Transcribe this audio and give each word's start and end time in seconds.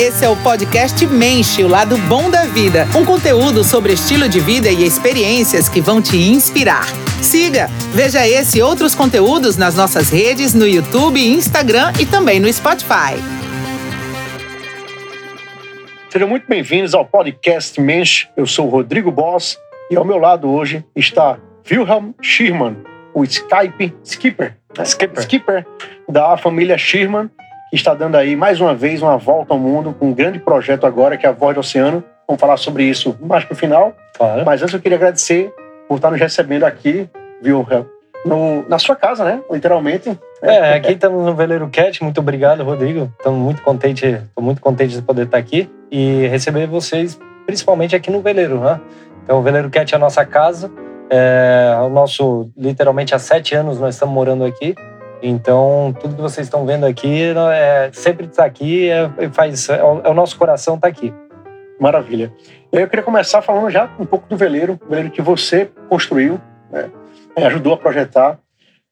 Esse 0.00 0.24
é 0.24 0.28
o 0.28 0.36
podcast 0.36 1.04
Menche, 1.08 1.64
o 1.64 1.68
lado 1.68 1.98
bom 1.98 2.30
da 2.30 2.44
vida. 2.44 2.86
Um 2.96 3.04
conteúdo 3.04 3.64
sobre 3.64 3.94
estilo 3.94 4.28
de 4.28 4.38
vida 4.38 4.68
e 4.70 4.84
experiências 4.84 5.68
que 5.68 5.80
vão 5.80 6.00
te 6.00 6.16
inspirar. 6.16 6.84
Siga, 7.20 7.66
veja 7.92 8.24
esse 8.24 8.58
e 8.58 8.62
outros 8.62 8.94
conteúdos 8.94 9.56
nas 9.56 9.74
nossas 9.74 10.08
redes 10.08 10.54
no 10.54 10.68
YouTube, 10.68 11.20
Instagram 11.20 11.92
e 12.00 12.06
também 12.06 12.38
no 12.38 12.50
Spotify. 12.52 13.18
Sejam 16.08 16.28
muito 16.28 16.46
bem-vindos 16.46 16.94
ao 16.94 17.04
podcast 17.04 17.80
Mensch. 17.80 18.28
Eu 18.36 18.46
sou 18.46 18.68
o 18.68 18.70
Rodrigo 18.70 19.10
Boss 19.10 19.58
e 19.90 19.96
ao 19.96 20.04
meu 20.04 20.18
lado 20.18 20.48
hoje 20.48 20.84
está 20.94 21.40
Wilhelm 21.68 22.12
Schirman, 22.22 22.76
o 23.12 23.24
Skype 23.24 23.92
Skipper. 24.04 24.56
Skipper. 24.84 25.22
Skipper 25.24 25.66
da 26.08 26.36
família 26.36 26.78
Schirman, 26.78 27.28
que 27.70 27.76
está 27.76 27.94
dando 27.94 28.16
aí 28.16 28.34
mais 28.34 28.60
uma 28.60 28.74
vez 28.74 29.02
uma 29.02 29.16
volta 29.16 29.52
ao 29.52 29.58
mundo 29.58 29.94
com 29.98 30.06
um 30.06 30.14
grande 30.14 30.38
projeto 30.38 30.86
agora, 30.86 31.16
que 31.16 31.26
é 31.26 31.28
a 31.28 31.32
Voz 31.32 31.54
do 31.54 31.60
Oceano. 31.60 32.02
Vamos 32.26 32.40
falar 32.40 32.56
sobre 32.56 32.84
isso 32.84 33.16
mais 33.20 33.44
para 33.44 33.54
o 33.54 33.56
final. 33.56 33.94
Claro. 34.16 34.44
Mas 34.44 34.62
antes 34.62 34.74
eu 34.74 34.80
queria 34.80 34.96
agradecer 34.96 35.52
por 35.88 35.96
estar 35.96 36.10
nos 36.10 36.20
recebendo 36.20 36.64
aqui, 36.64 37.08
Wilhelm, 37.42 37.84
no, 38.24 38.68
na 38.68 38.78
sua 38.78 38.94
casa, 38.94 39.24
né? 39.24 39.40
Literalmente. 39.50 40.18
É, 40.42 40.74
aqui 40.74 40.92
estamos 40.92 41.24
no 41.24 41.34
Veleiro 41.34 41.68
Cat. 41.68 42.02
Muito 42.02 42.20
obrigado, 42.20 42.62
Rodrigo. 42.62 43.12
Estamos 43.16 43.40
muito 43.40 43.62
contente, 43.62 44.06
estou 44.06 44.44
muito 44.44 44.60
contente 44.60 44.94
de 44.94 45.02
poder 45.02 45.24
estar 45.24 45.38
aqui 45.38 45.70
e 45.90 46.26
receber 46.26 46.66
vocês, 46.66 47.18
principalmente 47.46 47.96
aqui 47.96 48.10
no 48.10 48.20
Veleiro, 48.20 48.60
né? 48.60 48.80
Então, 49.24 49.38
o 49.38 49.42
Veleiro 49.42 49.70
Cat 49.70 49.92
é 49.92 49.96
a 49.96 50.00
nossa 50.00 50.24
casa. 50.24 50.70
É 51.10 51.74
o 51.82 51.88
nosso, 51.88 52.50
literalmente, 52.56 53.14
há 53.14 53.18
sete 53.18 53.54
anos 53.54 53.80
nós 53.80 53.94
estamos 53.94 54.14
morando 54.14 54.44
aqui. 54.44 54.74
Então, 55.22 55.94
tudo 56.00 56.14
que 56.16 56.22
vocês 56.22 56.46
estão 56.46 56.64
vendo 56.64 56.86
aqui 56.86 57.22
é, 57.52 57.90
sempre 57.92 58.26
está 58.26 58.44
aqui, 58.44 58.88
é, 58.88 59.10
faz, 59.32 59.68
é, 59.68 59.82
o, 59.82 60.00
é 60.04 60.08
o 60.08 60.14
nosso 60.14 60.36
coração 60.38 60.76
está 60.76 60.88
aqui. 60.88 61.12
Maravilha. 61.80 62.32
Eu 62.72 62.88
queria 62.88 63.04
começar 63.04 63.40
falando 63.40 63.70
já 63.70 63.88
um 63.98 64.04
pouco 64.04 64.28
do 64.28 64.36
veleiro, 64.36 64.78
o 64.84 64.88
veleiro 64.88 65.10
que 65.10 65.22
você 65.22 65.70
construiu, 65.88 66.40
né? 66.70 66.90
ajudou 67.36 67.74
a 67.74 67.76
projetar. 67.76 68.38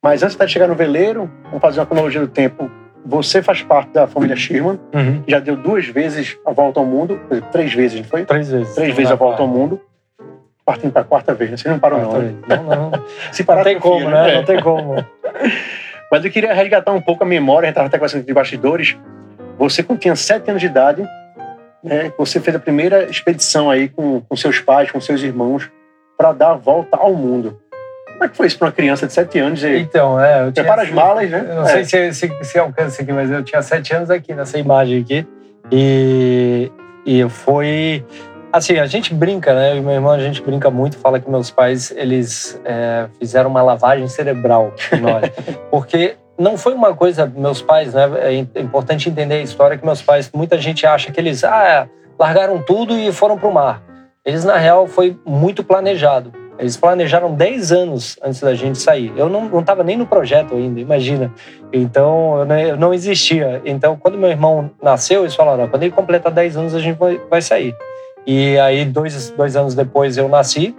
Mas 0.02 0.22
antes 0.22 0.36
de 0.36 0.48
chegar 0.48 0.68
no 0.68 0.74
veleiro, 0.74 1.30
vamos 1.44 1.60
fazer 1.60 1.80
uma 1.80 1.86
cronologia 1.86 2.20
do 2.20 2.28
tempo. 2.28 2.70
Você 3.04 3.42
faz 3.42 3.62
parte 3.62 3.90
da 3.90 4.06
família 4.06 4.36
Sherman, 4.36 4.78
Uhum. 4.94 5.22
já 5.26 5.38
deu 5.38 5.56
duas 5.56 5.86
vezes 5.86 6.36
a 6.44 6.52
volta 6.52 6.80
ao 6.80 6.86
mundo, 6.86 7.20
três 7.52 7.72
vezes, 7.72 8.00
não 8.00 8.08
foi? 8.08 8.24
Três 8.24 8.50
vezes. 8.50 8.74
Três 8.74 8.94
vezes 8.94 9.12
a 9.12 9.16
volta 9.16 9.42
ao 9.42 9.48
mundo. 9.48 9.80
Partindo 10.64 10.90
para 10.92 11.02
a 11.02 11.04
quarta 11.04 11.32
vez, 11.32 11.50
né? 11.52 11.56
Você 11.56 11.68
não 11.68 11.78
parou, 11.78 12.00
não. 12.00 12.12
Né? 12.14 12.18
vez. 12.18 12.34
Não, 12.48 12.64
não. 12.64 12.92
Se 13.30 13.44
parar, 13.44 13.58
Não 13.58 13.64
tem 13.64 13.78
como, 13.78 14.10
né? 14.10 14.32
É. 14.32 14.34
Não 14.36 14.44
tem 14.44 14.60
como. 14.60 14.94
Mas 16.10 16.24
eu 16.24 16.30
queria 16.30 16.52
resgatar 16.54 16.92
um 16.92 17.00
pouco 17.00 17.24
a 17.24 17.26
memória, 17.26 17.66
a 17.66 17.68
gente 17.68 17.72
estava 17.72 17.88
até 17.88 17.98
conversando 17.98 18.24
de 18.24 18.32
bastidores. 18.32 18.96
Você, 19.58 19.82
quando 19.82 19.98
tinha 19.98 20.14
sete 20.14 20.48
anos 20.50 20.60
de 20.60 20.66
idade, 20.66 21.02
né, 21.82 22.12
você 22.18 22.40
fez 22.40 22.54
a 22.56 22.60
primeira 22.60 23.04
expedição 23.10 23.70
aí 23.70 23.88
com, 23.88 24.20
com 24.20 24.36
seus 24.36 24.60
pais, 24.60 24.90
com 24.90 25.00
seus 25.00 25.22
irmãos, 25.22 25.70
para 26.16 26.32
dar 26.32 26.50
a 26.50 26.54
volta 26.54 26.96
ao 26.96 27.14
mundo. 27.14 27.60
Como 28.12 28.24
é 28.24 28.28
que 28.28 28.36
foi 28.36 28.46
isso 28.46 28.58
para 28.58 28.68
uma 28.68 28.72
criança 28.72 29.06
de 29.06 29.12
sete 29.12 29.38
anos? 29.38 29.62
E, 29.62 29.78
Então, 29.78 30.18
é, 30.18 30.46
eu 30.46 30.52
tinha... 30.52 30.64
prepara 30.64 30.82
as 30.82 30.90
malas, 30.90 31.30
né? 31.30 31.44
Eu 31.48 31.54
não 31.56 31.62
É. 31.68 31.84
sei 31.84 32.12
se, 32.12 32.14
se, 32.14 32.44
se 32.44 32.58
alcança 32.58 33.02
aqui, 33.02 33.12
mas 33.12 33.30
eu 33.30 33.42
tinha 33.42 33.60
sete 33.60 33.94
anos 33.94 34.10
aqui, 34.10 34.32
nessa 34.32 34.58
imagem 34.58 35.00
aqui. 35.02 35.26
E, 35.70 36.70
e 37.04 37.28
foi... 37.28 38.04
Assim, 38.56 38.78
a 38.78 38.86
gente 38.86 39.12
brinca, 39.12 39.54
né? 39.54 39.72
Eu 39.72 39.76
e 39.76 39.80
meu 39.82 39.92
irmão, 39.92 40.12
a 40.12 40.18
gente 40.18 40.40
brinca 40.40 40.70
muito. 40.70 40.96
Fala 40.96 41.20
que 41.20 41.28
meus 41.28 41.50
pais, 41.50 41.92
eles 41.94 42.58
é, 42.64 43.06
fizeram 43.18 43.50
uma 43.50 43.60
lavagem 43.60 44.08
cerebral 44.08 44.72
em 44.90 45.00
nós. 45.00 45.30
Porque 45.70 46.16
não 46.38 46.56
foi 46.56 46.72
uma 46.72 46.94
coisa... 46.96 47.30
Meus 47.36 47.60
pais, 47.60 47.92
né? 47.92 48.08
É 48.18 48.60
importante 48.60 49.10
entender 49.10 49.34
a 49.34 49.42
história 49.42 49.76
que 49.76 49.84
meus 49.84 50.00
pais... 50.00 50.30
Muita 50.34 50.56
gente 50.56 50.86
acha 50.86 51.12
que 51.12 51.20
eles 51.20 51.44
ah, 51.44 51.86
largaram 52.18 52.62
tudo 52.62 52.98
e 52.98 53.12
foram 53.12 53.36
para 53.36 53.46
o 53.46 53.52
mar. 53.52 53.82
Eles, 54.24 54.42
na 54.42 54.56
real, 54.56 54.86
foi 54.86 55.18
muito 55.26 55.62
planejado. 55.62 56.32
Eles 56.58 56.78
planejaram 56.78 57.34
10 57.34 57.72
anos 57.72 58.18
antes 58.22 58.40
da 58.40 58.54
gente 58.54 58.78
sair. 58.78 59.12
Eu 59.18 59.28
não 59.28 59.60
estava 59.60 59.84
nem 59.84 59.98
no 59.98 60.06
projeto 60.06 60.54
ainda, 60.54 60.80
imagina. 60.80 61.30
Então, 61.70 62.38
eu 62.38 62.46
não, 62.46 62.58
eu 62.58 62.76
não 62.78 62.94
existia. 62.94 63.60
Então, 63.66 63.98
quando 63.98 64.16
meu 64.16 64.30
irmão 64.30 64.70
nasceu, 64.82 65.20
eles 65.24 65.34
falaram: 65.34 65.64
"Ó, 65.64 65.66
quando 65.66 65.82
ele 65.82 65.92
completar 65.92 66.32
10 66.32 66.56
anos, 66.56 66.74
a 66.74 66.80
gente 66.80 66.98
vai, 66.98 67.20
vai 67.28 67.42
sair. 67.42 67.74
E 68.26 68.58
aí, 68.58 68.84
dois, 68.84 69.30
dois 69.30 69.56
anos 69.56 69.74
depois, 69.74 70.16
eu 70.18 70.28
nasci. 70.28 70.74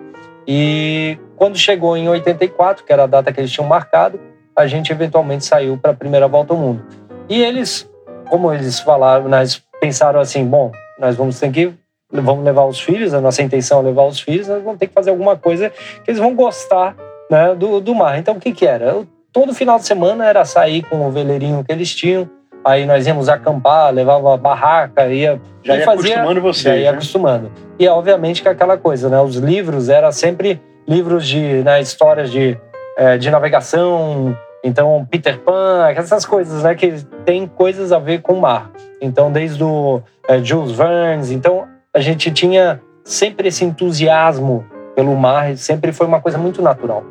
E 0.48 1.18
quando 1.36 1.58
chegou 1.58 1.96
em 1.96 2.10
84, 2.10 2.84
que 2.84 2.92
era 2.92 3.04
a 3.04 3.08
data 3.08 3.32
que 3.32 3.40
eles 3.40 3.52
tinham 3.52 3.68
marcado, 3.68 4.20
a 4.56 4.68
gente 4.68 4.92
eventualmente 4.92 5.46
saiu 5.46 5.78
para 5.78 5.92
a 5.92 5.96
primeira 5.96 6.28
volta 6.28 6.54
ao 6.54 6.60
mundo. 6.60 6.84
E 7.30 7.42
eles, 7.42 7.90
como 8.30 8.52
eles 8.52 8.80
falaram, 8.80 9.28
nós 9.28 9.62
pensaram 9.80 10.20
assim: 10.20 10.46
bom, 10.46 10.72
nós 11.00 11.16
vamos 11.16 11.40
ter 11.40 11.52
que 11.52 11.74
vamos 12.12 12.44
levar 12.44 12.66
os 12.66 12.80
filhos, 12.80 13.14
a 13.14 13.22
nossa 13.22 13.42
intenção 13.42 13.80
é 13.80 13.84
levar 13.84 14.06
os 14.06 14.20
filhos, 14.20 14.48
nós 14.48 14.64
vamos 14.64 14.80
ter 14.80 14.88
que 14.88 14.94
fazer 14.94 15.10
alguma 15.10 15.36
coisa 15.36 15.70
que 15.70 16.10
eles 16.10 16.20
vão 16.20 16.34
gostar 16.34 16.96
né, 17.30 17.54
do, 17.54 17.82
do 17.82 17.94
mar. 17.94 18.18
Então, 18.18 18.36
o 18.36 18.40
que, 18.40 18.52
que 18.52 18.66
era? 18.66 18.86
Eu, 18.86 19.08
todo 19.32 19.54
final 19.54 19.78
de 19.78 19.86
semana 19.86 20.26
era 20.26 20.46
sair 20.46 20.84
com 20.84 21.06
o 21.06 21.12
veleirinho 21.12 21.64
que 21.64 21.72
eles 21.72 21.94
tinham, 21.94 22.30
aí 22.68 22.86
nós 22.86 23.08
íamos 23.08 23.30
acampar, 23.30 23.94
levava 23.94 24.36
barraca, 24.36 25.08
ia. 25.08 25.40
Já 25.64 25.78
ia 25.78 25.86
fazia- 25.86 26.16
acostumando 26.16 26.42
você. 26.42 26.64
já 26.64 26.76
ia 26.76 26.92
né? 26.92 26.98
acostumando. 26.98 27.52
E, 27.80 27.88
obviamente, 27.88 28.42
que 28.42 28.50
aquela 28.50 28.78
coisa, 28.78 29.10
né? 29.10 29.20
Os 29.22 29.36
livros 29.38 29.90
eram 29.90 30.12
sempre 30.12 30.62
livros 30.88 31.26
de 31.28 31.40
né, 31.64 31.82
histórias 31.82 32.32
de, 32.32 32.58
eh, 32.98 33.18
de 33.18 33.30
navegação, 33.30 34.36
então 34.64 35.06
Peter 35.10 35.40
Pan, 35.40 35.88
essas 35.96 36.26
coisas, 36.26 36.64
né? 36.64 36.76
Que 36.76 36.94
tem 37.26 37.48
coisas 37.48 37.92
a 37.92 38.00
ver 38.00 38.22
com 38.22 38.34
o 38.34 38.42
mar. 38.42 38.70
Então, 39.02 39.32
desde 39.32 39.64
o 39.64 40.02
eh, 40.28 40.40
Jules 40.44 40.72
Verne, 40.72 41.34
então 41.34 41.68
a 41.94 42.00
gente 42.00 42.32
tinha 42.32 42.82
sempre 43.04 43.48
esse 43.48 43.64
entusiasmo 43.64 44.66
pelo 44.96 45.16
mar, 45.16 45.56
sempre 45.56 45.92
foi 45.92 46.08
uma 46.08 46.20
coisa 46.20 46.38
muito 46.38 46.62
natural. 46.62 47.04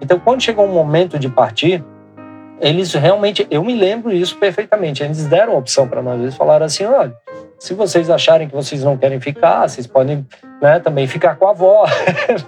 Então, 0.00 0.18
quando 0.18 0.42
chegou 0.42 0.64
o 0.64 0.68
momento 0.68 1.18
de 1.18 1.28
partir, 1.28 1.84
eles 2.62 2.94
realmente, 2.94 3.44
eu 3.50 3.64
me 3.64 3.74
lembro 3.74 4.12
isso 4.12 4.38
perfeitamente. 4.38 5.02
Eles 5.02 5.26
deram 5.26 5.58
opção 5.58 5.88
para 5.88 6.00
nós. 6.00 6.20
Eles 6.20 6.36
falaram 6.36 6.64
assim: 6.64 6.84
olha, 6.84 7.12
se 7.58 7.74
vocês 7.74 8.08
acharem 8.08 8.48
que 8.48 8.54
vocês 8.54 8.84
não 8.84 8.96
querem 8.96 9.18
ficar, 9.20 9.68
vocês 9.68 9.84
podem 9.84 10.24
né, 10.60 10.78
também 10.78 11.08
ficar 11.08 11.34
com 11.34 11.48
a 11.48 11.50
avó. 11.50 11.84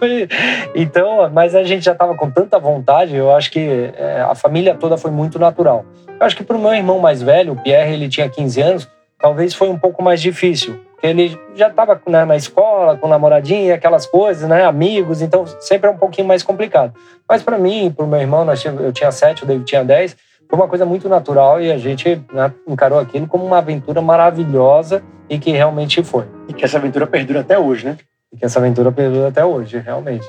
então, 0.72 1.28
mas 1.30 1.56
a 1.56 1.64
gente 1.64 1.84
já 1.84 1.92
estava 1.92 2.14
com 2.14 2.30
tanta 2.30 2.60
vontade, 2.60 3.16
eu 3.16 3.34
acho 3.34 3.50
que 3.50 3.92
é, 3.96 4.20
a 4.20 4.36
família 4.36 4.76
toda 4.76 4.96
foi 4.96 5.10
muito 5.10 5.36
natural. 5.36 5.84
Eu 6.08 6.24
acho 6.24 6.36
que 6.36 6.44
para 6.44 6.56
o 6.56 6.60
meu 6.60 6.72
irmão 6.72 7.00
mais 7.00 7.20
velho, 7.20 7.52
o 7.52 7.56
Pierre, 7.56 7.92
ele 7.92 8.08
tinha 8.08 8.28
15 8.28 8.60
anos, 8.60 8.88
talvez 9.18 9.52
foi 9.52 9.68
um 9.68 9.78
pouco 9.78 10.00
mais 10.00 10.22
difícil. 10.22 10.80
Ele 11.04 11.38
já 11.54 11.68
estava 11.68 12.00
né, 12.06 12.24
na 12.24 12.34
escola, 12.34 12.96
com 12.96 13.06
namoradinha, 13.06 13.74
aquelas 13.74 14.06
coisas, 14.06 14.48
né, 14.48 14.64
amigos, 14.64 15.20
então 15.20 15.44
sempre 15.60 15.86
é 15.86 15.92
um 15.92 15.98
pouquinho 15.98 16.26
mais 16.26 16.42
complicado. 16.42 16.94
Mas 17.28 17.42
para 17.42 17.58
mim, 17.58 17.92
para 17.94 18.06
o 18.06 18.08
meu 18.08 18.18
irmão, 18.18 18.42
nós 18.42 18.62
tínhamos- 18.62 18.82
eu 18.82 18.90
tinha 18.90 19.12
7, 19.12 19.44
o 19.44 19.46
David 19.46 19.66
tinha 19.66 19.84
10, 19.84 20.16
foi 20.48 20.58
uma 20.58 20.66
coisa 20.66 20.86
muito 20.86 21.06
natural 21.06 21.60
e 21.60 21.70
a 21.70 21.76
gente 21.76 22.24
né, 22.32 22.50
encarou 22.66 22.98
aquilo 22.98 23.26
como 23.26 23.44
uma 23.44 23.58
aventura 23.58 24.00
maravilhosa 24.00 25.02
e 25.28 25.38
que 25.38 25.50
realmente 25.50 26.02
foi. 26.02 26.24
E 26.48 26.54
que 26.54 26.64
essa 26.64 26.78
aventura 26.78 27.06
perdura 27.06 27.40
até 27.40 27.58
hoje, 27.58 27.84
né? 27.84 27.98
E 28.32 28.38
que 28.38 28.44
essa 28.46 28.58
aventura 28.58 28.90
perdura 28.90 29.28
até 29.28 29.44
hoje, 29.44 29.76
realmente. 29.78 30.26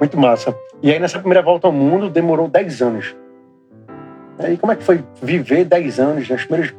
Muito 0.00 0.18
massa. 0.18 0.52
E 0.82 0.90
aí, 0.90 0.98
nessa 0.98 1.20
primeira 1.20 1.42
volta 1.42 1.68
ao 1.68 1.72
mundo, 1.72 2.10
demorou 2.10 2.48
10 2.48 2.82
anos. 2.82 3.14
E 4.50 4.56
como 4.56 4.72
é 4.72 4.76
que 4.76 4.82
foi 4.82 5.04
viver 5.22 5.64
10 5.64 6.00
anos, 6.00 6.28
né? 6.28 6.34
os 6.34 6.44
primeiros 6.44 6.74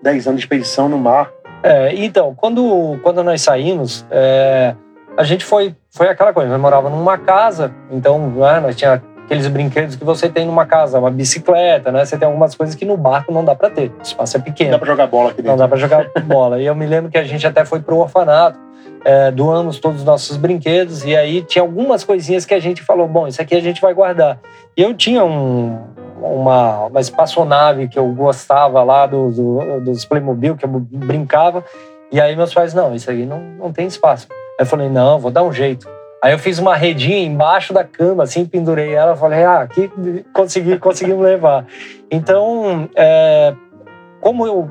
10 0.00 0.28
anos 0.28 0.40
de 0.40 0.46
expedição 0.46 0.88
no 0.88 0.98
mar? 0.98 1.30
É, 1.64 1.94
então, 1.94 2.34
quando, 2.34 3.00
quando 3.02 3.24
nós 3.24 3.40
saímos, 3.40 4.04
é, 4.10 4.74
a 5.16 5.24
gente 5.24 5.46
foi, 5.46 5.74
foi 5.90 6.08
aquela 6.08 6.30
coisa, 6.30 6.50
nós 6.50 6.60
morávamos 6.60 6.98
numa 6.98 7.16
casa, 7.16 7.72
então 7.90 8.18
né, 8.18 8.60
nós 8.60 8.76
tinha 8.76 9.02
aqueles 9.24 9.48
brinquedos 9.48 9.96
que 9.96 10.04
você 10.04 10.28
tem 10.28 10.44
numa 10.44 10.66
casa, 10.66 10.98
uma 10.98 11.10
bicicleta, 11.10 11.90
né? 11.90 12.04
Você 12.04 12.18
tem 12.18 12.26
algumas 12.28 12.54
coisas 12.54 12.74
que 12.74 12.84
no 12.84 12.98
barco 12.98 13.32
não 13.32 13.42
dá 13.42 13.54
para 13.54 13.70
ter, 13.70 13.90
o 13.98 14.02
espaço 14.02 14.36
é 14.36 14.38
Não 14.40 14.44
pequeno. 14.44 14.72
dá 14.72 14.78
pra 14.78 14.86
jogar 14.86 15.06
bola 15.06 15.30
aqui 15.30 15.36
dentro. 15.38 15.52
Não 15.52 15.56
dá 15.56 15.66
para 15.66 15.78
jogar 15.78 16.06
bola. 16.26 16.60
E 16.60 16.66
eu 16.66 16.74
me 16.74 16.84
lembro 16.84 17.10
que 17.10 17.16
a 17.16 17.24
gente 17.24 17.46
até 17.46 17.64
foi 17.64 17.80
pro 17.80 17.96
orfanato, 17.96 18.58
é, 19.02 19.30
doamos 19.30 19.78
todos 19.78 20.00
os 20.00 20.04
nossos 20.04 20.36
brinquedos, 20.36 21.02
e 21.06 21.16
aí 21.16 21.40
tinha 21.40 21.62
algumas 21.62 22.04
coisinhas 22.04 22.44
que 22.44 22.52
a 22.52 22.60
gente 22.60 22.82
falou: 22.82 23.08
bom, 23.08 23.26
isso 23.26 23.40
aqui 23.40 23.54
a 23.54 23.60
gente 23.60 23.80
vai 23.80 23.94
guardar. 23.94 24.38
E 24.76 24.82
eu 24.82 24.92
tinha 24.92 25.24
um, 25.24 25.78
uma, 26.24 26.86
uma 26.86 27.00
espaçonave 27.00 27.88
que 27.88 27.98
eu 27.98 28.06
gostava 28.12 28.82
lá 28.82 29.06
do, 29.06 29.30
do- 29.30 29.80
dos 29.80 30.04
Playmobil, 30.04 30.56
que 30.56 30.64
eu 30.64 30.68
brincava, 30.68 31.64
e 32.10 32.20
aí 32.20 32.34
meus 32.36 32.52
pais: 32.54 32.72
não, 32.74 32.94
isso 32.94 33.10
aí 33.10 33.24
não, 33.26 33.40
não 33.40 33.72
tem 33.72 33.86
espaço. 33.86 34.26
Aí 34.30 34.36
eu 34.60 34.66
falei: 34.66 34.88
não, 34.88 35.18
vou 35.18 35.30
dar 35.30 35.42
um 35.42 35.52
jeito. 35.52 35.88
Aí 36.22 36.32
eu 36.32 36.38
fiz 36.38 36.58
uma 36.58 36.74
redinha 36.74 37.18
embaixo 37.18 37.74
da 37.74 37.84
cama, 37.84 38.22
assim, 38.22 38.46
pendurei 38.46 38.94
ela, 38.94 39.14
falei, 39.14 39.44
ah, 39.44 39.60
aqui 39.60 39.90
consegui, 40.32 40.78
conseguimos 40.78 41.22
levar. 41.22 41.66
Então, 42.10 42.88
é, 42.96 43.52
como 44.22 44.46
eu, 44.46 44.70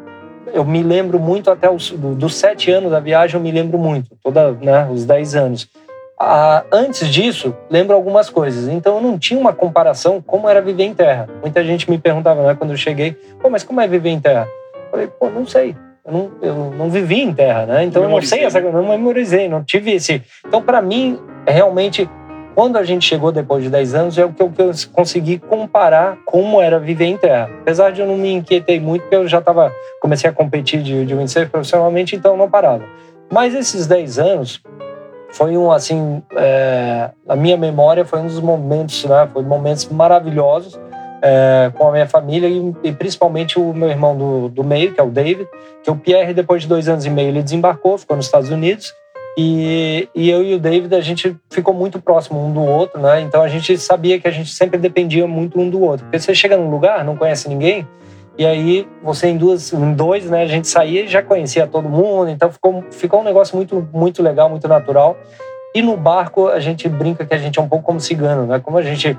eu 0.52 0.66
me 0.66 0.82
lembro 0.82 1.20
muito 1.20 1.52
até 1.52 1.70
os 1.70 1.92
do- 1.92 2.16
dos 2.16 2.34
sete 2.36 2.72
anos 2.72 2.92
da 2.92 3.00
viagem, 3.00 3.36
eu 3.36 3.44
me 3.44 3.52
lembro 3.52 3.78
muito, 3.78 4.18
toda, 4.24 4.52
né, 4.54 4.88
os 4.92 5.06
dez 5.06 5.36
anos. 5.36 5.70
Ah, 6.19 6.63
antes 6.71 7.10
disso, 7.10 7.56
lembro 7.69 7.95
algumas 7.95 8.30
coisas. 8.30 8.68
Então, 8.68 8.95
eu 8.95 9.01
não 9.01 9.18
tinha 9.18 9.39
uma 9.39 9.54
comparação 9.54 10.21
como 10.21 10.48
era 10.48 10.62
viver 10.62 10.83
em 10.83 10.94
terra. 10.94 11.27
Muita 11.42 11.63
gente 11.63 11.89
me 11.89 11.98
perguntava, 11.98 12.44
né, 12.44 12.56
quando 12.56 12.71
eu 12.71 12.77
cheguei, 12.77 13.18
pô, 13.42 13.50
mas 13.50 13.63
como 13.63 13.81
é 13.81 13.88
viver 13.88 14.10
em 14.10 14.19
terra? 14.19 14.48
Eu 14.74 14.92
falei, 14.92 15.07
pô, 15.07 15.30
não 15.30 15.45
sei. 15.45 15.75
Eu 16.06 16.12
não, 16.12 16.31
eu 16.42 16.56
não 16.77 16.89
vivi 16.89 17.21
em 17.21 17.33
terra, 17.33 17.65
né? 17.65 17.83
Então 17.86 18.04
eu 18.04 18.10
não 18.10 18.21
sei 18.21 18.44
essa 18.44 18.62
coisa, 18.62 18.77
não 18.77 18.89
memorizei, 18.89 19.48
não 19.48 19.63
tive 19.63 19.94
esse. 19.94 20.21
Então, 20.45 20.62
para 20.62 20.81
mim, 20.81 21.18
realmente, 21.48 22.10
quando 22.54 22.77
a 22.77 22.83
gente 22.83 23.07
chegou 23.07 23.31
depois 23.31 23.63
de 23.63 23.69
10 23.69 23.95
anos, 23.95 24.18
é 24.18 24.25
o 24.25 24.33
que 24.33 24.42
eu, 24.42 24.51
consegui 24.92 25.39
comparar 25.39 26.18
como 26.25 26.62
era 26.62 26.77
viver 26.77 27.06
em 27.06 27.18
terra. 27.18 27.50
Apesar 27.62 27.92
de 27.92 28.01
eu 28.01 28.07
não 28.07 28.18
me 28.18 28.33
inquietei 28.33 28.81
muito, 28.81 29.04
porque 29.04 29.15
eu 29.15 29.27
já 29.27 29.39
estava 29.39 29.71
comecei 30.01 30.30
a 30.30 30.33
competir 30.33 30.83
de, 30.83 31.06
de 31.06 31.15
windsurf 31.15 31.50
profissionalmente, 31.50 32.18
então 32.18 32.36
não 32.36 32.50
parava. 32.50 32.83
Mas 33.31 33.56
esses 33.56 33.88
10 33.88 34.19
anos 34.19 34.62
foi 35.34 35.58
um 35.58 35.72
assim, 35.72 36.22
é, 36.36 37.10
a 37.28 37.36
minha 37.36 37.58
memória 37.58 38.06
foi 38.06 38.20
um 38.20 38.28
dos 38.28 38.40
momentos, 38.40 39.04
né? 39.06 39.28
Foi 39.34 39.44
momentos 39.44 39.88
maravilhosos 39.90 40.80
é, 41.22 41.72
com 41.76 41.88
a 41.88 41.92
minha 41.92 42.08
família 42.08 42.48
e, 42.48 42.74
e, 42.84 42.92
principalmente 42.92 43.60
o 43.60 43.74
meu 43.74 43.90
irmão 43.90 44.16
do, 44.16 44.50
do 44.50 44.64
meio, 44.64 44.94
que 44.94 45.00
é 45.00 45.04
o 45.04 45.10
David, 45.10 45.48
que 45.84 45.90
o 45.90 45.96
Pierre 45.96 46.34
depois 46.34 46.62
de 46.62 46.68
dois 46.68 46.88
anos 46.88 47.06
e 47.06 47.10
meio 47.10 47.30
ele 47.30 47.42
desembarcou, 47.42 47.98
ficou 47.98 48.16
nos 48.16 48.28
Estados 48.28 48.50
Unidos 48.50 48.94
e, 49.36 50.08
e, 50.14 50.30
eu 50.30 50.44
e 50.44 50.54
o 50.54 50.60
David, 50.60 50.94
a 50.94 51.02
gente 51.02 51.36
ficou 51.50 51.74
muito 51.74 52.00
próximo 52.00 52.46
um 52.46 52.52
do 52.52 52.62
outro, 52.62 53.02
né? 53.02 53.22
Então 53.22 53.42
a 53.42 53.48
gente 53.48 53.76
sabia 53.78 54.20
que 54.20 54.28
a 54.28 54.32
gente 54.32 54.52
sempre 54.52 54.78
dependia 54.78 55.26
muito 55.26 55.60
um 55.60 55.70
do 55.70 55.82
outro. 55.82 56.06
Porque 56.06 56.20
você 56.20 56.36
chega 56.36 56.56
num 56.56 56.70
lugar, 56.70 57.04
não 57.04 57.18
conhece 57.18 57.50
ninguém, 57.50 57.88
e 58.38 58.46
aí 58.46 58.88
você 59.04 59.28
em 59.28 59.38
duas, 59.38 59.72
em 59.72 59.94
dois, 59.94 60.30
né? 60.30 60.42
A 60.44 60.48
gente 60.48 60.68
saía 60.68 61.04
e 61.04 61.08
já 61.08 61.22
conhecia 61.22 61.68
todo 61.68 61.88
mundo, 61.88 62.30
então 62.30 62.52
ficou, 62.52 62.84
ficou 62.92 63.22
um 63.22 63.24
negócio 63.24 63.56
muito, 63.56 63.88
muito 63.94 64.24
legal, 64.24 64.50
muito 64.50 64.68
natural. 64.68 65.18
E 65.76 65.82
no 65.82 65.96
barco 65.96 66.48
a 66.48 66.60
gente 66.60 66.88
brinca 66.90 67.26
que 67.26 67.34
a 67.34 67.38
gente 67.38 67.60
é 67.60 67.62
um 67.62 67.68
pouco 67.68 67.86
como 67.86 68.00
cigano, 68.00 68.46
né? 68.46 68.60
Como 68.60 68.78
a 68.78 68.82
gente, 68.82 69.18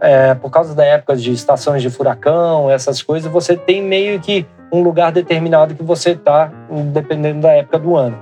é, 0.00 0.34
por 0.34 0.50
causa 0.50 0.74
da 0.74 0.84
época 0.84 1.16
de 1.16 1.32
estações 1.32 1.80
de 1.80 1.90
furacão, 1.90 2.70
essas 2.70 3.02
coisas, 3.02 3.30
você 3.30 3.56
tem 3.56 3.82
meio 3.82 4.18
que 4.20 4.46
um 4.72 4.82
lugar 4.82 5.12
determinado 5.12 5.74
que 5.74 5.82
você 5.82 6.16
tá, 6.16 6.50
dependendo 6.92 7.40
da 7.40 7.52
época 7.52 7.78
do 7.78 7.96
ano. 7.96 8.18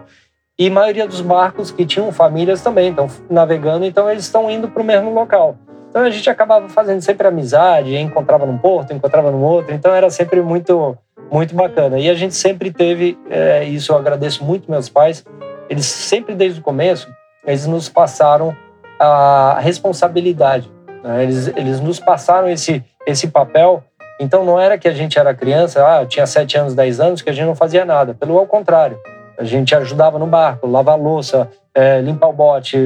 E 0.58 0.68
a 0.68 0.70
maioria 0.70 1.06
dos 1.06 1.20
barcos 1.20 1.70
que 1.70 1.84
tinham 1.84 2.12
famílias 2.12 2.62
também 2.62 2.90
estão 2.90 3.08
navegando, 3.28 3.84
então 3.84 4.08
eles 4.10 4.24
estão 4.24 4.50
indo 4.50 4.68
para 4.68 4.82
o 4.82 4.84
mesmo 4.84 5.12
local. 5.12 5.56
Então 5.94 6.02
a 6.02 6.10
gente 6.10 6.28
acabava 6.28 6.68
fazendo 6.68 7.00
sempre 7.02 7.28
amizade, 7.28 7.94
encontrava 7.94 8.44
num 8.44 8.58
porto, 8.58 8.92
encontrava 8.92 9.30
no 9.30 9.40
outro, 9.40 9.72
então 9.72 9.94
era 9.94 10.10
sempre 10.10 10.42
muito, 10.42 10.98
muito 11.30 11.54
bacana. 11.54 12.00
E 12.00 12.10
a 12.10 12.14
gente 12.14 12.34
sempre 12.34 12.72
teve, 12.72 13.16
é, 13.30 13.62
isso 13.62 13.92
eu 13.92 13.96
agradeço 13.96 14.42
muito 14.42 14.68
meus 14.68 14.88
pais, 14.88 15.24
eles 15.70 15.86
sempre 15.86 16.34
desde 16.34 16.58
o 16.58 16.64
começo, 16.64 17.08
eles 17.46 17.64
nos 17.68 17.88
passaram 17.88 18.56
a 18.98 19.60
responsabilidade, 19.60 20.68
né? 21.04 21.22
eles, 21.22 21.46
eles 21.46 21.78
nos 21.78 22.00
passaram 22.00 22.48
esse, 22.48 22.84
esse 23.06 23.28
papel. 23.28 23.84
Então 24.20 24.44
não 24.44 24.58
era 24.58 24.76
que 24.76 24.88
a 24.88 24.92
gente 24.92 25.16
era 25.16 25.32
criança, 25.32 25.86
ah, 25.86 26.04
tinha 26.04 26.26
7 26.26 26.58
anos, 26.58 26.74
10 26.74 26.98
anos, 26.98 27.22
que 27.22 27.30
a 27.30 27.32
gente 27.32 27.46
não 27.46 27.54
fazia 27.54 27.84
nada, 27.84 28.14
pelo 28.14 28.36
ao 28.36 28.48
contrário 28.48 28.98
a 29.38 29.44
gente 29.44 29.74
ajudava 29.74 30.18
no 30.18 30.26
barco, 30.26 30.66
lavar 30.66 30.98
louça, 30.98 31.50
é, 31.74 32.00
limpar 32.00 32.28
o 32.28 32.32
bote, 32.32 32.78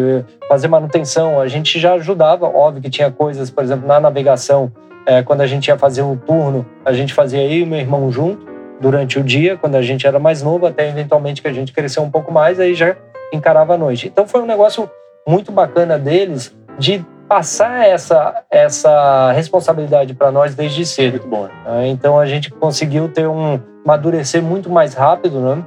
fazer 0.48 0.68
manutenção. 0.68 1.40
A 1.40 1.46
gente 1.46 1.78
já 1.78 1.94
ajudava, 1.94 2.46
óbvio 2.46 2.82
que 2.82 2.90
tinha 2.90 3.10
coisas, 3.10 3.50
por 3.50 3.62
exemplo, 3.62 3.86
na 3.86 4.00
navegação, 4.00 4.72
é, 5.06 5.22
quando 5.22 5.42
a 5.42 5.46
gente 5.46 5.68
ia 5.68 5.78
fazer 5.78 6.02
um 6.02 6.16
turno, 6.16 6.66
a 6.84 6.92
gente 6.92 7.14
fazia 7.14 7.42
eu 7.42 7.60
e 7.60 7.66
meu 7.66 7.78
irmão 7.78 8.10
junto 8.10 8.46
durante 8.80 9.18
o 9.18 9.24
dia, 9.24 9.56
quando 9.56 9.74
a 9.74 9.82
gente 9.82 10.06
era 10.06 10.18
mais 10.18 10.42
novo, 10.42 10.66
até 10.66 10.88
eventualmente 10.88 11.42
que 11.42 11.48
a 11.48 11.52
gente 11.52 11.72
cresceu 11.72 12.02
um 12.02 12.10
pouco 12.10 12.32
mais, 12.32 12.60
aí 12.60 12.74
já 12.74 12.96
encarava 13.32 13.74
a 13.74 13.78
noite. 13.78 14.06
Então 14.06 14.26
foi 14.26 14.40
um 14.40 14.46
negócio 14.46 14.88
muito 15.26 15.50
bacana 15.50 15.98
deles 15.98 16.54
de 16.78 17.04
passar 17.28 17.86
essa, 17.86 18.42
essa 18.50 19.32
responsabilidade 19.32 20.14
para 20.14 20.30
nós 20.30 20.54
desde 20.54 20.86
cedo. 20.86 21.12
Muito 21.12 21.28
bom. 21.28 21.48
É, 21.66 21.86
então 21.88 22.18
a 22.18 22.24
gente 22.24 22.50
conseguiu 22.50 23.08
ter 23.08 23.26
um 23.26 23.60
amadurecer 23.84 24.42
muito 24.42 24.70
mais 24.70 24.94
rápido, 24.94 25.40
né? 25.40 25.64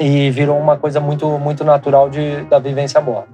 E 0.00 0.30
virou 0.30 0.58
uma 0.58 0.76
coisa 0.76 1.00
muito, 1.00 1.26
muito 1.38 1.64
natural 1.64 2.08
de, 2.08 2.42
da 2.44 2.58
vivência 2.58 2.98
a 2.98 3.00
bordo. 3.00 3.28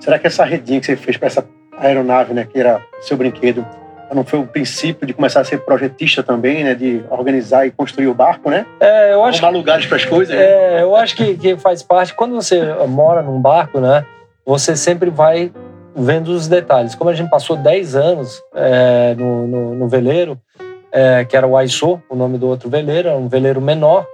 Será 0.00 0.18
que 0.18 0.26
essa 0.26 0.44
redinha 0.44 0.80
que 0.80 0.86
você 0.86 0.96
fez 0.96 1.16
para 1.16 1.28
essa 1.28 1.46
aeronave, 1.78 2.34
né, 2.34 2.46
que 2.50 2.58
era 2.58 2.80
seu 3.00 3.16
brinquedo, 3.16 3.64
não 4.12 4.24
foi 4.24 4.40
o 4.40 4.46
princípio 4.46 5.06
de 5.06 5.14
começar 5.14 5.40
a 5.40 5.44
ser 5.44 5.58
projetista 5.58 6.22
também, 6.22 6.64
né, 6.64 6.74
de 6.74 7.02
organizar 7.08 7.66
e 7.66 7.70
construir 7.70 8.08
o 8.08 8.14
barco, 8.14 8.50
né? 8.50 8.66
É, 8.78 9.14
eu 9.14 9.24
acho. 9.24 9.38
Arrumar 9.38 9.58
lugares 9.58 9.86
para 9.86 9.96
as 9.96 10.04
coisas. 10.04 10.34
Né? 10.34 10.42
É, 10.42 10.70
né? 10.74 10.82
eu 10.82 10.94
acho 10.94 11.16
que, 11.16 11.34
que 11.36 11.56
faz 11.56 11.82
parte. 11.82 12.12
Quando 12.12 12.34
você 12.34 12.62
mora 12.86 13.22
num 13.22 13.40
barco, 13.40 13.80
né, 13.80 14.04
você 14.44 14.76
sempre 14.76 15.08
vai 15.08 15.50
vendo 15.94 16.28
os 16.28 16.48
detalhes. 16.48 16.94
Como 16.94 17.10
a 17.10 17.14
gente 17.14 17.30
passou 17.30 17.56
10 17.56 17.96
anos 17.96 18.42
é, 18.54 19.14
no, 19.16 19.46
no, 19.46 19.74
no, 19.74 19.88
veleiro, 19.88 20.38
é, 20.90 21.24
que 21.24 21.36
era 21.36 21.46
o 21.46 21.56
Aisô, 21.56 22.00
o 22.08 22.16
nome 22.16 22.38
do 22.38 22.48
outro 22.48 22.68
veleiro, 22.68 23.08
era 23.08 23.16
um 23.16 23.28
veleiro 23.28 23.60
menor, 23.60 24.06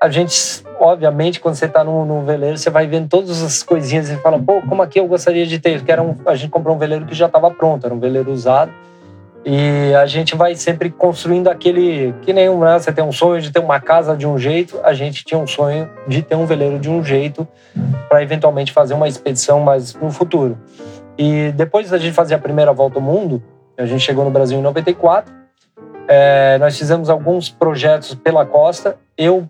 a 0.00 0.08
gente, 0.08 0.63
obviamente, 0.80 1.40
quando 1.40 1.54
você 1.54 1.66
está 1.66 1.82
no, 1.84 2.04
no, 2.04 2.22
veleiro, 2.22 2.56
você 2.56 2.70
vai 2.70 2.86
vendo 2.86 3.08
todas 3.08 3.42
as 3.42 3.62
coisinhas 3.62 4.08
e 4.10 4.16
fala, 4.16 4.38
pô, 4.38 4.60
como 4.62 4.82
aqui 4.82 4.98
eu 4.98 5.06
gostaria 5.06 5.46
de 5.46 5.58
ter. 5.58 5.82
Que 5.82 5.92
era 5.92 6.02
um, 6.02 6.16
a 6.26 6.34
gente 6.34 6.50
comprou 6.50 6.74
um 6.76 6.78
veleiro 6.78 7.04
que 7.06 7.14
já 7.14 7.26
estava 7.26 7.50
pronto, 7.50 7.84
era 7.84 7.94
um 7.94 8.00
veleiro 8.00 8.30
usado. 8.32 8.72
E 9.46 9.92
a 9.94 10.06
gente 10.06 10.34
vai 10.34 10.54
sempre 10.54 10.90
construindo 10.90 11.48
aquele. 11.48 12.14
Que 12.22 12.32
nem 12.32 12.48
né, 12.58 12.78
você 12.78 12.90
tem 12.92 13.04
um 13.04 13.12
sonho 13.12 13.42
de 13.42 13.52
ter 13.52 13.58
uma 13.58 13.78
casa 13.78 14.16
de 14.16 14.26
um 14.26 14.38
jeito, 14.38 14.80
a 14.82 14.94
gente 14.94 15.24
tinha 15.24 15.38
um 15.38 15.46
sonho 15.46 15.88
de 16.08 16.22
ter 16.22 16.34
um 16.34 16.46
veleiro 16.46 16.78
de 16.78 16.88
um 16.88 17.04
jeito 17.04 17.46
para 18.08 18.22
eventualmente 18.22 18.72
fazer 18.72 18.94
uma 18.94 19.06
expedição 19.06 19.60
mais 19.60 19.94
no 19.94 20.10
futuro. 20.10 20.56
E 21.18 21.52
depois 21.52 21.90
da 21.90 21.98
gente 21.98 22.14
fazer 22.14 22.34
a 22.34 22.38
primeira 22.38 22.72
volta 22.72 22.98
ao 22.98 23.02
mundo, 23.02 23.42
a 23.76 23.84
gente 23.84 24.00
chegou 24.00 24.24
no 24.24 24.30
Brasil 24.30 24.58
em 24.58 24.62
94. 24.62 25.32
É, 26.08 26.58
nós 26.58 26.78
fizemos 26.78 27.10
alguns 27.10 27.48
projetos 27.48 28.14
pela 28.14 28.46
costa. 28.46 28.96
Eu 29.16 29.48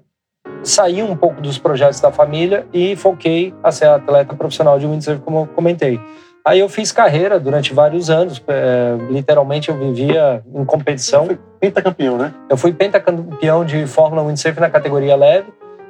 saí 0.64 1.02
um 1.02 1.16
pouco 1.16 1.40
dos 1.40 1.58
projetos 1.58 2.00
da 2.00 2.10
família 2.10 2.66
e 2.72 2.96
foquei 2.96 3.54
a 3.62 3.70
ser 3.70 3.86
atleta 3.86 4.34
profissional 4.34 4.78
de 4.78 4.86
windsurf, 4.86 5.20
como 5.20 5.40
eu 5.40 5.46
comentei. 5.46 6.00
Aí 6.44 6.60
eu 6.60 6.68
fiz 6.68 6.92
carreira 6.92 7.40
durante 7.40 7.72
vários 7.72 8.10
anos, 8.10 8.42
é, 8.48 8.96
literalmente 9.10 9.70
eu 9.70 9.78
vivia 9.78 10.42
em 10.54 10.64
competição. 10.64 11.22
Você 11.22 11.28
foi 11.28 11.38
pentacampeão, 11.60 12.18
né? 12.18 12.34
Eu 12.50 12.56
fui 12.56 12.72
pentacampeão 12.72 13.64
de 13.64 13.86
Fórmula 13.86 14.22
Windsurf 14.26 14.60
na 14.60 14.68
categoria 14.68 15.16
leve. 15.16 15.46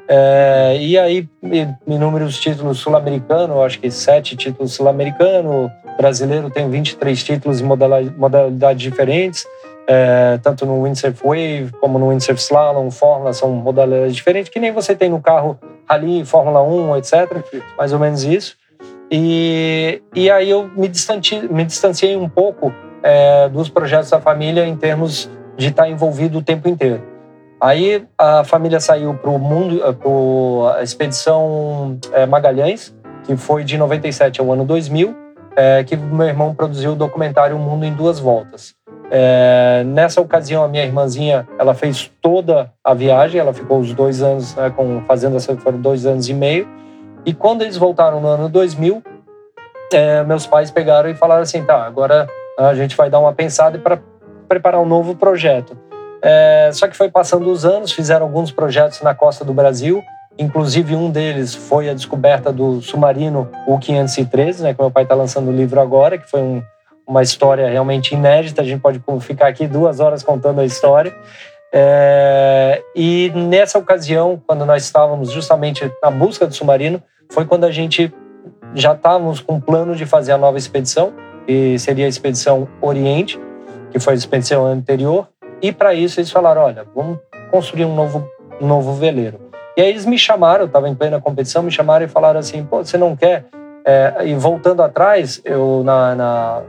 É, 0.06 0.76
e 0.78 0.98
aí, 0.98 1.28
inúmeros 1.86 2.38
títulos 2.38 2.78
sul-americanos, 2.78 3.56
acho 3.64 3.80
que 3.80 3.90
sete 3.90 4.36
títulos 4.36 4.74
sul-americanos, 4.74 5.70
brasileiro 5.96 6.50
tem 6.50 6.68
23 6.68 7.22
títulos 7.22 7.60
em 7.60 7.64
modalidades 7.64 8.82
diferentes 8.82 9.44
é, 9.86 10.38
tanto 10.42 10.64
no 10.64 10.82
windsurf 10.82 11.20
wave 11.24 11.70
como 11.80 11.98
no 11.98 12.08
windsurf 12.08 12.40
slalom, 12.40 12.90
fórmula, 12.90 13.32
são 13.32 13.50
modalidades 13.50 14.14
diferentes, 14.14 14.50
que 14.50 14.58
nem 14.58 14.72
você 14.72 14.94
tem 14.94 15.08
no 15.08 15.20
carro 15.20 15.58
ali, 15.88 16.24
Fórmula 16.24 16.62
1, 16.62 16.96
etc. 16.96 17.12
Mais 17.76 17.92
ou 17.92 17.98
menos 17.98 18.24
isso. 18.24 18.56
E, 19.10 20.02
e 20.14 20.30
aí 20.30 20.50
eu 20.50 20.70
me 20.74 20.88
distanciei, 20.88 21.42
me 21.48 21.64
distanciei 21.64 22.16
um 22.16 22.28
pouco 22.28 22.72
é, 23.02 23.48
dos 23.48 23.68
projetos 23.68 24.10
da 24.10 24.20
família 24.20 24.66
em 24.66 24.76
termos 24.76 25.30
de 25.56 25.68
estar 25.68 25.88
envolvido 25.88 26.38
o 26.38 26.42
tempo 26.42 26.68
inteiro. 26.68 27.02
Aí 27.60 28.06
a 28.18 28.44
família 28.44 28.80
saiu 28.80 29.14
para 29.14 29.30
o 29.30 29.38
mundo, 29.38 29.80
para 29.94 30.78
a 30.78 30.82
expedição 30.82 31.98
é, 32.12 32.26
Magalhães, 32.26 32.94
que 33.24 33.36
foi 33.36 33.64
de 33.64 33.78
97 33.78 34.40
ao 34.40 34.52
ano 34.52 34.64
2000, 34.64 35.14
é, 35.56 35.84
que 35.84 35.96
meu 35.96 36.26
irmão 36.26 36.54
produziu 36.54 36.92
o 36.92 36.96
documentário 36.96 37.56
O 37.56 37.58
Mundo 37.58 37.84
em 37.84 37.92
Duas 37.94 38.18
Voltas. 38.18 38.74
É, 39.16 39.84
nessa 39.86 40.20
ocasião, 40.20 40.64
a 40.64 40.66
minha 40.66 40.82
irmãzinha, 40.82 41.46
ela 41.56 41.72
fez 41.72 42.10
toda 42.20 42.72
a 42.82 42.92
viagem, 42.94 43.40
ela 43.40 43.54
ficou 43.54 43.78
os 43.78 43.94
dois 43.94 44.20
anos 44.20 44.56
né, 44.56 44.70
com, 44.70 45.02
fazendo 45.06 45.36
essa, 45.36 45.56
foram 45.56 45.80
dois 45.80 46.04
anos 46.04 46.28
e 46.28 46.34
meio. 46.34 46.66
E 47.24 47.32
quando 47.32 47.62
eles 47.62 47.76
voltaram 47.76 48.20
no 48.20 48.26
ano 48.26 48.48
2000, 48.48 49.00
é, 49.92 50.24
meus 50.24 50.48
pais 50.48 50.72
pegaram 50.72 51.08
e 51.08 51.14
falaram 51.14 51.42
assim, 51.42 51.62
tá, 51.62 51.86
agora 51.86 52.26
a 52.58 52.74
gente 52.74 52.96
vai 52.96 53.08
dar 53.08 53.20
uma 53.20 53.32
pensada 53.32 53.78
para 53.78 54.00
preparar 54.48 54.80
um 54.80 54.86
novo 54.86 55.14
projeto. 55.14 55.78
É, 56.20 56.70
só 56.72 56.88
que 56.88 56.96
foi 56.96 57.08
passando 57.08 57.48
os 57.48 57.64
anos, 57.64 57.92
fizeram 57.92 58.26
alguns 58.26 58.50
projetos 58.50 59.00
na 59.00 59.14
costa 59.14 59.44
do 59.44 59.54
Brasil, 59.54 60.02
inclusive 60.36 60.96
um 60.96 61.08
deles 61.08 61.54
foi 61.54 61.88
a 61.88 61.94
descoberta 61.94 62.52
do 62.52 62.82
submarino 62.82 63.48
U-513, 63.68 64.60
né, 64.60 64.74
que 64.74 64.80
meu 64.80 64.90
pai 64.90 65.04
está 65.04 65.14
lançando 65.14 65.50
o 65.50 65.52
livro 65.52 65.80
agora, 65.80 66.18
que 66.18 66.28
foi 66.28 66.40
um, 66.40 66.62
uma 67.06 67.22
história 67.22 67.68
realmente 67.68 68.14
inédita. 68.14 68.62
A 68.62 68.64
gente 68.64 68.80
pode 68.80 69.02
ficar 69.20 69.48
aqui 69.48 69.66
duas 69.66 70.00
horas 70.00 70.22
contando 70.22 70.60
a 70.60 70.64
história. 70.64 71.14
É, 71.72 72.82
e 72.94 73.32
nessa 73.34 73.78
ocasião, 73.78 74.40
quando 74.46 74.64
nós 74.64 74.84
estávamos 74.84 75.32
justamente 75.32 75.90
na 76.02 76.10
busca 76.10 76.46
do 76.46 76.54
submarino, 76.54 77.02
foi 77.32 77.44
quando 77.44 77.64
a 77.64 77.70
gente 77.70 78.12
já 78.74 78.92
estávamos 78.92 79.40
com 79.40 79.56
o 79.56 79.60
plano 79.60 79.94
de 79.96 80.06
fazer 80.06 80.32
a 80.32 80.38
nova 80.38 80.56
expedição, 80.56 81.12
que 81.46 81.78
seria 81.78 82.06
a 82.06 82.08
expedição 82.08 82.68
Oriente, 82.80 83.40
que 83.90 83.98
foi 83.98 84.14
a 84.14 84.16
expedição 84.16 84.64
anterior. 84.64 85.28
E 85.60 85.72
para 85.72 85.94
isso 85.94 86.20
eles 86.20 86.30
falaram: 86.30 86.62
olha, 86.62 86.84
vamos 86.94 87.18
construir 87.50 87.84
um 87.84 87.94
novo, 87.94 88.28
novo 88.60 88.92
veleiro. 88.94 89.40
E 89.76 89.82
aí 89.82 89.88
eles 89.88 90.06
me 90.06 90.16
chamaram, 90.16 90.62
eu 90.62 90.66
estava 90.66 90.88
em 90.88 90.94
plena 90.94 91.20
competição, 91.20 91.62
me 91.62 91.70
chamaram 91.70 92.04
e 92.04 92.08
falaram 92.08 92.38
assim: 92.38 92.64
pô, 92.64 92.84
você 92.84 92.96
não 92.96 93.16
quer 93.16 93.46
é, 93.84 94.14
e 94.24 94.34
voltando 94.34 94.82
atrás, 94.82 95.40
eu 95.44 95.82
na, 95.84 96.14
na, 96.14 96.62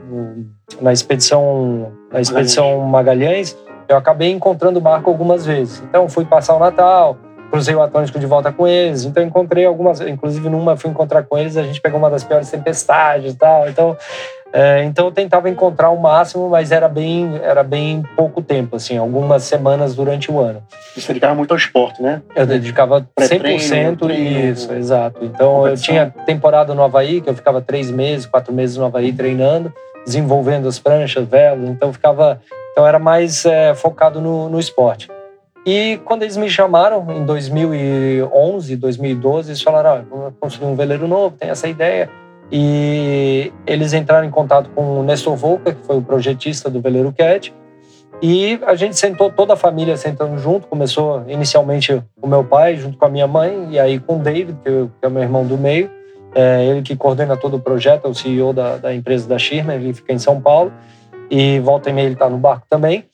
na 0.82 0.92
expedição 0.92 1.92
na 2.12 2.20
expedição 2.20 2.80
Magalhães, 2.82 3.58
eu 3.88 3.98
acabei 3.98 4.32
encontrando 4.32 4.80
o 4.80 4.82
barco 4.82 5.10
algumas 5.10 5.46
vezes. 5.46 5.82
Então 5.90 6.10
fui 6.10 6.26
passar 6.26 6.56
o 6.56 6.60
Natal, 6.60 7.18
cruzei 7.50 7.76
o 7.76 7.82
Atlântico 7.82 8.20
de 8.20 8.26
volta 8.26 8.52
com 8.52 8.68
eles. 8.68 9.06
Então 9.06 9.24
encontrei 9.24 9.66
algumas, 9.66 10.02
inclusive 10.02 10.50
numa 10.50 10.76
fui 10.78 10.90
encontrar 10.90 11.24
com 11.24 11.38
eles, 11.38 11.58
a 11.58 11.64
gente 11.64 11.82
pegou 11.82 12.00
uma 12.00 12.10
das 12.10 12.24
piores 12.24 12.50
tempestades 12.50 13.34
e 13.34 13.38
tal. 13.38 13.68
Então 13.68 13.98
é, 14.58 14.86
então 14.86 15.08
eu 15.08 15.12
tentava 15.12 15.50
encontrar 15.50 15.90
o 15.90 16.00
máximo, 16.00 16.50
mas 16.50 16.72
era 16.72 16.88
bem, 16.88 17.42
era 17.44 17.62
bem 17.62 18.02
pouco 18.16 18.42
tempo, 18.42 18.78
assim, 18.78 18.98
algumas 18.98 19.44
semanas 19.44 19.94
durante 19.94 20.32
o 20.32 20.40
ano. 20.40 20.64
Você 20.96 21.08
dedicava 21.10 21.36
muito 21.36 21.52
ao 21.52 21.58
esporte, 21.58 22.02
né? 22.02 22.22
Eu 22.34 22.46
dedicava 22.46 23.06
100% 23.20 23.98
treino, 23.98 24.52
isso, 24.52 24.74
exato. 24.74 25.26
Então 25.26 25.68
eu 25.68 25.76
tinha 25.76 26.10
temporada 26.26 26.74
no 26.74 26.82
Havaí, 26.84 27.20
que 27.20 27.30
eu 27.30 27.34
ficava 27.34 27.62
três 27.62 27.92
meses, 27.92 28.26
quatro 28.26 28.54
meses 28.54 28.78
no 28.78 28.86
Havaí 28.86 29.12
treinando, 29.12 29.74
desenvolvendo 30.06 30.70
as 30.70 30.80
pranchas, 30.80 31.28
velas, 31.28 31.68
então 31.68 31.92
ficava, 31.92 32.40
então 32.72 32.88
era 32.88 32.98
mais 32.98 33.46
é, 33.46 33.76
focado 33.76 34.22
no, 34.22 34.48
no 34.48 34.58
esporte. 34.58 35.10
E 35.66 36.00
quando 36.06 36.22
eles 36.22 36.38
me 36.38 36.50
chamaram 36.50 37.06
em 37.12 37.26
2011, 37.26 38.76
2012, 38.76 39.50
eles 39.50 39.62
falaram: 39.62 40.06
ah, 40.14 40.32
construir 40.40 40.68
um 40.68 40.76
veleiro 40.76 41.08
novo, 41.08 41.36
tem 41.38 41.50
essa 41.50 41.68
ideia 41.68 42.10
e 42.52 43.52
eles 43.66 43.94
entraram 43.94 44.28
em 44.28 44.30
contato 44.30 44.70
com 44.70 45.00
o 45.00 45.04
Nestor 45.04 45.36
Volca, 45.36 45.74
que 45.74 45.84
foi 45.86 45.98
o 45.98 46.02
projetista 46.02 46.70
do 46.70 46.80
Veleiro 46.80 47.12
Cat, 47.12 47.54
e 48.22 48.60
a 48.66 48.76
gente 48.76 48.98
sentou, 48.98 49.32
toda 49.32 49.54
a 49.54 49.58
família 49.58 49.98
sentando 49.98 50.38
junto. 50.38 50.68
Começou 50.68 51.24
inicialmente 51.28 52.02
o 52.22 52.28
meu 52.28 52.44
pai, 52.44 52.78
junto 52.78 52.98
com 52.98 53.06
a 53.06 53.10
minha 53.10 53.28
mãe, 53.28 53.68
e 53.72 53.80
aí 53.80 54.00
com 54.00 54.18
o 54.18 54.20
David, 54.20 54.58
que 54.64 54.70
é 55.02 55.08
o 55.08 55.12
meu 55.12 55.24
irmão 55.24 55.46
do 55.46 55.58
meio, 55.58 55.90
é 56.34 56.66
ele 56.66 56.82
que 56.82 56.96
coordena 56.96 57.36
todo 57.36 57.58
o 57.58 57.60
projeto, 57.60 58.06
é 58.06 58.10
o 58.10 58.14
CEO 58.14 58.54
da, 58.54 58.78
da 58.78 58.94
empresa 58.94 59.28
da 59.28 59.38
Schirmer, 59.38 59.78
ele 59.78 59.94
fica 59.94 60.14
em 60.14 60.20
São 60.20 60.40
Paulo, 60.40 60.72
e 61.30 61.60
volta 61.60 61.90
e 61.90 61.94
meia 61.94 62.06
ele 62.06 62.14
está 62.14 62.30
no 62.30 62.38
barco 62.38 62.66
também. 62.70 63.06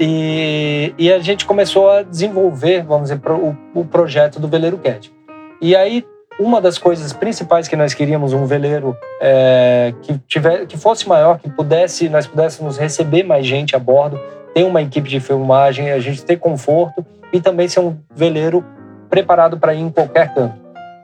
E, 0.00 0.94
e, 0.96 1.12
a 1.12 1.18
gente 1.18 1.44
começou 1.44 1.90
a 1.90 2.02
desenvolver, 2.02 2.84
vamos 2.84 3.10
dizer, 3.10 3.20
o, 3.30 3.56
o 3.74 3.84
projeto 3.84 4.38
do 4.38 4.46
Veleiro 4.46 4.78
Cat. 4.78 5.12
E 5.60 5.74
aí 5.74 6.04
uma 6.38 6.60
das 6.60 6.78
coisas 6.78 7.12
principais 7.12 7.66
que 7.66 7.74
nós 7.74 7.92
queríamos 7.92 8.32
um 8.32 8.46
veleiro 8.46 8.96
é, 9.20 9.92
que 10.02 10.16
tiver, 10.26 10.66
que 10.66 10.78
fosse 10.78 11.08
maior, 11.08 11.38
que 11.38 11.50
pudesse, 11.50 12.08
nós 12.08 12.26
pudéssemos 12.26 12.78
receber 12.78 13.24
mais 13.24 13.44
gente 13.44 13.74
a 13.74 13.78
bordo, 13.78 14.20
ter 14.54 14.62
uma 14.62 14.80
equipe 14.80 15.08
de 15.08 15.18
filmagem, 15.18 15.90
a 15.90 15.98
gente 15.98 16.24
ter 16.24 16.36
conforto 16.36 17.04
e 17.32 17.40
também 17.40 17.68
ser 17.68 17.80
um 17.80 17.96
veleiro 18.14 18.64
preparado 19.10 19.58
para 19.58 19.74
ir 19.74 19.80
em 19.80 19.90
qualquer 19.90 20.32
canto, 20.32 20.54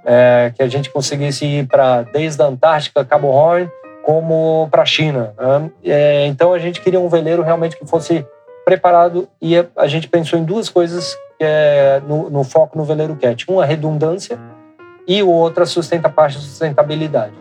é, 0.05 0.53
que 0.55 0.63
a 0.63 0.69
gente 0.69 0.91
conseguisse 0.91 1.45
ir 1.45 1.67
para 1.67 2.03
desde 2.03 2.41
a 2.41 2.47
Antártica, 2.47 3.05
Cabo 3.05 3.29
Horn, 3.29 3.69
como 4.05 4.69
para 4.71 4.83
a 4.83 4.87
China. 4.87 5.35
Né? 5.37 5.71
É, 5.85 6.27
então 6.27 6.53
a 6.53 6.59
gente 6.59 6.81
queria 6.81 7.01
um 7.01 7.09
veleiro 7.09 7.43
realmente 7.43 7.77
que 7.77 7.87
fosse 7.87 8.25
preparado 8.65 9.29
e 9.41 9.55
a 9.77 9.87
gente 9.87 10.09
pensou 10.09 10.39
em 10.39 10.45
duas 10.45 10.69
coisas 10.69 11.17
é, 11.41 12.01
no, 12.07 12.31
no 12.31 12.45
foco 12.45 12.79
no 12.79 12.85
veleiro 12.85 13.17
Cat. 13.17 13.45
Uma, 13.49 13.65
redundância 13.65 14.39
e 15.07 15.23
o 15.23 15.29
outro 15.29 15.63
a 15.63 15.67
sustenta 15.67 16.09
a 16.09 16.11
parte 16.11 16.39
de 16.39 16.45
sustentabilidade. 16.45 17.35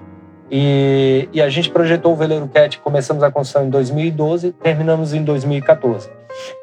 E, 0.52 1.30
e, 1.34 1.42
a 1.42 1.50
gente 1.50 1.70
projetou 1.70 2.14
o 2.14 2.16
Veleiro 2.16 2.48
Cat, 2.48 2.78
começamos 2.80 3.24
a 3.24 3.32
construção 3.32 3.66
em 3.66 3.70
2012, 3.70 4.52
terminamos 4.52 5.14
em 5.14 5.24
2014. 5.24 6.10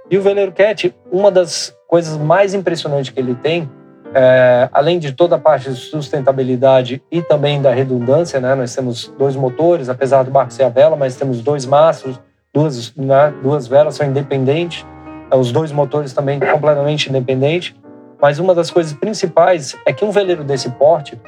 E 0.09 0.17
o 0.17 0.23
Veleiro 0.23 0.53
Cat, 0.53 0.95
uma 1.11 1.31
das 1.31 1.75
coisas 1.89 2.17
mais 2.17 2.55
impressionantes 2.55 3.11
que 3.11 3.19
ele 3.19 3.35
tem, 3.35 3.69
é, 4.15 4.69
além 4.73 4.99
de 4.99 5.13
toda 5.13 5.37
a 5.37 5.39
parte 5.39 5.71
de 5.71 5.77
sustentabilidade 5.77 7.03
e 7.11 7.23
também 7.23 7.61
da 7.61 7.73
redundância, 7.73 8.41
né? 8.41 8.55
nós 8.55 8.75
temos 8.75 9.13
dois 9.19 9.35
motores, 9.35 9.89
apesar 9.89 10.25
do 10.25 10.31
barco 10.31 10.53
ser 10.53 10.65
a 10.65 10.69
vela, 10.69 10.95
mas 10.95 11.17
temos 11.17 11.41
dois 11.41 11.65
mastros, 11.65 12.21
duas, 12.55 12.95
né? 12.97 13.33
duas 13.43 13.67
velas 13.67 13.95
são 13.95 14.07
independentes, 14.07 14.85
os 15.33 15.53
dois 15.53 15.71
motores 15.73 16.13
também 16.13 16.41
completamente 16.41 17.09
independentes. 17.09 17.75
Mas 18.21 18.39
uma 18.39 18.55
das 18.55 18.71
coisas 18.71 18.93
principais 18.93 19.77
é 19.87 19.93
que 19.93 20.05
um 20.05 20.11
veleiro 20.11 20.45
desse 20.45 20.69
porte, 20.71 21.19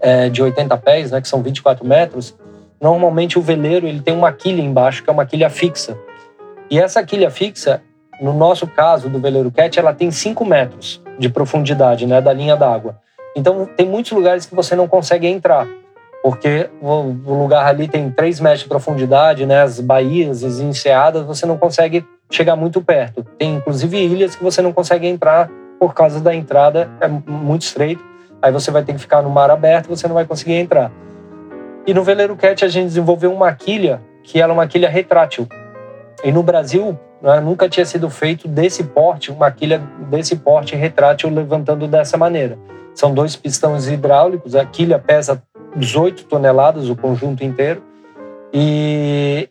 é, 0.00 0.28
de 0.28 0.42
80 0.42 0.76
pés, 0.78 1.10
né, 1.10 1.20
que 1.20 1.26
são 1.26 1.42
24 1.42 1.84
metros, 1.84 2.36
normalmente 2.80 3.38
o 3.38 3.42
veleiro 3.42 3.86
ele 3.86 4.00
tem 4.00 4.14
uma 4.14 4.32
quilha 4.32 4.62
embaixo, 4.62 5.02
que 5.02 5.10
é 5.10 5.12
uma 5.12 5.26
quilha 5.26 5.50
fixa. 5.50 5.98
E 6.70 6.78
essa 6.78 7.02
quilha 7.02 7.30
fixa, 7.30 7.82
no 8.20 8.32
nosso 8.32 8.66
caso 8.66 9.08
do 9.08 9.18
veleiro 9.18 9.50
Cat, 9.50 9.78
ela 9.78 9.92
tem 9.92 10.10
5 10.10 10.44
metros 10.44 11.02
de 11.18 11.28
profundidade 11.28 12.06
né, 12.06 12.20
da 12.20 12.32
linha 12.32 12.56
d'água. 12.56 12.96
Então, 13.36 13.66
tem 13.76 13.86
muitos 13.86 14.12
lugares 14.12 14.46
que 14.46 14.54
você 14.54 14.76
não 14.76 14.86
consegue 14.86 15.26
entrar, 15.26 15.66
porque 16.22 16.70
o 16.80 17.34
lugar 17.34 17.66
ali 17.66 17.88
tem 17.88 18.10
3 18.10 18.40
metros 18.40 18.62
de 18.62 18.68
profundidade, 18.68 19.44
né, 19.44 19.62
as 19.62 19.80
baías, 19.80 20.44
as 20.44 20.60
enseadas, 20.60 21.26
você 21.26 21.44
não 21.44 21.58
consegue 21.58 22.06
chegar 22.30 22.54
muito 22.54 22.80
perto. 22.80 23.24
Tem, 23.36 23.56
inclusive, 23.56 23.98
ilhas 23.98 24.36
que 24.36 24.44
você 24.44 24.62
não 24.62 24.72
consegue 24.72 25.06
entrar 25.06 25.50
por 25.80 25.92
causa 25.94 26.20
da 26.20 26.32
entrada 26.32 26.88
é 27.00 27.08
muito 27.08 27.62
estreito. 27.62 28.02
Aí 28.40 28.52
você 28.52 28.70
vai 28.70 28.82
ter 28.82 28.92
que 28.92 29.00
ficar 29.00 29.20
no 29.20 29.30
mar 29.30 29.50
aberto, 29.50 29.88
você 29.88 30.06
não 30.06 30.14
vai 30.14 30.24
conseguir 30.24 30.54
entrar. 30.54 30.92
E 31.86 31.92
no 31.92 32.04
veleiro 32.04 32.36
cat 32.36 32.64
a 32.64 32.68
gente 32.68 32.86
desenvolveu 32.86 33.32
uma 33.32 33.52
quilha 33.52 34.00
que 34.22 34.40
era 34.40 34.52
é 34.52 34.54
uma 34.54 34.66
quilha 34.66 34.88
retrátil. 34.88 35.48
E 36.22 36.30
no 36.30 36.42
Brasil 36.42 36.98
né, 37.20 37.40
nunca 37.40 37.68
tinha 37.68 37.84
sido 37.84 38.08
feito 38.08 38.46
desse 38.46 38.84
porte, 38.84 39.30
uma 39.30 39.50
quilha 39.50 39.78
desse 40.08 40.36
porte 40.36 40.76
retrátil 40.76 41.30
levantando 41.30 41.88
dessa 41.88 42.16
maneira. 42.16 42.56
São 42.94 43.12
dois 43.12 43.34
pistões 43.34 43.88
hidráulicos, 43.88 44.54
a 44.54 44.64
quilha 44.64 44.98
pesa 44.98 45.42
18 45.76 46.24
toneladas, 46.24 46.88
o 46.88 46.96
conjunto 46.96 47.44
inteiro. 47.44 47.82
E, 48.52 49.48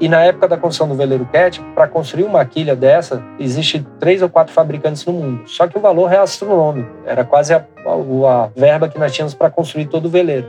e 0.00 0.08
na 0.08 0.22
época 0.22 0.48
da 0.48 0.56
construção 0.56 0.88
do 0.88 0.94
veleiro 0.94 1.26
Cat, 1.32 1.60
para 1.74 1.88
construir 1.88 2.24
uma 2.24 2.44
quilha 2.44 2.76
dessa, 2.76 3.22
existe 3.38 3.86
três 3.98 4.22
ou 4.22 4.28
quatro 4.28 4.52
fabricantes 4.52 5.04
no 5.06 5.12
mundo. 5.12 5.48
Só 5.48 5.66
que 5.66 5.78
o 5.78 5.80
valor 5.80 6.12
é 6.12 6.18
astronômico, 6.18 6.90
era 7.06 7.24
quase 7.24 7.54
a, 7.54 7.58
a, 7.58 8.44
a 8.44 8.46
verba 8.54 8.88
que 8.88 8.98
nós 8.98 9.12
tínhamos 9.12 9.34
para 9.34 9.50
construir 9.50 9.86
todo 9.86 10.06
o 10.06 10.10
veleiro. 10.10 10.46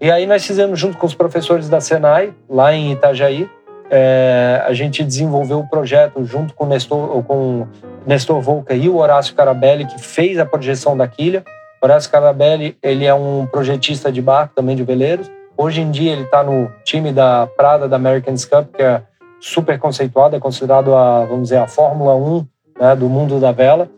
E 0.00 0.10
aí 0.10 0.26
nós 0.26 0.46
fizemos 0.46 0.78
junto 0.78 0.96
com 0.96 1.06
os 1.06 1.14
professores 1.14 1.68
da 1.68 1.80
Senai, 1.80 2.32
lá 2.48 2.72
em 2.72 2.92
Itajaí, 2.92 3.48
é, 3.90 4.62
a 4.64 4.72
gente 4.72 5.02
desenvolveu 5.02 5.58
o 5.58 5.68
projeto 5.68 6.24
junto 6.24 6.54
com 6.54 6.64
o 6.64 6.68
Nestor, 6.68 7.22
com 7.24 7.66
Nestor 8.06 8.40
Volca 8.40 8.72
e 8.72 8.88
o 8.88 8.96
Horácio 8.96 9.34
Carabelli, 9.34 9.84
que 9.84 10.00
fez 10.00 10.38
a 10.38 10.46
projeção 10.46 10.96
da 10.96 11.08
quilha. 11.08 11.44
Horácio 11.82 12.10
Carabelli 12.10 12.76
ele 12.82 13.06
é 13.06 13.14
um 13.14 13.46
projetista 13.46 14.12
de 14.12 14.20
barco, 14.20 14.54
também 14.54 14.76
de 14.76 14.84
veleiros. 14.84 15.30
Hoje 15.56 15.80
em 15.80 15.90
dia 15.90 16.12
ele 16.12 16.22
está 16.22 16.42
no 16.42 16.70
time 16.84 17.12
da 17.12 17.46
Prada 17.56 17.88
da 17.88 17.96
American 17.96 18.34
Cup, 18.34 18.74
que 18.76 18.82
é 18.82 19.02
super 19.40 19.78
conceituado, 19.78 20.36
é 20.36 20.40
considerado 20.40 20.94
a, 20.94 21.24
vamos 21.24 21.44
dizer, 21.44 21.56
a 21.56 21.66
Fórmula 21.66 22.14
1 22.14 22.46
né, 22.78 22.96
do 22.96 23.08
mundo 23.08 23.40
da 23.40 23.50
vela. 23.50 23.88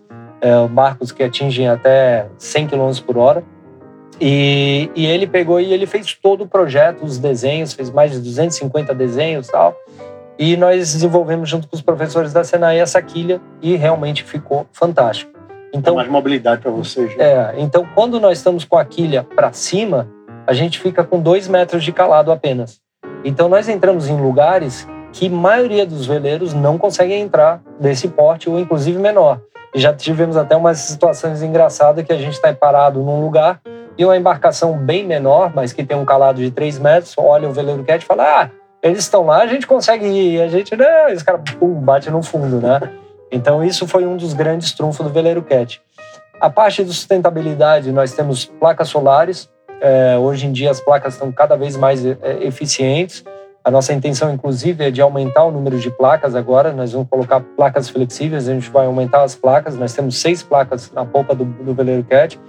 É, 0.40 0.66
barcos 0.66 1.12
que 1.12 1.22
atingem 1.22 1.68
até 1.68 2.26
100 2.38 2.68
km 2.68 2.90
por 3.06 3.16
hora. 3.16 3.44
E, 4.20 4.90
e, 4.94 5.06
ele 5.06 5.26
pegou 5.26 5.60
e 5.60 5.72
ele 5.72 5.86
fez 5.86 6.14
todo 6.14 6.44
o 6.44 6.48
projeto, 6.48 7.04
os 7.04 7.18
desenhos, 7.18 7.72
fez 7.72 7.90
mais 7.90 8.12
de 8.12 8.18
250 8.18 8.94
desenhos 8.94 9.48
tal. 9.48 9.76
E 10.38 10.56
nós 10.56 10.92
desenvolvemos 10.92 11.48
junto 11.48 11.68
com 11.68 11.76
os 11.76 11.82
professores 11.82 12.32
da 12.32 12.42
Senai 12.42 12.78
essa 12.78 13.00
quilha 13.00 13.40
e 13.60 13.76
realmente 13.76 14.24
ficou 14.24 14.66
fantástico. 14.72 15.32
Então, 15.72 15.94
mais 15.94 16.08
mobilidade 16.08 16.60
para 16.60 16.70
vocês. 16.70 17.16
Né? 17.16 17.24
É, 17.24 17.54
então 17.58 17.86
quando 17.94 18.20
nós 18.20 18.38
estamos 18.38 18.64
com 18.64 18.76
a 18.76 18.84
quilha 18.84 19.22
para 19.22 19.52
cima, 19.52 20.08
a 20.46 20.52
gente 20.52 20.78
fica 20.78 21.02
com 21.02 21.20
dois 21.20 21.48
metros 21.48 21.82
de 21.82 21.92
calado 21.92 22.30
apenas. 22.30 22.80
Então 23.24 23.48
nós 23.48 23.68
entramos 23.68 24.08
em 24.08 24.20
lugares 24.20 24.86
que 25.12 25.26
a 25.26 25.30
maioria 25.30 25.86
dos 25.86 26.06
veleiros 26.06 26.52
não 26.54 26.78
conseguem 26.78 27.20
entrar 27.20 27.62
desse 27.78 28.08
porte 28.08 28.48
ou 28.48 28.58
inclusive 28.58 28.98
menor. 28.98 29.40
E 29.74 29.80
já 29.80 29.92
tivemos 29.92 30.36
até 30.36 30.54
umas 30.56 30.78
situações 30.78 31.42
engraçadas 31.42 32.04
que 32.04 32.12
a 32.12 32.18
gente 32.18 32.34
está 32.34 32.52
parado 32.52 33.00
num 33.00 33.22
lugar 33.22 33.60
e 33.96 34.04
uma 34.04 34.16
embarcação 34.16 34.76
bem 34.76 35.06
menor, 35.06 35.52
mas 35.54 35.72
que 35.72 35.84
tem 35.84 35.96
um 35.96 36.04
calado 36.04 36.40
de 36.40 36.50
3 36.50 36.78
metros, 36.78 37.14
olha 37.16 37.48
o 37.48 37.52
veleiro 37.52 37.84
cat 37.84 38.02
e 38.02 38.06
fala: 38.06 38.22
Ah, 38.24 38.50
eles 38.82 38.98
estão 38.98 39.24
lá, 39.26 39.38
a 39.38 39.46
gente 39.46 39.66
consegue 39.66 40.06
ir. 40.06 40.36
E 40.36 40.42
a 40.42 40.48
gente, 40.48 40.74
não, 40.76 41.08
esse 41.08 41.24
cara 41.24 41.38
pum, 41.38 41.74
bate 41.74 42.10
no 42.10 42.22
fundo, 42.22 42.60
né? 42.60 42.80
Então, 43.32 43.64
isso 43.64 43.88
foi 43.88 44.06
um 44.06 44.16
dos 44.16 44.34
grandes 44.34 44.72
trunfos 44.72 45.04
do 45.04 45.12
veleiro 45.12 45.42
cat. 45.42 45.80
A 46.40 46.50
parte 46.50 46.84
de 46.84 46.92
sustentabilidade, 46.92 47.90
nós 47.90 48.12
temos 48.12 48.44
placas 48.44 48.88
solares, 48.88 49.48
é, 49.80 50.16
hoje 50.16 50.46
em 50.46 50.52
dia 50.52 50.70
as 50.70 50.80
placas 50.80 51.14
estão 51.14 51.32
cada 51.32 51.56
vez 51.56 51.76
mais 51.76 52.06
é, 52.06 52.16
eficientes. 52.42 53.24
A 53.64 53.70
nossa 53.70 53.92
intenção, 53.92 54.32
inclusive, 54.32 54.84
é 54.84 54.90
de 54.90 55.00
aumentar 55.00 55.44
o 55.44 55.50
número 55.50 55.78
de 55.78 55.90
placas 55.90 56.34
agora. 56.34 56.72
Nós 56.72 56.92
vamos 56.92 57.08
colocar 57.08 57.40
placas 57.40 57.88
flexíveis, 57.88 58.48
a 58.48 58.54
gente 58.54 58.70
vai 58.70 58.86
aumentar 58.86 59.22
as 59.22 59.34
placas. 59.34 59.76
Nós 59.76 59.92
temos 59.92 60.20
seis 60.20 60.42
placas 60.42 60.92
na 60.92 61.04
polpa 61.04 61.34
do, 61.34 61.44
do 61.44 61.74
veleiro 61.74 62.04
Cat. 62.04 62.40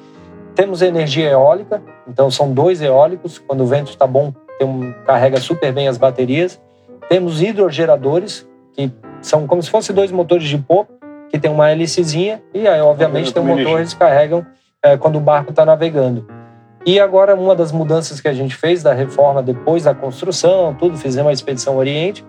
Temos 0.55 0.83
energia 0.83 1.31
eólica, 1.31 1.81
então 2.07 2.29
são 2.29 2.51
dois 2.51 2.81
eólicos. 2.81 3.39
Quando 3.39 3.61
o 3.61 3.67
vento 3.67 3.89
está 3.89 4.05
bom, 4.05 4.33
um, 4.61 4.91
carrega 5.05 5.39
super 5.39 5.71
bem 5.71 5.87
as 5.87 5.97
baterias. 5.97 6.61
Temos 7.09 7.41
hidrogeradores, 7.41 8.47
que 8.73 8.91
são 9.23 9.47
como 9.47 9.63
se 9.63 9.69
fossem 9.69 9.95
dois 9.95 10.11
motores 10.11 10.47
de 10.47 10.57
polpa, 10.57 10.93
que 11.31 11.39
tem 11.39 11.49
uma 11.49 11.71
hélicezinha, 11.71 12.43
e 12.53 12.67
aí, 12.67 12.79
obviamente, 12.79 13.33
tem 13.33 13.41
um 13.41 13.45
motor 13.47 13.65
que 13.65 13.71
eles 13.71 13.93
carregam 13.95 14.45
é, 14.83 14.97
quando 14.97 15.15
o 15.15 15.19
barco 15.19 15.49
está 15.49 15.65
navegando. 15.65 16.27
E 16.85 16.99
agora, 16.99 17.33
uma 17.33 17.55
das 17.55 17.71
mudanças 17.71 18.19
que 18.19 18.27
a 18.27 18.33
gente 18.33 18.55
fez 18.55 18.83
da 18.83 18.93
reforma 18.93 19.41
depois 19.41 19.85
da 19.85 19.95
construção, 19.95 20.75
tudo, 20.77 20.97
fizemos 20.97 21.29
a 21.29 21.33
Expedição 21.33 21.77
Oriente. 21.77 22.23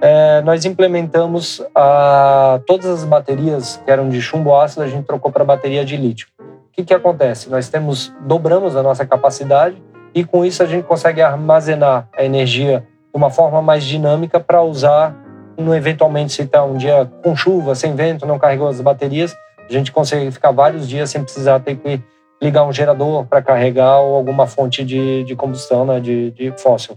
é, 0.00 0.40
nós 0.42 0.64
implementamos 0.64 1.62
a, 1.74 2.60
todas 2.66 2.86
as 2.86 3.04
baterias 3.04 3.82
que 3.84 3.90
eram 3.90 4.08
de 4.08 4.22
chumbo 4.22 4.54
ácido, 4.54 4.82
a 4.82 4.88
gente 4.88 5.04
trocou 5.04 5.32
para 5.32 5.44
bateria 5.44 5.84
de 5.84 5.96
lítio. 5.96 6.28
O 6.40 6.44
que, 6.72 6.84
que 6.84 6.94
acontece? 6.94 7.50
Nós 7.50 7.68
temos 7.68 8.14
dobramos 8.20 8.76
a 8.76 8.82
nossa 8.82 9.04
capacidade 9.04 9.82
e 10.14 10.24
com 10.24 10.44
isso 10.44 10.62
a 10.62 10.66
gente 10.66 10.84
consegue 10.84 11.22
armazenar 11.22 12.08
a 12.16 12.22
energia 12.22 12.80
de 12.80 13.16
uma 13.16 13.30
forma 13.30 13.60
mais 13.62 13.84
dinâmica 13.84 14.38
para 14.38 14.62
usar 14.62 15.16
no 15.56 15.74
eventualmente 15.74 16.32
se 16.32 16.42
está 16.42 16.64
um 16.64 16.76
dia 16.76 17.10
com 17.22 17.34
chuva, 17.34 17.74
sem 17.74 17.94
vento, 17.94 18.26
não 18.26 18.38
carregou 18.38 18.68
as 18.68 18.80
baterias, 18.80 19.34
a 19.68 19.72
gente 19.72 19.90
consegue 19.90 20.30
ficar 20.30 20.50
vários 20.50 20.88
dias 20.88 21.10
sem 21.10 21.22
precisar 21.22 21.60
ter 21.60 21.76
que 21.76 22.00
ligar 22.40 22.64
um 22.64 22.72
gerador 22.72 23.24
para 23.24 23.42
carregar 23.42 23.98
ou 24.00 24.16
alguma 24.16 24.46
fonte 24.46 24.84
de, 24.84 25.24
de 25.24 25.34
combustão, 25.34 25.84
né, 25.84 26.00
de, 26.00 26.30
de 26.32 26.52
fóssil. 26.58 26.96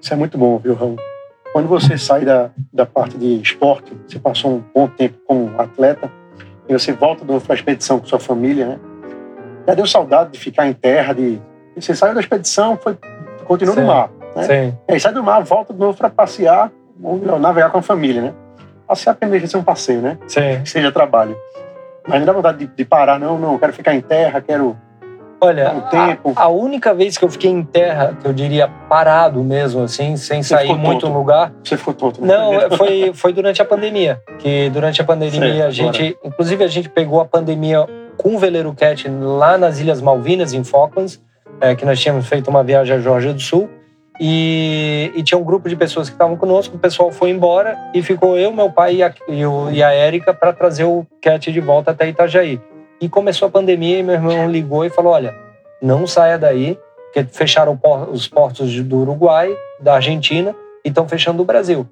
Isso 0.00 0.12
é 0.12 0.16
muito 0.16 0.36
bom, 0.36 0.58
viu, 0.58 0.74
Raul? 0.74 0.96
Quando 1.52 1.68
você 1.68 1.96
sai 1.96 2.24
da, 2.24 2.50
da 2.72 2.84
parte 2.84 3.16
de 3.16 3.40
esporte, 3.40 3.92
você 4.06 4.18
passou 4.18 4.56
um 4.56 4.62
bom 4.74 4.88
tempo 4.88 5.16
como 5.26 5.50
atleta, 5.58 6.10
e 6.68 6.72
você 6.72 6.92
volta 6.92 7.24
para 7.24 7.54
a 7.54 7.54
expedição 7.54 7.98
com 7.98 8.06
sua 8.06 8.18
família, 8.18 8.66
né? 8.66 8.80
Já 9.66 9.74
deu 9.74 9.86
saudade 9.86 10.32
de 10.32 10.38
ficar 10.38 10.66
em 10.66 10.72
terra, 10.72 11.12
de... 11.14 11.40
Você 11.76 11.94
saiu 11.94 12.14
da 12.14 12.20
expedição, 12.20 12.76
foi... 12.76 12.96
continuou 13.46 13.76
Sim. 13.76 13.82
no 13.82 13.86
mar, 13.86 14.10
né? 14.36 14.42
Sim. 14.42 14.78
E 14.88 14.92
aí 14.92 15.00
sai 15.00 15.12
do 15.12 15.22
mar, 15.22 15.42
volta 15.42 15.72
de 15.72 15.78
novo 15.78 15.96
para 15.96 16.10
passear, 16.10 16.70
ou 17.02 17.38
navegar 17.38 17.70
com 17.70 17.78
a 17.78 17.82
família, 17.82 18.22
né? 18.22 18.34
Passear 18.86 19.14
tem 19.14 19.30
de 19.30 19.48
ser 19.48 19.56
um 19.56 19.64
passeio, 19.64 20.00
né? 20.00 20.18
Sim. 20.26 20.60
Que 20.62 20.70
seja 20.70 20.92
trabalho. 20.92 21.36
Mas 22.06 22.18
não 22.18 22.26
dá 22.26 22.32
vontade 22.32 22.58
de, 22.58 22.66
de 22.66 22.84
parar, 22.84 23.18
não, 23.18 23.38
não, 23.38 23.58
quero 23.58 23.72
ficar 23.72 23.94
em 23.94 24.00
terra, 24.00 24.40
quero 24.40 24.76
Olha, 25.40 25.70
tempo. 25.90 26.32
A, 26.36 26.44
a, 26.44 26.48
única 26.48 26.94
vez 26.94 27.18
que 27.18 27.24
eu 27.24 27.28
fiquei 27.28 27.50
em 27.50 27.62
terra, 27.62 28.16
que 28.20 28.26
eu 28.26 28.32
diria 28.32 28.68
parado 28.88 29.42
mesmo, 29.42 29.82
assim, 29.82 30.16
sem 30.16 30.42
Você 30.42 30.54
sair 30.54 30.74
muito 30.74 31.02
tonto. 31.02 31.12
lugar. 31.12 31.52
Você 31.62 31.76
ficou 31.76 31.92
tonto. 31.92 32.20
Né? 32.24 32.34
Não, 32.34 32.76
foi, 32.76 33.12
foi 33.12 33.32
durante 33.32 33.60
a 33.60 33.64
pandemia. 33.64 34.20
Que 34.38 34.70
durante 34.70 35.00
a 35.00 35.04
pandemia 35.04 35.66
a 35.66 35.70
gente. 35.70 36.02
Agora. 36.02 36.18
Inclusive, 36.24 36.64
a 36.64 36.68
gente 36.68 36.88
pegou 36.88 37.20
a 37.20 37.24
pandemia 37.24 37.86
com 38.16 38.36
o 38.36 38.38
veleiro 38.38 38.72
Cat 38.74 39.08
lá 39.08 39.58
nas 39.58 39.80
Ilhas 39.80 40.00
Malvinas, 40.00 40.54
em 40.54 40.64
Falklands, 40.64 41.20
é, 41.60 41.74
que 41.74 41.84
nós 41.84 42.00
tínhamos 42.00 42.26
feito 42.26 42.48
uma 42.48 42.62
viagem 42.62 42.96
à 42.96 43.00
Georgia 43.00 43.32
do 43.32 43.40
Sul. 43.40 43.68
E, 44.20 45.10
e, 45.16 45.22
tinha 45.24 45.36
um 45.36 45.42
grupo 45.42 45.68
de 45.68 45.74
pessoas 45.74 46.08
que 46.08 46.14
estavam 46.14 46.36
conosco, 46.36 46.76
o 46.76 46.78
pessoal 46.78 47.10
foi 47.10 47.30
embora 47.30 47.76
e 47.92 48.00
ficou 48.00 48.38
eu, 48.38 48.52
meu 48.52 48.70
pai 48.70 48.96
e 48.96 49.02
a, 49.02 49.12
e, 49.28 49.44
o, 49.44 49.70
e 49.70 49.82
a 49.82 49.90
Érica 49.90 50.32
para 50.32 50.52
trazer 50.52 50.84
o 50.84 51.04
Cat 51.20 51.50
de 51.50 51.60
volta 51.60 51.90
até 51.90 52.08
Itajaí. 52.08 52.60
E 53.00 53.08
começou 53.08 53.48
a 53.48 53.50
pandemia 53.50 53.98
e 53.98 54.02
meu 54.04 54.14
irmão 54.14 54.48
ligou 54.48 54.84
e 54.84 54.90
falou: 54.90 55.12
Olha, 55.12 55.34
não 55.82 56.06
saia 56.06 56.38
daí, 56.38 56.78
porque 57.06 57.24
fecharam 57.24 57.78
os 58.10 58.28
portos 58.28 58.80
do 58.82 58.98
Uruguai, 58.98 59.52
da 59.80 59.94
Argentina 59.94 60.54
e 60.84 60.88
estão 60.88 61.08
fechando 61.08 61.42
o 61.42 61.44
Brasil. 61.44 61.86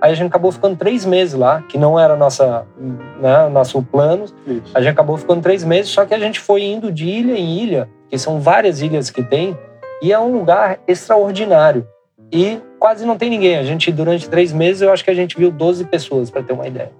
Aí 0.00 0.12
a 0.12 0.14
gente 0.14 0.28
acabou 0.28 0.52
ficando 0.52 0.76
três 0.76 1.06
meses 1.06 1.34
lá, 1.34 1.62
que 1.62 1.78
não 1.78 1.98
era 1.98 2.16
nossa, 2.16 2.66
né, 2.78 3.48
nosso 3.48 3.82
plano. 3.82 4.24
Isso. 4.46 4.72
A 4.74 4.80
gente 4.80 4.92
acabou 4.92 5.16
ficando 5.16 5.40
três 5.40 5.64
meses, 5.64 5.90
só 5.90 6.04
que 6.04 6.14
a 6.14 6.18
gente 6.18 6.38
foi 6.38 6.62
indo 6.62 6.92
de 6.92 7.06
ilha 7.06 7.32
em 7.32 7.58
ilha, 7.58 7.88
que 8.08 8.18
são 8.18 8.38
várias 8.38 8.82
ilhas 8.82 9.08
que 9.08 9.22
tem, 9.22 9.56
e 10.02 10.12
é 10.12 10.18
um 10.18 10.32
lugar 10.32 10.80
extraordinário. 10.86 11.86
E 12.32 12.60
quase 12.78 13.06
não 13.06 13.16
tem 13.16 13.30
ninguém. 13.30 13.56
A 13.56 13.62
gente, 13.62 13.90
durante 13.92 14.28
três 14.28 14.52
meses, 14.52 14.82
eu 14.82 14.92
acho 14.92 15.04
que 15.04 15.10
a 15.10 15.14
gente 15.14 15.36
viu 15.36 15.50
12 15.50 15.84
pessoas, 15.84 16.30
para 16.30 16.42
ter 16.42 16.52
uma 16.52 16.66
ideia. 16.66 16.92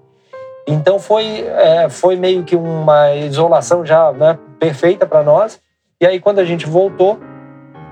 Então 0.66 0.98
foi, 0.98 1.44
é, 1.46 1.88
foi 1.88 2.16
meio 2.16 2.42
que 2.42 2.56
uma 2.56 3.14
isolação 3.14 3.84
já 3.84 4.12
né, 4.12 4.38
perfeita 4.58 5.06
para 5.06 5.22
nós. 5.22 5.60
E 6.00 6.06
aí, 6.06 6.20
quando 6.20 6.40
a 6.40 6.44
gente 6.44 6.66
voltou, 6.66 7.18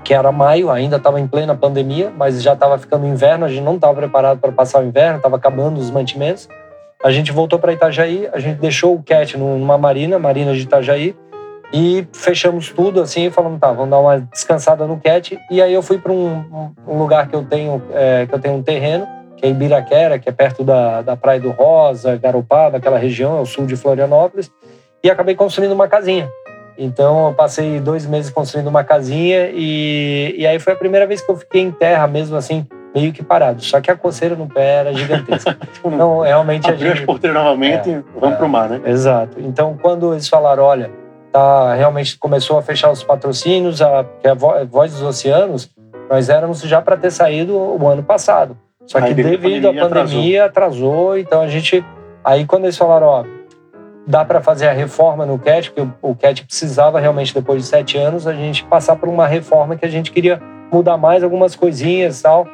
que 0.03 0.13
era 0.13 0.31
maio, 0.31 0.69
ainda 0.69 0.97
estava 0.97 1.19
em 1.19 1.27
plena 1.27 1.55
pandemia, 1.55 2.11
mas 2.15 2.41
já 2.41 2.53
estava 2.53 2.77
ficando 2.77 3.07
inverno, 3.07 3.45
a 3.45 3.49
gente 3.49 3.63
não 3.63 3.75
estava 3.75 3.95
preparado 3.95 4.39
para 4.39 4.51
passar 4.51 4.81
o 4.81 4.85
inverno, 4.85 5.17
estava 5.17 5.35
acabando 5.37 5.79
os 5.79 5.89
mantimentos. 5.89 6.47
A 7.03 7.11
gente 7.11 7.31
voltou 7.31 7.57
para 7.57 7.73
Itajaí, 7.73 8.29
a 8.31 8.39
gente 8.39 8.59
deixou 8.59 8.95
o 8.95 9.03
Cat 9.03 9.37
numa 9.37 9.77
marina, 9.77 10.19
marina 10.19 10.53
de 10.53 10.61
Itajaí, 10.61 11.15
e 11.73 12.07
fechamos 12.13 12.69
tudo 12.69 13.01
assim, 13.01 13.25
e 13.25 13.31
falamos, 13.31 13.59
tá, 13.59 13.71
vamos 13.71 13.89
dar 13.89 13.99
uma 13.99 14.19
descansada 14.19 14.85
no 14.85 14.99
Cat. 14.99 15.37
E 15.49 15.61
aí 15.61 15.73
eu 15.73 15.81
fui 15.81 15.97
para 15.97 16.11
um, 16.11 16.71
um, 16.87 16.97
lugar 16.97 17.27
que 17.27 17.35
eu 17.35 17.43
tenho, 17.43 17.81
é, 17.93 18.25
que 18.25 18.33
eu 18.33 18.39
tenho 18.39 18.55
um 18.55 18.63
terreno, 18.63 19.07
que 19.37 19.45
é 19.45 19.49
Ibiraquera, 19.49 20.19
que 20.19 20.29
é 20.29 20.31
perto 20.31 20.63
da, 20.63 21.01
da 21.01 21.15
Praia 21.17 21.39
do 21.39 21.51
Rosa, 21.51 22.15
Garopaba, 22.17 22.77
aquela 22.77 22.97
região, 22.97 23.37
é 23.37 23.41
o 23.41 23.45
sul 23.45 23.65
de 23.65 23.75
Florianópolis, 23.75 24.51
e 25.03 25.09
acabei 25.09 25.35
construindo 25.35 25.73
uma 25.73 25.87
casinha. 25.87 26.29
Então 26.77 27.27
eu 27.27 27.33
passei 27.33 27.79
dois 27.79 28.05
meses 28.05 28.29
construindo 28.29 28.67
uma 28.67 28.83
casinha 28.83 29.49
e, 29.53 30.35
e 30.37 30.45
aí 30.45 30.59
foi 30.59 30.73
a 30.73 30.75
primeira 30.75 31.07
vez 31.07 31.21
que 31.21 31.31
eu 31.31 31.37
fiquei 31.37 31.61
em 31.61 31.71
terra 31.71 32.05
mesmo 32.05 32.35
assim, 32.35 32.67
meio 32.93 33.13
que 33.13 33.23
parado. 33.23 33.63
Só 33.63 33.79
que 33.79 33.89
a 33.89 33.95
coceira 33.95 34.35
no 34.35 34.47
pé 34.47 34.79
era 34.79 34.93
gigantesca. 34.93 35.57
então 35.85 36.19
realmente 36.19 36.69
Abriu 36.69 36.87
a 36.87 36.89
gente... 36.89 36.99
as 36.99 37.05
porteiras 37.05 37.41
novamente 37.41 37.89
é, 37.89 38.03
vamos 38.19 38.35
é, 38.35 38.37
pro 38.37 38.49
mar, 38.49 38.69
né? 38.69 38.81
Exato. 38.85 39.39
Então 39.39 39.77
quando 39.81 40.13
eles 40.13 40.27
falaram, 40.27 40.63
olha, 40.63 40.91
tá, 41.35 41.73
realmente 41.73 42.17
começou 42.17 42.57
a 42.57 42.61
fechar 42.61 42.89
os 42.89 43.03
patrocínios, 43.03 43.81
a, 43.81 44.05
é 44.23 44.29
a 44.29 44.33
Voz 44.63 44.93
dos 44.93 45.01
Oceanos, 45.01 45.69
nós 46.09 46.29
éramos 46.29 46.61
já 46.61 46.81
para 46.81 46.95
ter 46.95 47.11
saído 47.11 47.57
o 47.57 47.87
ano 47.89 48.01
passado. 48.01 48.57
Só 48.85 49.01
que 49.01 49.13
devido 49.13 49.67
à 49.67 49.73
pandemia, 49.73 49.89
pandemia 49.89 50.45
atrasou. 50.45 50.91
atrasou, 50.91 51.17
então 51.17 51.41
a 51.41 51.47
gente... 51.49 51.83
Aí 52.23 52.45
quando 52.45 52.63
eles 52.63 52.77
falaram, 52.77 53.07
ó, 53.07 53.25
dá 54.07 54.23
para 54.23 54.41
fazer 54.41 54.67
a 54.67 54.71
reforma 54.71 55.25
no 55.25 55.37
CAT, 55.37 55.71
porque 55.71 55.91
o 56.01 56.15
CAT 56.15 56.45
precisava 56.45 57.01
realmente, 57.01 57.33
depois 57.33 57.63
de 57.63 57.67
sete 57.67 57.97
anos, 57.97 58.25
a 58.25 58.33
gente 58.33 58.63
passar 58.63 58.95
por 58.95 59.09
uma 59.09 59.27
reforma 59.27 59.75
que 59.75 59.85
a 59.85 59.89
gente 59.89 60.11
queria 60.11 60.41
mudar 60.71 60.95
mais 60.95 61.21
algumas 61.21 61.53
coisinhas 61.53 62.19
e 62.19 62.23
tal. 62.23 62.47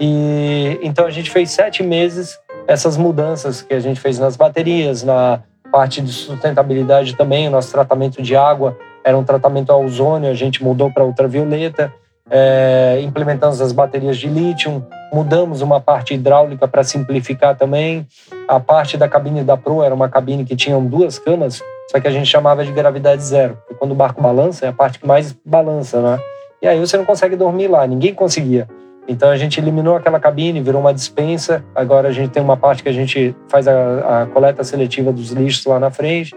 E 0.00 0.80
então 0.82 1.06
a 1.06 1.10
gente 1.10 1.30
fez 1.30 1.50
sete 1.50 1.84
meses 1.84 2.36
essas 2.66 2.96
mudanças 2.96 3.62
que 3.62 3.74
a 3.74 3.80
gente 3.80 4.00
fez 4.00 4.18
nas 4.18 4.36
baterias, 4.36 5.04
na 5.04 5.40
parte 5.74 6.00
de 6.00 6.12
sustentabilidade 6.12 7.16
também, 7.16 7.48
o 7.48 7.50
nosso 7.50 7.72
tratamento 7.72 8.22
de 8.22 8.36
água 8.36 8.78
era 9.04 9.18
um 9.18 9.24
tratamento 9.24 9.72
a 9.72 9.76
ozônio, 9.76 10.30
a 10.30 10.34
gente 10.34 10.62
mudou 10.62 10.88
para 10.88 11.04
ultravioleta 11.04 11.92
é, 12.30 13.00
implementamos 13.02 13.60
as 13.60 13.72
baterias 13.72 14.16
de 14.16 14.28
lítio, 14.28 14.84
mudamos 15.12 15.60
uma 15.60 15.80
parte 15.80 16.14
hidráulica 16.14 16.66
para 16.66 16.82
simplificar 16.82 17.56
também. 17.56 18.06
A 18.48 18.58
parte 18.58 18.96
da 18.96 19.08
cabine 19.08 19.44
da 19.44 19.56
Pro 19.56 19.82
era 19.82 19.94
uma 19.94 20.08
cabine 20.08 20.44
que 20.44 20.56
tinha 20.56 20.78
duas 20.80 21.18
camas, 21.18 21.62
só 21.90 22.00
que 22.00 22.08
a 22.08 22.10
gente 22.10 22.26
chamava 22.26 22.64
de 22.64 22.72
gravidade 22.72 23.22
zero, 23.22 23.56
porque 23.56 23.74
quando 23.74 23.92
o 23.92 23.94
barco 23.94 24.22
balança, 24.22 24.66
é 24.66 24.68
a 24.68 24.72
parte 24.72 24.98
que 24.98 25.06
mais 25.06 25.36
balança, 25.44 26.00
né? 26.00 26.18
E 26.62 26.66
aí 26.66 26.80
você 26.80 26.96
não 26.96 27.04
consegue 27.04 27.36
dormir 27.36 27.68
lá, 27.68 27.86
ninguém 27.86 28.14
conseguia. 28.14 28.66
Então 29.06 29.30
a 29.30 29.36
gente 29.36 29.60
eliminou 29.60 29.96
aquela 29.96 30.18
cabine, 30.18 30.60
virou 30.60 30.80
uma 30.80 30.94
dispensa. 30.94 31.64
Agora 31.74 32.08
a 32.08 32.12
gente 32.12 32.30
tem 32.30 32.42
uma 32.42 32.56
parte 32.56 32.82
que 32.82 32.88
a 32.88 32.92
gente 32.92 33.34
faz 33.48 33.68
a, 33.68 34.22
a 34.22 34.26
coleta 34.26 34.64
seletiva 34.64 35.12
dos 35.12 35.30
lixos 35.30 35.64
lá 35.66 35.78
na 35.78 35.90
frente. 35.90 36.34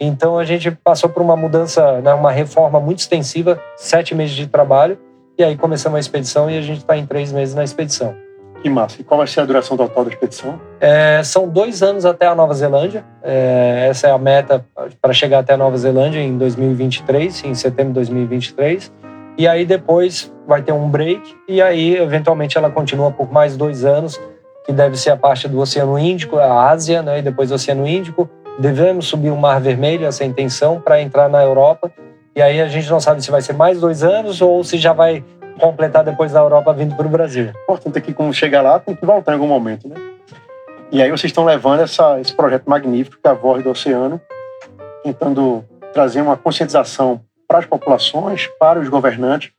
Então 0.00 0.38
a 0.38 0.44
gente 0.44 0.70
passou 0.70 1.10
por 1.10 1.22
uma 1.22 1.36
mudança, 1.36 2.00
né, 2.00 2.12
uma 2.14 2.30
reforma 2.30 2.78
muito 2.78 3.00
extensiva, 3.00 3.60
sete 3.76 4.14
meses 4.14 4.34
de 4.34 4.46
trabalho 4.46 4.98
e 5.38 5.44
aí 5.44 5.56
começamos 5.56 5.96
a 5.96 6.00
expedição 6.00 6.50
e 6.50 6.58
a 6.58 6.60
gente 6.60 6.78
está 6.78 6.96
em 6.96 7.06
três 7.06 7.30
meses 7.30 7.54
na 7.54 7.62
expedição. 7.62 8.12
Que 8.60 8.68
massa. 8.68 9.00
E 9.00 9.04
qual 9.04 9.18
vai 9.18 9.26
ser 9.28 9.40
a 9.40 9.44
duração 9.44 9.76
total 9.76 10.04
da 10.04 10.10
expedição? 10.10 10.60
É, 10.80 11.22
são 11.22 11.48
dois 11.48 11.80
anos 11.80 12.04
até 12.04 12.26
a 12.26 12.34
Nova 12.34 12.52
Zelândia. 12.54 13.04
É, 13.22 13.86
essa 13.88 14.08
é 14.08 14.10
a 14.10 14.18
meta 14.18 14.64
para 15.00 15.12
chegar 15.12 15.38
até 15.38 15.54
a 15.54 15.56
Nova 15.56 15.76
Zelândia 15.78 16.18
em 16.18 16.36
2023, 16.36 17.44
em 17.44 17.54
setembro 17.54 17.92
de 17.92 18.00
2023. 18.00 18.92
E 19.38 19.46
aí 19.46 19.64
depois 19.64 20.34
vai 20.46 20.60
ter 20.60 20.72
um 20.72 20.88
break 20.88 21.36
e 21.48 21.62
aí 21.62 21.96
eventualmente 21.96 22.58
ela 22.58 22.68
continua 22.68 23.10
por 23.12 23.32
mais 23.32 23.56
dois 23.56 23.84
anos, 23.84 24.20
que 24.66 24.72
deve 24.72 24.96
ser 24.96 25.10
a 25.10 25.16
parte 25.16 25.46
do 25.46 25.60
Oceano 25.60 25.98
Índico, 25.98 26.38
a 26.38 26.68
Ásia, 26.68 27.00
né, 27.00 27.20
e 27.20 27.22
depois 27.22 27.48
do 27.48 27.54
Oceano 27.54 27.86
Índico. 27.86 28.28
Devemos 28.58 29.06
subir 29.06 29.30
o 29.30 29.36
Mar 29.36 29.60
Vermelho, 29.60 30.04
essa 30.04 30.24
é 30.24 30.26
intenção, 30.26 30.80
para 30.80 31.00
entrar 31.00 31.28
na 31.28 31.42
Europa 31.42 31.92
e 32.38 32.42
aí 32.42 32.60
a 32.60 32.68
gente 32.68 32.88
não 32.88 33.00
sabe 33.00 33.20
se 33.20 33.32
vai 33.32 33.42
ser 33.42 33.52
mais 33.52 33.80
dois 33.80 34.04
anos 34.04 34.40
ou 34.40 34.62
se 34.62 34.78
já 34.78 34.92
vai 34.92 35.24
completar 35.60 36.04
depois 36.04 36.30
da 36.30 36.38
Europa 36.38 36.72
vindo 36.72 36.94
para 36.94 37.04
o 37.04 37.10
Brasil. 37.10 37.50
Importante 37.64 37.98
é 37.98 38.00
que 38.00 38.14
quando 38.14 38.32
chegar 38.32 38.62
lá 38.62 38.78
tem 38.78 38.94
que 38.94 39.04
voltar 39.04 39.32
em 39.32 39.34
algum 39.34 39.48
momento, 39.48 39.88
né? 39.88 39.96
E 40.92 41.02
aí 41.02 41.10
vocês 41.10 41.24
estão 41.24 41.44
levando 41.44 41.80
essa, 41.80 42.20
esse 42.20 42.32
projeto 42.32 42.70
magnífico 42.70 43.16
que 43.20 43.28
é 43.28 43.32
a 43.32 43.34
Voz 43.34 43.64
do 43.64 43.70
Oceano, 43.70 44.20
tentando 45.02 45.64
trazer 45.92 46.20
uma 46.20 46.36
conscientização 46.36 47.20
para 47.48 47.58
as 47.60 47.66
populações, 47.66 48.46
para 48.60 48.78
os 48.78 48.88
governantes, 48.90 49.50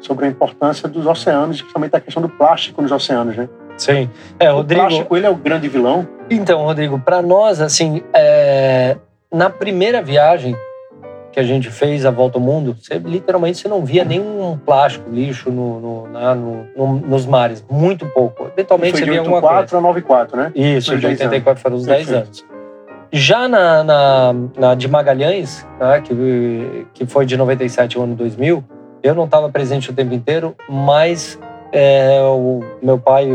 sobre 0.00 0.26
a 0.26 0.28
importância 0.28 0.88
dos 0.88 1.06
oceanos, 1.06 1.58
principalmente 1.58 1.94
a 1.96 2.00
questão 2.00 2.20
do 2.20 2.28
plástico 2.28 2.82
nos 2.82 2.90
oceanos, 2.90 3.36
né? 3.36 3.48
Sim. 3.78 4.10
É, 4.38 4.50
Rodrigo... 4.50 4.82
O 4.82 4.86
plástico, 4.88 5.16
ele 5.16 5.26
é 5.26 5.30
o 5.30 5.36
grande 5.36 5.68
vilão? 5.68 6.06
Então, 6.28 6.64
Rodrigo, 6.64 6.98
para 6.98 7.22
nós, 7.22 7.60
assim, 7.60 8.02
é... 8.12 8.96
na 9.32 9.48
primeira 9.48 10.02
viagem, 10.02 10.56
que 11.36 11.40
a 11.40 11.42
gente 11.42 11.70
fez 11.70 12.06
a 12.06 12.10
volta 12.10 12.38
ao 12.38 12.42
mundo, 12.42 12.74
você, 12.80 12.98
literalmente 12.98 13.58
você 13.58 13.68
não 13.68 13.84
via 13.84 14.04
nenhum 14.04 14.56
plástico, 14.56 15.08
lixo 15.10 15.50
no, 15.50 15.80
no, 15.80 16.08
na, 16.08 16.34
no, 16.34 16.66
no 16.74 16.94
nos 17.00 17.26
mares. 17.26 17.62
Muito 17.70 18.06
pouco. 18.06 18.48
Eventualmente 18.54 18.98
você 18.98 19.04
via 19.04 19.18
alguma 19.18 19.42
coisa. 19.42 19.66
De 19.66 19.76
84 19.76 19.78
a 19.78 19.80
94, 19.80 20.36
né? 20.36 20.52
Isso, 20.54 20.96
de 20.96 21.06
84 21.06 21.62
foram 21.62 21.76
os 21.76 21.84
10 21.84 22.12
anos. 22.12 22.44
Já 23.16 23.48
na, 23.48 23.82
na, 23.82 24.34
na, 24.58 24.74
de 24.74 24.86
Magalhães, 24.86 25.66
né, 25.80 26.02
que, 26.02 26.86
que 26.92 27.06
foi 27.06 27.24
de 27.24 27.34
97 27.34 27.96
ao 27.96 28.04
ano 28.04 28.14
2000, 28.14 28.62
eu 29.02 29.14
não 29.14 29.24
estava 29.24 29.48
presente 29.48 29.90
o 29.90 29.94
tempo 29.94 30.12
inteiro, 30.12 30.54
mas 30.68 31.38
é, 31.72 32.20
o 32.20 32.60
meu 32.82 32.98
pai, 32.98 33.26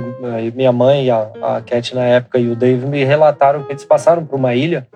minha 0.54 0.72
mãe, 0.72 1.10
a, 1.10 1.28
a 1.42 1.62
Cat 1.62 1.96
na 1.96 2.04
época 2.04 2.38
e 2.38 2.48
o 2.48 2.56
Dave 2.56 2.86
me 2.86 3.04
relataram 3.04 3.64
que 3.64 3.72
eles 3.72 3.84
passaram 3.84 4.24
por 4.24 4.36
uma 4.36 4.54
ilha 4.54 4.88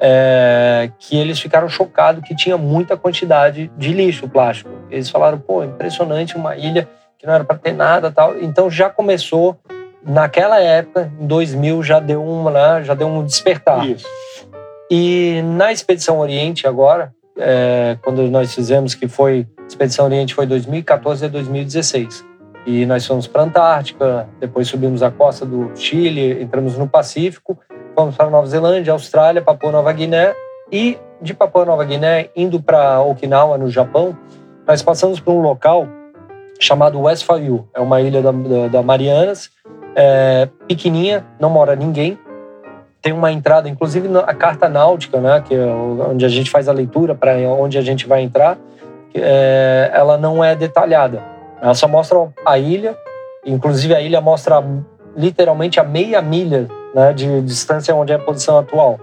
é, 0.00 0.90
que 0.98 1.16
eles 1.16 1.38
ficaram 1.38 1.68
chocados 1.68 2.24
que 2.24 2.34
tinha 2.34 2.58
muita 2.58 2.96
quantidade 2.96 3.70
de 3.78 3.92
lixo 3.92 4.28
plástico. 4.28 4.70
Eles 4.90 5.08
falaram, 5.08 5.38
pô, 5.38 5.62
impressionante, 5.62 6.34
uma 6.34 6.56
ilha 6.56 6.88
que 7.16 7.24
não 7.24 7.32
era 7.32 7.44
para 7.44 7.56
ter 7.56 7.72
nada 7.72 8.10
tal. 8.10 8.36
Então 8.40 8.68
já 8.68 8.90
começou, 8.90 9.56
naquela 10.04 10.60
época, 10.60 11.12
em 11.20 11.28
2000, 11.28 11.84
já 11.84 12.00
deu 12.00 12.20
um, 12.20 12.50
né, 12.50 12.82
já 12.82 12.94
deu 12.94 13.06
um 13.06 13.24
despertar. 13.24 13.86
Isso. 13.86 14.04
E 14.90 15.42
na 15.42 15.72
Expedição 15.72 16.18
Oriente 16.18 16.66
agora, 16.66 17.14
é, 17.36 17.96
quando 18.02 18.22
nós 18.30 18.54
fizemos, 18.54 18.94
que 18.94 19.08
foi, 19.08 19.46
Expedição 19.66 20.04
Oriente 20.04 20.34
foi 20.34 20.46
2014 20.46 21.24
a 21.24 21.28
2016. 21.28 22.24
E 22.66 22.86
nós 22.86 23.06
fomos 23.06 23.26
para 23.26 23.42
a 23.42 23.44
Antártica, 23.44 24.28
depois 24.38 24.68
subimos 24.68 25.02
a 25.02 25.10
costa 25.10 25.44
do 25.44 25.72
Chile, 25.74 26.42
entramos 26.42 26.78
no 26.78 26.88
Pacífico 26.88 27.58
fomos 27.94 28.16
para 28.16 28.30
Nova 28.30 28.46
Zelândia, 28.46 28.92
Austrália, 28.92 29.42
Papua 29.42 29.72
Nova 29.72 29.92
Guiné 29.92 30.34
e 30.70 30.98
de 31.20 31.34
Papua 31.34 31.64
Nova 31.64 31.84
Guiné 31.84 32.30
indo 32.34 32.60
para 32.60 33.00
Okinawa, 33.00 33.58
no 33.58 33.70
Japão, 33.70 34.16
nós 34.66 34.82
passamos 34.82 35.20
por 35.20 35.32
um 35.32 35.40
local 35.40 35.86
chamado 36.58 37.00
Westphal. 37.00 37.68
É 37.74 37.80
uma 37.80 38.00
ilha 38.00 38.22
da, 38.22 38.32
da, 38.32 38.68
da 38.68 38.82
Marianas, 38.82 39.50
é, 39.94 40.48
pequenininha, 40.66 41.26
não 41.38 41.50
mora 41.50 41.76
ninguém. 41.76 42.18
Tem 43.02 43.12
uma 43.12 43.32
entrada, 43.32 43.68
inclusive 43.68 44.08
a 44.24 44.32
carta 44.32 44.68
náutica, 44.68 45.20
né, 45.20 45.42
que 45.44 45.54
é 45.54 45.66
onde 45.66 46.24
a 46.24 46.28
gente 46.28 46.48
faz 46.48 46.68
a 46.68 46.72
leitura 46.72 47.14
para 47.14 47.32
onde 47.32 47.76
a 47.76 47.82
gente 47.82 48.06
vai 48.06 48.22
entrar, 48.22 48.56
é, 49.12 49.90
ela 49.92 50.16
não 50.16 50.42
é 50.42 50.54
detalhada. 50.54 51.20
Ela 51.60 51.74
só 51.74 51.88
mostra 51.88 52.16
a 52.46 52.58
ilha, 52.58 52.96
inclusive 53.44 53.94
a 53.94 54.00
ilha 54.00 54.20
mostra 54.20 54.62
literalmente 55.16 55.80
a 55.80 55.84
meia 55.84 56.22
milha 56.22 56.68
né, 56.94 57.12
de 57.12 57.40
distância 57.42 57.94
onde 57.94 58.12
é 58.12 58.16
a 58.16 58.20
posição 58.20 58.58
atual. 58.58 58.98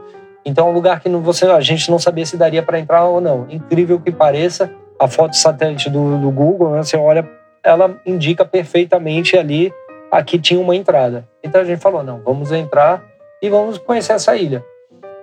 Então 0.45 0.67
é 0.67 0.71
um 0.71 0.73
lugar 0.73 1.01
que 1.01 1.09
você, 1.09 1.45
a 1.45 1.59
gente 1.59 1.91
não 1.91 1.99
sabia 1.99 2.25
se 2.25 2.37
daria 2.37 2.63
para 2.63 2.79
entrar 2.79 3.05
ou 3.05 3.19
não. 3.19 3.45
Incrível 3.49 3.99
que 3.99 4.11
pareça, 4.11 4.71
a 4.97 5.07
foto 5.07 5.35
satélite 5.35 5.89
do, 5.89 6.17
do 6.17 6.31
Google, 6.31 6.71
né, 6.71 6.83
você 6.83 6.97
olha, 6.97 7.27
ela 7.63 7.95
indica 8.05 8.43
perfeitamente 8.45 9.37
ali 9.37 9.73
aqui 10.11 10.39
tinha 10.39 10.59
uma 10.59 10.75
entrada. 10.75 11.27
Então 11.43 11.61
a 11.61 11.63
gente 11.63 11.79
falou, 11.79 12.03
não, 12.03 12.19
vamos 12.19 12.51
entrar 12.51 13.03
e 13.41 13.49
vamos 13.49 13.77
conhecer 13.77 14.13
essa 14.13 14.35
ilha. 14.35 14.63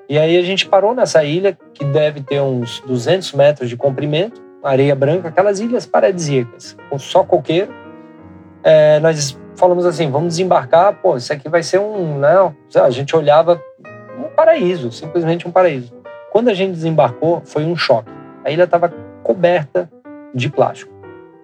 E 0.08 0.18
aí 0.18 0.36
a 0.36 0.42
gente 0.42 0.66
parou 0.66 0.94
nessa 0.94 1.24
ilha, 1.24 1.56
que 1.74 1.84
deve 1.84 2.22
ter 2.22 2.40
uns 2.40 2.80
200 2.86 3.32
metros 3.32 3.68
de 3.68 3.76
comprimento, 3.76 4.40
areia 4.62 4.94
branca, 4.94 5.28
aquelas 5.28 5.58
ilhas 5.60 5.84
paradisíacas, 5.84 6.76
com 6.88 6.98
só 6.98 7.24
coqueiro. 7.24 7.72
É, 8.62 9.00
nós 9.00 9.38
falamos 9.56 9.84
assim, 9.84 10.10
vamos 10.10 10.28
desembarcar, 10.28 10.94
pô, 11.00 11.16
isso 11.16 11.32
aqui 11.32 11.48
vai 11.48 11.62
ser 11.62 11.78
um, 11.78 12.18
né? 12.18 12.52
A 12.76 12.90
gente 12.90 13.16
olhava 13.16 13.60
um 14.18 14.24
paraíso, 14.34 14.92
simplesmente 14.92 15.46
um 15.46 15.50
paraíso. 15.50 15.92
Quando 16.30 16.48
a 16.48 16.54
gente 16.54 16.72
desembarcou, 16.72 17.42
foi 17.44 17.64
um 17.64 17.76
choque. 17.76 18.10
A 18.44 18.50
ilha 18.50 18.64
estava 18.64 18.92
coberta 19.22 19.90
de 20.34 20.48
plástico, 20.48 20.92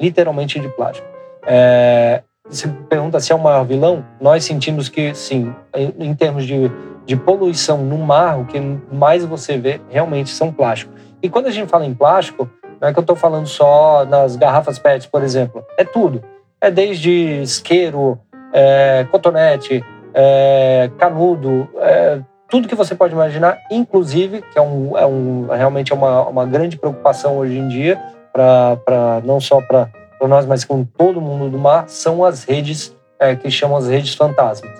literalmente 0.00 0.60
de 0.60 0.68
plástico. 0.68 1.06
É, 1.44 2.22
você 2.48 2.68
pergunta 2.88 3.20
se 3.20 3.32
é 3.32 3.34
o 3.34 3.38
maior 3.38 3.64
vilão? 3.64 4.04
Nós 4.20 4.44
sentimos 4.44 4.88
que 4.88 5.14
sim, 5.14 5.54
em, 5.74 6.14
termos 6.14 6.44
de, 6.46 6.70
de 7.06 7.16
poluição 7.16 7.78
no 7.78 7.98
mar, 7.98 8.38
o 8.38 8.44
que 8.44 8.60
mais 8.92 9.24
você 9.24 9.56
vê 9.56 9.80
realmente 9.88 10.30
são 10.30 10.52
plásticos. 10.52 10.94
E 11.22 11.28
quando 11.28 11.46
a 11.46 11.50
gente 11.50 11.68
fala 11.68 11.86
em 11.86 11.94
plástico, 11.94 12.50
não 12.80 12.88
é 12.88 12.92
que 12.92 12.98
eu 12.98 13.02
estou 13.02 13.16
falando 13.16 13.46
só 13.46 14.04
nas 14.04 14.36
garrafas 14.36 14.78
PET, 14.78 15.08
por 15.08 15.22
exemplo, 15.22 15.64
é 15.78 15.84
tudo 15.84 16.22
é 16.62 16.70
desde 16.70 17.42
isqueiro, 17.42 18.20
é, 18.52 19.04
cotonete, 19.10 19.84
é, 20.14 20.88
canudo, 20.96 21.68
é, 21.78 22.20
tudo 22.48 22.68
que 22.68 22.74
você 22.76 22.94
pode 22.94 23.12
imaginar, 23.12 23.58
inclusive, 23.68 24.42
que 24.42 24.56
é, 24.56 24.62
um, 24.62 24.96
é 24.96 25.04
um, 25.04 25.48
realmente 25.48 25.92
é 25.92 25.94
uma, 25.96 26.28
uma 26.28 26.46
grande 26.46 26.78
preocupação 26.78 27.36
hoje 27.36 27.58
em 27.58 27.66
dia, 27.66 28.00
para 28.32 29.20
não 29.24 29.40
só 29.40 29.60
para 29.60 29.88
nós, 30.28 30.46
mas 30.46 30.64
com 30.64 30.84
todo 30.84 31.20
mundo 31.20 31.50
do 31.50 31.58
mar, 31.58 31.88
são 31.88 32.24
as 32.24 32.44
redes 32.44 32.94
é, 33.18 33.34
que 33.36 33.50
chamam 33.50 33.76
as 33.76 33.88
redes 33.88 34.14
fantasmas. 34.14 34.72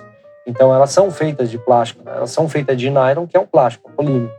Então, 0.45 0.73
elas 0.73 0.91
são 0.91 1.09
feitas 1.09 1.49
de 1.49 1.57
plástico, 1.57 2.03
né? 2.03 2.11
elas 2.15 2.31
são 2.31 2.49
feitas 2.49 2.77
de 2.77 2.89
nylon, 2.89 3.25
que 3.25 3.37
é 3.37 3.39
um 3.39 3.45
plástico, 3.45 3.89
um 3.89 3.95
polímero. 3.95 4.31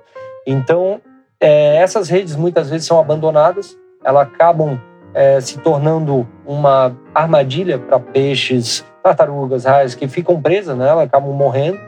Então, 0.47 1.01
é, 1.41 1.77
essas 1.77 2.09
redes 2.09 2.37
muitas 2.37 2.69
vezes 2.69 2.87
são 2.87 2.99
abandonadas, 2.99 3.77
elas 4.05 4.27
acabam 4.27 4.79
é, 5.15 5.41
se 5.41 5.59
tornando 5.59 6.29
uma 6.47 6.95
armadilha 7.15 7.79
para 7.79 7.99
peixes, 7.99 8.85
tartarugas, 9.03 9.65
raios 9.65 9.95
que 9.95 10.07
ficam 10.09 10.41
presas 10.41 10.77
nela, 10.77 11.03
acabam 11.03 11.33
morrendo, 11.33 11.79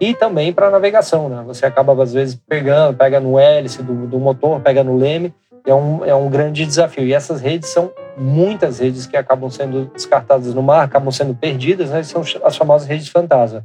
e 0.00 0.14
também 0.14 0.52
para 0.52 0.70
navegação. 0.70 1.28
Né? 1.28 1.42
Você 1.46 1.66
acaba, 1.66 2.00
às 2.02 2.12
vezes, 2.12 2.38
pegando, 2.48 2.96
pega 2.96 3.20
no 3.20 3.38
hélice 3.38 3.82
do, 3.82 4.06
do 4.06 4.18
motor, 4.18 4.60
pega 4.60 4.82
no 4.84 4.96
leme, 4.96 5.34
é 5.66 5.74
um, 5.74 6.04
é 6.04 6.14
um 6.14 6.30
grande 6.30 6.64
desafio. 6.64 7.04
E 7.04 7.12
essas 7.12 7.40
redes 7.40 7.68
são 7.70 7.90
muitas 8.16 8.78
redes 8.78 9.06
que 9.06 9.16
acabam 9.16 9.50
sendo 9.50 9.90
descartadas 9.92 10.54
no 10.54 10.62
mar, 10.62 10.84
acabam 10.84 11.10
sendo 11.10 11.34
perdidas, 11.34 11.90
né? 11.90 12.02
são 12.02 12.22
as 12.44 12.56
famosas 12.56 12.88
redes 12.88 13.08
fantasma. 13.08 13.62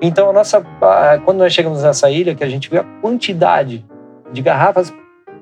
Então, 0.00 0.30
a 0.30 0.32
nossa, 0.32 0.62
quando 1.24 1.38
nós 1.38 1.52
chegamos 1.52 1.82
nessa 1.82 2.10
ilha, 2.10 2.34
que 2.34 2.44
a 2.44 2.48
gente 2.48 2.68
viu 2.68 2.80
a 2.80 2.84
quantidade 3.00 3.84
de 4.32 4.42
garrafas 4.42 4.92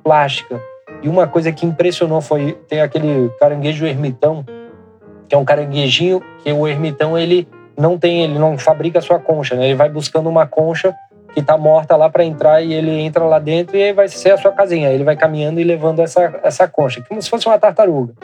plásticas 0.03 0.61
e 1.03 1.09
uma 1.09 1.27
coisa 1.27 1.51
que 1.53 1.67
impressionou 1.67 2.21
foi 2.21 2.53
tem 2.69 2.81
aquele 2.81 3.31
caranguejo 3.41 3.87
ermitão, 3.87 4.45
que 5.29 5.35
é 5.35 5.39
um 5.39 5.45
caranguejinho 5.45 6.23
que 6.43 6.53
o 6.53 6.69
ermitão 6.69 7.19
ele 7.19 7.49
não 7.77 7.99
tem, 7.99 8.23
ele 8.23 8.39
não 8.39 8.57
fabrica 8.57 9.01
sua 9.01 9.19
concha, 9.19 9.57
né? 9.57 9.67
Ele 9.67 9.75
vai 9.75 9.89
buscando 9.89 10.29
uma 10.29 10.47
concha 10.47 10.95
que 11.35 11.41
está 11.41 11.59
morta 11.59 11.97
lá 11.97 12.09
para 12.09 12.25
entrar 12.25 12.63
e 12.63 12.73
ele 12.73 12.93
entra 12.93 13.25
lá 13.25 13.41
dentro 13.41 13.77
e 13.77 13.93
vai 13.93 14.07
ser 14.07 14.31
a 14.31 14.39
sua 14.39 14.53
casinha. 14.53 14.91
Ele 14.91 15.03
vai 15.03 15.17
caminhando 15.17 15.61
e 15.61 15.65
levando 15.65 16.01
essa, 16.01 16.41
essa 16.45 16.69
concha, 16.69 17.05
como 17.09 17.21
se 17.21 17.29
fosse 17.29 17.47
uma 17.47 17.59
tartaruga. 17.59 18.15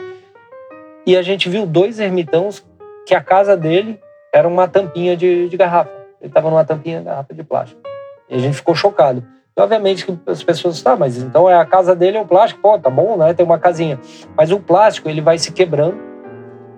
E 1.05 1.17
a 1.17 1.21
gente 1.21 1.49
viu 1.49 1.65
dois 1.65 1.99
ermitãos 1.99 2.65
que 3.05 3.13
a 3.13 3.21
casa 3.21 3.57
dele 3.57 3.99
era 4.33 4.47
uma 4.47 4.67
tampinha 4.67 5.17
de, 5.17 5.49
de 5.49 5.57
garrafa. 5.57 5.91
Ele 6.21 6.29
estava 6.29 6.49
numa 6.49 6.63
tampinha 6.63 6.99
de 6.99 7.05
garrafa 7.05 7.33
de 7.33 7.43
plástico. 7.43 7.81
E 8.29 8.35
a 8.35 8.39
gente 8.39 8.55
ficou 8.55 8.73
chocado. 8.73 9.23
Obviamente 9.57 10.05
que 10.05 10.17
as 10.25 10.41
pessoas, 10.41 10.81
tá, 10.81 10.95
mas 10.95 11.17
então 11.17 11.49
é 11.49 11.55
a 11.55 11.65
casa 11.65 11.93
dele 11.93 12.17
é 12.17 12.21
o 12.21 12.25
plástico, 12.25 12.61
pô, 12.61 12.79
tá 12.79 12.89
bom, 12.89 13.17
né? 13.17 13.33
Tem 13.33 13.45
uma 13.45 13.59
casinha. 13.59 13.99
Mas 14.37 14.51
o 14.51 14.59
plástico, 14.59 15.09
ele 15.09 15.19
vai 15.19 15.37
se 15.37 15.51
quebrando. 15.51 15.97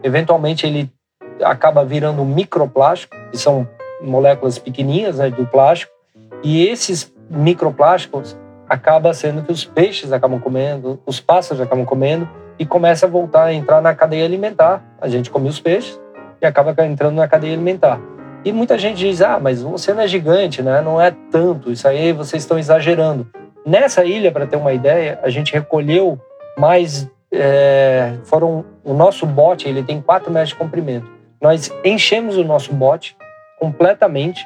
Eventualmente 0.02 0.66
ele 0.66 0.92
acaba 1.44 1.86
virando 1.86 2.26
microplástico, 2.26 3.16
que 3.32 3.38
são 3.38 3.68
moléculas 4.02 4.58
pequenininhas 4.58 5.20
né, 5.20 5.30
do 5.30 5.46
plástico. 5.46 5.93
E 6.44 6.68
esses 6.68 7.14
microplásticos 7.30 8.38
acaba 8.68 9.14
sendo 9.14 9.44
que 9.44 9.52
os 9.52 9.64
peixes 9.64 10.12
acabam 10.12 10.40
comendo, 10.40 11.00
os 11.06 11.20
pássaros 11.20 11.62
acabam 11.62 11.86
comendo 11.86 12.28
e 12.60 12.66
começa 12.66 13.06
a 13.06 13.10
voltar 13.10 13.46
a 13.46 13.54
entrar 13.54 13.82
na 13.82 13.94
cadeia 13.96 14.26
alimentar. 14.26 14.84
A 15.00 15.08
gente 15.08 15.30
come 15.30 15.48
os 15.48 15.60
peixes 15.60 16.00
e 16.42 16.46
acaba 16.46 16.76
entrando 16.86 17.16
na 17.16 17.28
cadeia 17.28 17.54
alimentar. 17.54 18.00
E 18.44 18.52
muita 18.52 18.78
gente 18.78 18.98
diz: 18.98 19.22
ah, 19.22 19.40
mas 19.42 19.64
o 19.64 19.74
oceano 19.74 20.02
é 20.02 20.08
gigante, 20.08 20.62
né? 20.62 20.82
não 20.82 21.02
é 21.02 21.12
tanto, 21.32 21.72
isso 21.72 21.88
aí 21.88 22.12
vocês 22.12 22.44
estão 22.44 22.60
exagerando. 22.60 23.28
Nessa 23.66 24.04
ilha, 24.04 24.32
para 24.32 24.46
ter 24.46 24.58
uma 24.58 24.74
ideia, 24.74 25.20
a 25.24 25.30
gente 25.30 25.54
recolheu 25.54 26.20
mais. 26.58 27.10
É, 27.32 28.14
foram 28.26 28.64
o 28.84 28.94
nosso 28.94 29.26
bote 29.26 29.68
ele 29.68 29.82
tem 29.82 30.00
4 30.00 30.32
metros 30.32 30.50
de 30.50 30.56
comprimento. 30.56 31.10
Nós 31.42 31.72
enchemos 31.84 32.38
o 32.38 32.44
nosso 32.44 32.72
bote 32.74 33.18
completamente 33.60 34.46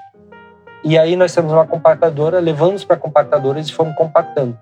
e 0.88 0.98
aí 0.98 1.18
nós 1.18 1.36
temos 1.36 1.52
uma 1.52 1.68
compactadora, 1.68 2.40
levamos 2.40 2.86
para 2.86 2.96
compactadoras 2.96 3.68
e 3.68 3.74
fomos 3.74 3.94
compactando. 3.94 4.58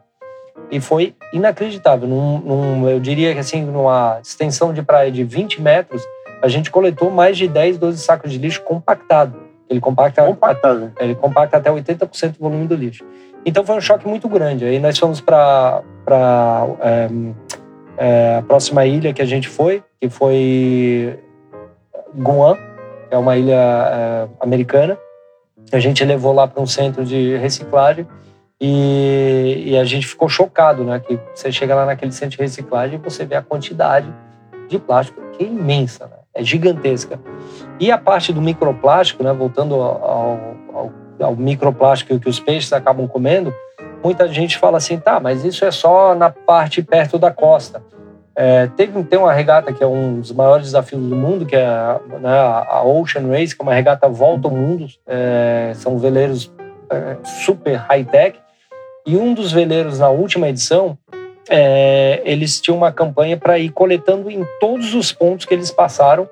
E 0.72 0.82
foi 0.82 1.16
inacreditável. 1.32 2.08
Num, 2.08 2.40
num, 2.40 2.90
eu 2.90 3.00
diria 3.00 3.32
que 3.32 3.40
assim, 3.40 3.62
numa 3.64 4.18
extensão 4.24 4.74
de 4.74 4.82
praia 4.82 5.12
de 5.12 5.24
20 5.24 5.62
metros, 5.62 6.02
a 6.42 6.48
gente 6.48 6.72
coletou 6.72 7.12
mais 7.12 7.38
de 7.38 7.48
10, 7.48 7.78
12 7.78 8.00
sacos 8.00 8.32
de 8.32 8.40
lixo 8.40 8.64
compactado. 8.64 9.40
Ele 9.70 9.80
compacta, 9.80 10.26
compactado. 10.26 10.92
ele 11.00 11.14
compacta 11.14 11.58
até 11.58 11.70
80% 11.70 12.32
do 12.32 12.40
volume 12.40 12.66
do 12.66 12.74
lixo. 12.74 13.06
Então 13.46 13.64
foi 13.64 13.76
um 13.76 13.82
choque 13.82 14.08
muito 14.08 14.28
grande. 14.28 14.66
Aí 14.66 14.80
nós 14.80 14.98
fomos 14.98 15.22
para 15.22 15.84
é, 16.82 17.08
é, 18.00 18.38
a 18.40 18.42
próxima 18.42 18.84
ilha 18.84 19.14
que 19.14 19.22
a 19.22 19.26
gente 19.26 19.48
foi, 19.48 19.84
que 20.02 20.10
foi 20.10 21.20
Guam, 22.16 22.56
que 23.10 23.14
é 23.14 23.18
uma 23.18 23.38
ilha 23.38 23.54
é, 23.54 24.28
americana. 24.40 24.98
A 25.72 25.80
gente 25.80 26.04
levou 26.04 26.34
lá 26.34 26.48
para 26.48 26.62
um 26.62 26.68
centro 26.68 27.04
de 27.04 27.36
reciclagem 27.38 28.08
e, 28.60 29.64
e, 29.68 29.78
a 29.78 29.84
gente 29.84 30.08
ficou 30.08 30.30
chocado, 30.30 30.84
né? 30.84 31.00
Que 31.00 31.20
você 31.34 31.52
chega 31.52 31.76
lá 31.76 31.86
naquele 31.86 32.12
centro 32.12 32.38
de 32.38 32.44
reciclagem 32.44 32.98
e 32.98 33.02
você 33.02 33.26
vê 33.26 33.36
a 33.36 33.42
quantidade 33.42 34.08
de 34.70 34.80
plástico 34.80 35.20
que 35.32 35.44
é 35.44 35.48
imensa, 35.48 36.06
né? 36.08 36.18
é 36.36 36.44
gigantesca. 36.44 37.20
E 37.80 37.90
a 37.90 37.98
parte 37.98 38.34
do 38.34 38.42
microplástico, 38.42 39.24
né, 39.24 39.32
voltando 39.32 39.76
ao, 39.76 40.58
ao, 40.74 40.92
ao 41.22 41.36
microplástico 41.36 42.20
que 42.20 42.30
os 42.30 42.40
peixes 42.40 42.72
acabam 42.74 43.08
comendo, 43.08 43.54
muita 44.04 44.28
gente 44.28 44.58
fala 44.58 44.78
assim, 44.78 45.00
tá, 45.00 45.20
mas 45.20 45.46
isso 45.46 45.64
é 45.64 45.72
só 45.72 46.14
na 46.14 46.30
parte 46.30 46.84
perto 46.84 47.18
da 47.18 47.32
costa. 47.32 47.82
É, 48.36 48.68
teve, 48.68 49.02
tem 49.06 49.18
uma 49.18 49.32
regata 49.32 49.72
que 49.72 49.82
é 49.82 49.88
um 49.88 50.20
dos 50.20 50.32
maiores 50.34 50.66
desafios 50.66 51.02
do 51.02 51.16
mundo, 51.16 51.46
que 51.46 51.56
é 51.56 51.66
né, 52.20 52.38
a 52.68 52.84
Ocean 52.84 53.30
Race, 53.30 53.56
que 53.56 53.62
é 53.62 53.64
uma 53.64 53.74
regata 53.74 54.10
volta 54.10 54.48
ao 54.48 54.54
mundo. 54.54 54.88
É, 55.08 55.72
são 55.76 55.98
veleiros 55.98 56.52
é, 56.90 57.16
super 57.24 57.76
high-tech. 57.76 58.38
E 59.08 59.16
um 59.16 59.34
dos 59.34 59.52
veleiros, 59.52 60.00
na 60.00 60.10
última 60.10 60.50
edição, 60.50 60.98
é, 61.50 62.22
eles 62.26 62.60
tinham 62.60 62.78
uma 62.78 62.92
campanha 62.92 63.38
para 63.38 63.58
ir 63.58 63.70
coletando 63.70 64.30
em 64.30 64.46
todos 64.60 64.94
os 64.94 65.12
pontos 65.12 65.46
que 65.46 65.54
eles 65.54 65.72
passaram 65.72 66.28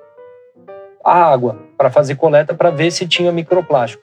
a 1.04 1.12
água, 1.12 1.58
para 1.76 1.90
fazer 1.90 2.16
coleta 2.16 2.54
para 2.54 2.70
ver 2.70 2.90
se 2.90 3.06
tinha 3.06 3.30
microplástico. 3.30 4.02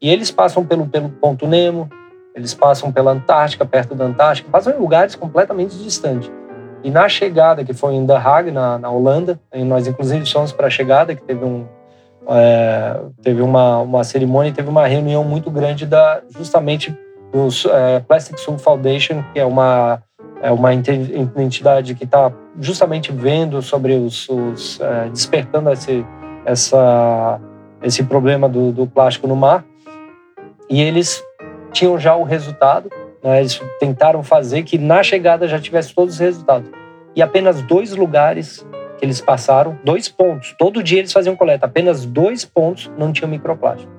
E 0.00 0.10
eles 0.10 0.30
passam 0.30 0.64
pelo, 0.64 0.86
pelo 0.86 1.08
ponto 1.08 1.46
Nemo, 1.46 1.88
eles 2.34 2.54
passam 2.54 2.92
pela 2.92 3.10
Antártica, 3.10 3.64
perto 3.64 3.94
da 3.94 4.04
Antártica, 4.04 4.48
passam 4.50 4.72
em 4.74 4.78
lugares 4.78 5.14
completamente 5.14 5.76
distantes. 5.76 6.30
E 6.86 6.90
na 6.90 7.08
chegada, 7.08 7.64
que 7.64 7.74
foi 7.74 7.94
em 7.94 8.06
The 8.06 8.16
Hague, 8.16 8.52
na, 8.52 8.78
na 8.78 8.88
Holanda, 8.88 9.40
nós 9.52 9.88
inclusive 9.88 10.24
fomos 10.24 10.52
para 10.52 10.68
a 10.68 10.70
chegada, 10.70 11.16
que 11.16 11.22
teve, 11.22 11.44
um, 11.44 11.66
é, 12.28 13.00
teve 13.20 13.42
uma, 13.42 13.78
uma 13.78 14.04
cerimônia, 14.04 14.52
teve 14.52 14.68
uma 14.68 14.86
reunião 14.86 15.24
muito 15.24 15.50
grande 15.50 15.84
da 15.84 16.22
justamente 16.30 16.96
dos 17.32 17.64
é, 17.64 17.98
Plastic 17.98 18.38
Soup 18.38 18.60
Foundation, 18.60 19.24
que 19.32 19.40
é 19.40 19.44
uma, 19.44 20.00
é 20.40 20.52
uma 20.52 20.72
entidade 20.72 21.92
que 21.96 22.04
está 22.04 22.32
justamente 22.60 23.10
vendo 23.10 23.60
sobre 23.62 23.94
os, 23.94 24.28
os 24.28 24.80
é, 24.80 25.08
despertando 25.08 25.72
esse, 25.72 26.06
essa, 26.44 27.40
esse 27.82 28.04
problema 28.04 28.48
do, 28.48 28.70
do 28.70 28.86
plástico 28.86 29.26
no 29.26 29.34
mar. 29.34 29.64
E 30.70 30.80
eles 30.80 31.20
tinham 31.72 31.98
já 31.98 32.14
o 32.14 32.22
resultado 32.22 32.88
né? 33.26 33.40
Eles 33.40 33.60
tentaram 33.80 34.22
fazer 34.22 34.62
que 34.62 34.78
na 34.78 35.02
chegada 35.02 35.48
já 35.48 35.58
tivesse 35.58 35.92
todos 35.92 36.14
os 36.14 36.20
resultados. 36.20 36.70
E 37.16 37.20
apenas 37.20 37.60
dois 37.62 37.96
lugares 37.96 38.64
que 38.98 39.04
eles 39.04 39.20
passaram, 39.20 39.76
dois 39.82 40.08
pontos. 40.08 40.54
Todo 40.56 40.80
dia 40.80 41.00
eles 41.00 41.12
faziam 41.12 41.34
coleta, 41.34 41.66
apenas 41.66 42.06
dois 42.06 42.44
pontos 42.44 42.88
não 42.96 43.12
tinham 43.12 43.28
microplástico. 43.28 43.90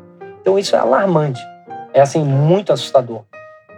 Então 0.41 0.57
isso 0.57 0.77
é 0.77 0.79
alarmante, 0.79 1.41
é 1.93 1.99
assim 1.99 2.23
muito 2.23 2.71
assustador. 2.71 3.23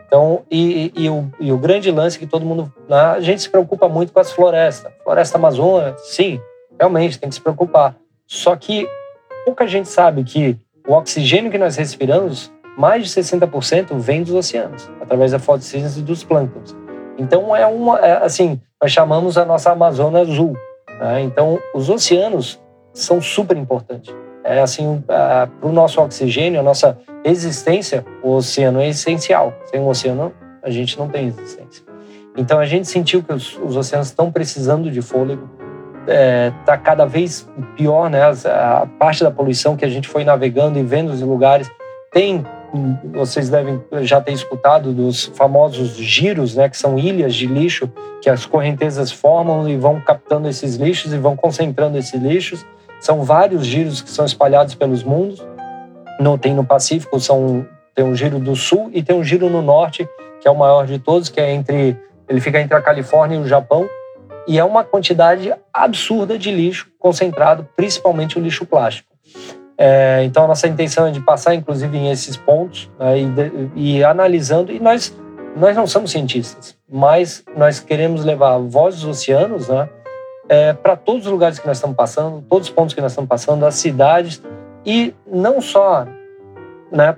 Então, 0.05 0.43
e, 0.51 0.91
e, 0.95 1.05
e, 1.05 1.09
o, 1.09 1.31
e 1.39 1.51
o, 1.51 1.57
grande 1.57 1.89
lance 1.91 2.17
que 2.17 2.25
todo 2.25 2.45
mundo. 2.45 2.71
Né? 2.87 2.97
A 2.97 3.19
gente 3.19 3.41
se 3.41 3.49
preocupa 3.49 3.87
muito 3.87 4.11
com 4.11 4.19
as 4.19 4.31
florestas. 4.31 4.91
Floresta 5.03 5.37
Amazônia, 5.37 5.95
sim, 5.97 6.39
realmente 6.79 7.19
tem 7.19 7.29
que 7.29 7.35
se 7.35 7.41
preocupar. 7.41 7.95
Só 8.25 8.55
que 8.55 8.87
pouca 9.45 9.67
gente 9.67 9.87
sabe 9.87 10.23
que 10.23 10.57
o 10.87 10.93
oxigênio 10.93 11.51
que 11.51 11.57
nós 11.57 11.75
respiramos 11.75 12.51
mais 12.79 13.03
de 13.03 13.21
60% 13.21 13.97
vem 13.97 14.23
dos 14.23 14.33
oceanos, 14.33 14.89
através 15.01 15.33
da 15.33 15.39
fotossíntese 15.39 16.01
dos 16.01 16.23
plânctons. 16.23 16.73
Então, 17.17 17.53
é 17.53 17.67
uma, 17.67 17.99
é, 17.99 18.23
assim, 18.23 18.57
nós 18.81 18.89
chamamos 18.89 19.37
a 19.37 19.43
nossa 19.43 19.69
Amazônia 19.69 20.21
azul. 20.21 20.55
Né? 20.97 21.23
Então, 21.23 21.59
os 21.75 21.89
oceanos 21.89 22.57
são 22.93 23.21
super 23.21 23.57
importantes. 23.57 24.15
É 24.45 24.61
assim, 24.61 25.03
para 25.05 25.49
o 25.61 25.73
nosso 25.73 26.01
oxigênio, 26.01 26.61
a 26.61 26.63
nossa 26.63 26.97
existência, 27.25 28.05
o 28.23 28.31
oceano 28.35 28.79
é 28.79 28.87
essencial. 28.87 29.53
Sem 29.65 29.81
o 29.81 29.87
oceano, 29.89 30.31
a 30.63 30.69
gente 30.69 30.97
não 30.97 31.09
tem 31.09 31.27
existência. 31.27 31.83
Então, 32.37 32.59
a 32.59 32.65
gente 32.65 32.87
sentiu 32.87 33.21
que 33.21 33.33
os, 33.33 33.57
os 33.57 33.75
oceanos 33.75 34.07
estão 34.07 34.31
precisando 34.31 34.89
de 34.89 35.01
fôlego. 35.01 35.49
Está 36.03 36.13
é, 36.13 36.53
tá 36.65 36.77
cada 36.77 37.05
vez 37.05 37.45
pior, 37.75 38.09
né? 38.09 38.21
A 38.45 38.87
parte 38.97 39.21
da 39.21 39.29
poluição 39.29 39.75
que 39.75 39.83
a 39.83 39.89
gente 39.89 40.07
foi 40.07 40.23
navegando 40.23 40.79
e 40.79 40.83
vendo 40.83 41.09
os 41.09 41.21
lugares 41.21 41.69
tem 42.13 42.45
vocês 43.13 43.49
devem 43.49 43.81
já 44.01 44.21
ter 44.21 44.31
escutado 44.31 44.93
dos 44.93 45.25
famosos 45.35 45.95
giros, 45.95 46.55
né, 46.55 46.69
que 46.69 46.77
são 46.77 46.97
ilhas 46.97 47.33
de 47.33 47.47
lixo 47.47 47.91
que 48.21 48.29
as 48.29 48.45
correntezas 48.45 49.11
formam 49.11 49.67
e 49.67 49.77
vão 49.77 49.99
captando 50.01 50.47
esses 50.47 50.75
lixos 50.75 51.13
e 51.13 51.17
vão 51.17 51.35
concentrando 51.35 51.97
esses 51.97 52.21
lixos. 52.21 52.65
São 52.99 53.23
vários 53.23 53.65
giros 53.65 54.01
que 54.01 54.09
são 54.09 54.25
espalhados 54.25 54.75
pelos 54.75 55.03
mundos. 55.03 55.45
No, 56.19 56.37
tem 56.37 56.53
no 56.53 56.65
Pacífico, 56.65 57.19
são, 57.19 57.65
tem 57.95 58.03
um 58.03 58.13
giro 58.13 58.39
do 58.39 58.55
sul 58.55 58.89
e 58.93 59.01
tem 59.01 59.15
um 59.15 59.23
giro 59.23 59.49
no 59.49 59.61
norte, 59.61 60.07
que 60.41 60.47
é 60.47 60.51
o 60.51 60.55
maior 60.55 60.85
de 60.85 60.99
todos, 60.99 61.29
que 61.29 61.39
é 61.39 61.51
entre 61.53 61.97
ele 62.27 62.39
fica 62.39 62.61
entre 62.61 62.77
a 62.77 62.81
Califórnia 62.81 63.37
e 63.37 63.39
o 63.39 63.47
Japão. 63.47 63.89
E 64.47 64.57
é 64.59 64.63
uma 64.63 64.83
quantidade 64.83 65.53
absurda 65.73 66.37
de 66.37 66.51
lixo 66.51 66.87
concentrado, 66.99 67.67
principalmente 67.75 68.37
o 68.37 68.41
lixo 68.41 68.65
plástico. 68.65 69.09
É, 69.81 70.25
então, 70.25 70.45
nossa 70.45 70.67
intenção 70.67 71.07
é 71.07 71.11
de 71.11 71.21
passar, 71.21 71.55
inclusive, 71.55 71.97
em 71.97 72.11
esses 72.11 72.35
pontos 72.35 72.91
né, 72.99 73.17
e, 73.17 73.97
e, 73.99 74.03
analisando. 74.03 74.73
E 74.73 74.79
nós, 74.79 75.17
nós 75.55 75.73
não 75.73 75.87
somos 75.87 76.11
cientistas, 76.11 76.75
mas 76.91 77.45
nós 77.55 77.79
queremos 77.79 78.25
levar 78.25 78.55
a 78.55 78.57
voz 78.57 78.95
dos 78.95 79.05
oceanos 79.05 79.69
né, 79.69 79.87
é, 80.49 80.73
para 80.73 80.97
todos 80.97 81.25
os 81.25 81.31
lugares 81.31 81.59
que 81.59 81.65
nós 81.65 81.77
estamos 81.77 81.95
passando, 81.95 82.43
todos 82.49 82.67
os 82.67 82.73
pontos 82.73 82.93
que 82.93 82.99
nós 82.99 83.13
estamos 83.13 83.29
passando, 83.29 83.65
as 83.65 83.75
cidades, 83.75 84.43
e 84.85 85.15
não 85.25 85.61
só 85.61 86.05
né, 86.91 87.15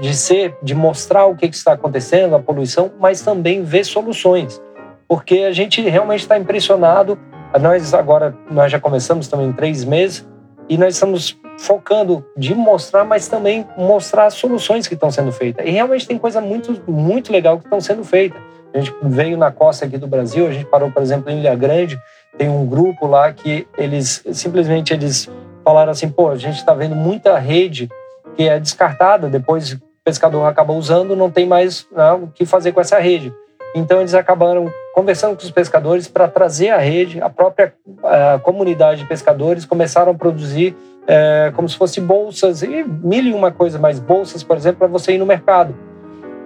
de 0.00 0.14
ser, 0.14 0.56
de 0.62 0.72
mostrar 0.72 1.26
o 1.26 1.34
que, 1.34 1.48
que 1.48 1.56
está 1.56 1.72
acontecendo, 1.72 2.36
a 2.36 2.38
poluição, 2.38 2.92
mas 3.00 3.22
também 3.22 3.64
ver 3.64 3.84
soluções, 3.84 4.62
porque 5.08 5.38
a 5.38 5.52
gente 5.52 5.80
realmente 5.82 6.20
está 6.20 6.38
impressionado. 6.38 7.18
Nós 7.60 7.92
agora 7.92 8.36
nós 8.50 8.70
já 8.70 8.78
começamos 8.78 9.26
também 9.26 9.48
em 9.48 9.52
três 9.52 9.84
meses 9.84 10.24
e 10.68 10.78
nós 10.78 10.94
estamos 10.94 11.38
focando 11.58 12.24
de 12.36 12.54
mostrar, 12.54 13.04
mas 13.04 13.28
também 13.28 13.66
mostrar 13.76 14.26
as 14.26 14.34
soluções 14.34 14.86
que 14.86 14.94
estão 14.94 15.10
sendo 15.10 15.32
feitas. 15.32 15.64
E 15.66 15.70
realmente 15.70 16.06
tem 16.06 16.18
coisa 16.18 16.40
muito, 16.40 16.82
muito 16.90 17.32
legal 17.32 17.58
que 17.58 17.64
estão 17.64 17.80
sendo 17.80 18.04
feita. 18.04 18.36
A 18.72 18.78
gente 18.78 18.92
veio 19.02 19.36
na 19.36 19.52
costa 19.52 19.84
aqui 19.84 19.96
do 19.96 20.06
Brasil, 20.06 20.46
a 20.46 20.52
gente 20.52 20.66
parou, 20.66 20.90
por 20.90 21.02
exemplo, 21.02 21.30
em 21.30 21.38
Ilha 21.38 21.54
Grande, 21.54 21.98
tem 22.36 22.48
um 22.48 22.66
grupo 22.66 23.06
lá 23.06 23.32
que 23.32 23.66
eles 23.78 24.24
simplesmente 24.32 24.92
eles 24.92 25.30
falaram 25.64 25.92
assim, 25.92 26.08
pô, 26.08 26.28
a 26.30 26.36
gente 26.36 26.56
está 26.56 26.74
vendo 26.74 26.96
muita 26.96 27.38
rede 27.38 27.88
que 28.36 28.48
é 28.48 28.58
descartada, 28.58 29.28
depois 29.28 29.72
o 29.72 29.80
pescador 30.02 30.44
acaba 30.44 30.72
usando, 30.72 31.14
não 31.14 31.30
tem 31.30 31.46
mais 31.46 31.86
né, 31.92 32.12
o 32.12 32.26
que 32.26 32.44
fazer 32.44 32.72
com 32.72 32.80
essa 32.80 32.98
rede. 32.98 33.32
Então 33.76 34.00
eles 34.00 34.14
acabaram 34.14 34.70
conversando 34.94 35.36
com 35.36 35.42
os 35.42 35.50
pescadores 35.50 36.06
para 36.06 36.28
trazer 36.28 36.70
a 36.70 36.78
rede, 36.78 37.20
a 37.20 37.28
própria 37.28 37.74
a 38.04 38.38
comunidade 38.38 39.00
de 39.00 39.08
pescadores 39.08 39.64
começaram 39.64 40.12
a 40.12 40.14
produzir 40.14 40.76
é, 41.04 41.52
como 41.54 41.68
se 41.68 41.76
fosse 41.76 42.00
bolsas 42.00 42.62
e 42.62 42.84
mil 42.84 43.24
e 43.24 43.32
uma 43.32 43.50
coisa 43.50 43.76
mais 43.76 43.98
bolsas, 43.98 44.44
por 44.44 44.56
exemplo, 44.56 44.78
para 44.78 44.86
você 44.86 45.12
ir 45.12 45.18
no 45.18 45.26
mercado. 45.26 45.74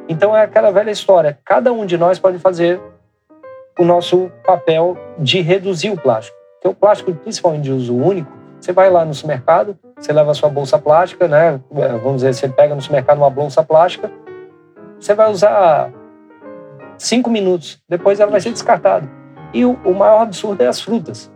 Então 0.08 0.34
é 0.34 0.42
aquela 0.42 0.70
velha 0.70 0.90
história. 0.90 1.38
Cada 1.44 1.70
um 1.70 1.84
de 1.84 1.98
nós 1.98 2.18
pode 2.18 2.38
fazer 2.38 2.80
o 3.78 3.84
nosso 3.84 4.30
papel 4.44 4.96
de 5.18 5.42
reduzir 5.42 5.90
o 5.90 5.96
plástico. 5.96 6.36
Porque 6.54 6.68
o 6.68 6.74
plástico, 6.74 7.12
principalmente 7.12 7.64
de 7.64 7.72
uso 7.72 7.94
único, 7.94 8.32
você 8.58 8.72
vai 8.72 8.90
lá 8.90 9.04
no 9.04 9.12
supermercado, 9.12 9.78
você 9.96 10.10
leva 10.10 10.30
a 10.30 10.34
sua 10.34 10.48
bolsa 10.48 10.78
plástica, 10.78 11.28
né? 11.28 11.60
É, 11.76 11.88
vamos 11.98 12.22
dizer, 12.22 12.32
você 12.32 12.48
pega 12.48 12.74
no 12.74 12.80
supermercado 12.80 13.18
uma 13.18 13.30
bolsa 13.30 13.62
plástica, 13.62 14.10
você 14.98 15.14
vai 15.14 15.30
usar 15.30 15.92
cinco 16.98 17.30
minutos, 17.30 17.80
depois 17.88 18.20
ela 18.20 18.30
vai 18.30 18.40
ser 18.40 18.50
descartada. 18.50 19.08
E 19.54 19.64
o, 19.64 19.78
o 19.84 19.94
maior 19.94 20.22
absurdo 20.22 20.62
é 20.62 20.66
as 20.66 20.80
frutas. 20.80 21.30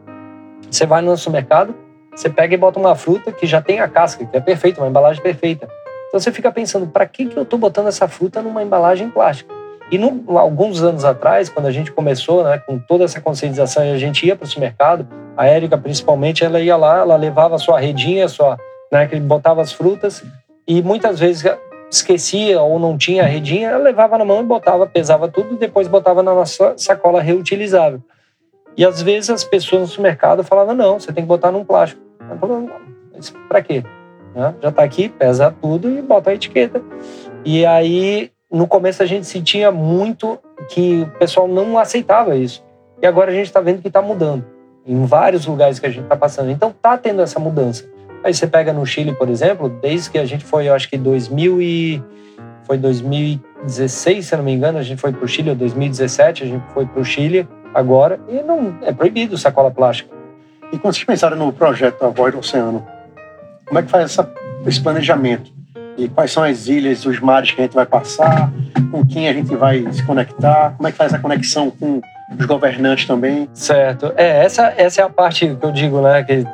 Você 0.70 0.85
vai 0.85 1.01
no 1.01 1.16
supermercado, 1.16 1.75
você 2.14 2.29
pega 2.29 2.55
e 2.55 2.59
bota 2.59 2.79
uma 2.79 2.94
fruta 2.94 3.33
que 3.33 3.46
já 3.46 3.62
tem 3.62 3.81
a 3.81 3.88
casca, 3.88 4.25
que 4.27 4.37
é 4.37 4.40
perfeita, 4.40 4.81
uma 4.81 4.88
embalagem 4.88 5.22
perfeita. 5.22 5.66
Então 6.09 6.20
você 6.20 6.31
fica 6.31 6.53
pensando, 6.53 6.87
para 6.87 7.07
que, 7.07 7.27
que 7.27 7.37
eu 7.37 7.42
estou 7.42 7.59
botando 7.59 7.88
essa 7.88 8.07
fruta 8.07 8.42
numa 8.42 8.62
embalagem 8.62 9.09
plástica? 9.09 9.53
E 9.90 9.96
no, 9.96 10.38
alguns 10.38 10.83
anos 10.83 11.05
atrás, 11.05 11.48
quando 11.48 11.66
a 11.66 11.70
gente 11.70 11.90
começou, 11.92 12.44
né, 12.44 12.59
com 12.59 12.79
toda 12.79 13.05
essa 13.05 13.20
conscientização, 13.20 13.85
e 13.85 13.92
a 13.92 13.98
gente 13.98 14.27
ia 14.27 14.37
para 14.37 14.44
o 14.44 14.48
supermercado, 14.48 15.07
a 15.37 15.46
Érica 15.46 15.79
principalmente, 15.79 16.44
ela 16.44 16.61
ia 16.61 16.77
lá, 16.77 16.98
ela 16.98 17.16
levava 17.16 17.55
a 17.55 17.59
sua 17.59 17.79
redinha, 17.79 18.27
a 18.27 18.29
sua, 18.29 18.59
né, 18.90 19.07
que 19.07 19.18
botava 19.20 19.62
as 19.62 19.72
frutas, 19.72 20.22
e 20.66 20.83
muitas 20.83 21.18
vezes 21.18 21.44
esquecia 21.96 22.61
ou 22.61 22.78
não 22.78 22.96
tinha 22.96 23.22
a 23.22 23.26
redinha, 23.26 23.68
ela 23.68 23.83
levava 23.83 24.16
na 24.16 24.24
mão 24.24 24.40
e 24.40 24.44
botava, 24.44 24.87
pesava 24.87 25.28
tudo, 25.28 25.55
e 25.55 25.59
depois 25.59 25.87
botava 25.87 26.22
na 26.22 26.35
nossa 26.35 26.74
sacola 26.76 27.20
reutilizável. 27.20 28.00
E 28.76 28.85
às 28.85 29.02
vezes 29.02 29.28
as 29.28 29.44
pessoas 29.44 29.83
no 29.83 29.88
supermercado 29.88 30.42
falavam: 30.42 30.74
não, 30.74 30.98
você 30.98 31.12
tem 31.12 31.22
que 31.22 31.28
botar 31.28 31.50
num 31.50 31.64
plástico. 31.64 32.00
Eu 32.31 32.38
falava, 32.38 32.66
para 33.48 33.62
quê? 33.62 33.85
Né? 34.35 34.55
Já 34.62 34.70
está 34.70 34.83
aqui, 34.83 35.11
pesa 35.11 35.55
tudo 35.61 35.90
e 35.90 36.00
bota 36.00 36.31
a 36.31 36.35
etiqueta. 36.35 36.83
E 37.44 37.66
aí, 37.66 38.31
no 38.50 38.66
começo, 38.66 39.02
a 39.02 39.07
gente 39.07 39.26
sentia 39.26 39.70
muito 39.70 40.38
que 40.70 41.02
o 41.02 41.18
pessoal 41.18 41.46
não 41.46 41.78
aceitava 41.78 42.35
isso. 42.35 42.64
E 43.02 43.07
agora 43.07 43.31
a 43.31 43.35
gente 43.35 43.46
está 43.46 43.61
vendo 43.61 43.83
que 43.83 43.88
está 43.88 44.00
mudando 44.00 44.44
em 44.87 45.05
vários 45.05 45.44
lugares 45.46 45.78
que 45.78 45.87
a 45.87 45.90
gente 45.90 46.05
está 46.05 46.16
passando. 46.16 46.50
Então, 46.50 46.70
está 46.70 46.96
tendo 46.96 47.20
essa 47.20 47.38
mudança. 47.38 47.91
Aí 48.24 48.32
você 48.32 48.46
pega 48.46 48.72
no 48.72 48.87
Chile, 48.87 49.14
por 49.14 49.28
exemplo, 49.28 49.68
desde 49.68 50.11
que 50.11 50.18
a 50.18 50.24
gente 50.24 50.44
foi, 50.44 50.68
eu 50.68 50.74
acho 50.74 50.88
que 50.88 50.96
2000 50.96 51.61
e 51.61 52.02
foi 52.64 52.78
2016, 52.78 54.26
se 54.26 54.37
não 54.37 54.44
me 54.44 54.52
engano, 54.52 54.78
a 54.78 54.82
gente 54.82 55.00
foi 55.00 55.12
para 55.12 55.24
o 55.24 55.28
Chile, 55.28 55.50
ou 55.50 55.56
2017, 55.56 56.44
a 56.44 56.46
gente 56.46 56.64
foi 56.72 56.87
para 56.87 57.00
o 57.00 57.04
Chile 57.04 57.48
agora 57.74 58.20
e 58.28 58.42
não 58.42 58.78
é 58.82 58.92
proibido 58.92 59.37
sacola 59.37 59.70
plástica. 59.70 60.14
E 60.72 60.78
quando 60.78 60.94
vocês 60.94 61.04
pensaram 61.04 61.37
no 61.37 61.52
projeto 61.52 62.02
A 62.04 62.08
Voz 62.08 62.32
do 62.32 62.38
Oceano, 62.38 62.87
como 63.66 63.78
é 63.78 63.82
que 63.82 63.90
faz 63.90 64.04
essa, 64.04 64.32
esse 64.66 64.80
planejamento? 64.80 65.52
E 65.98 66.08
quais 66.08 66.32
são 66.32 66.42
as 66.42 66.66
ilhas, 66.68 67.04
os 67.04 67.20
mares 67.20 67.50
que 67.50 67.61
a 67.61 67.64
gente 67.64 67.74
vai 67.74 67.85
passar, 67.85 68.50
com 68.90 69.04
quem 69.04 69.28
a 69.28 69.32
gente 69.32 69.54
vai 69.54 69.85
se 69.92 70.02
conectar, 70.04 70.74
como 70.76 70.88
é 70.88 70.92
que 70.92 70.96
faz 70.96 71.12
a 71.12 71.18
conexão 71.18 71.70
com 71.70 72.00
os 72.38 72.46
governantes 72.46 73.06
também. 73.06 73.48
Certo. 73.52 74.12
É, 74.16 74.44
essa, 74.44 74.72
essa 74.76 75.02
é 75.02 75.04
a 75.04 75.11
parte 75.11 75.54
que 75.54 75.66
eu 75.66 75.72
digo, 75.72 76.00
né? 76.00 76.22
Que 76.22 76.44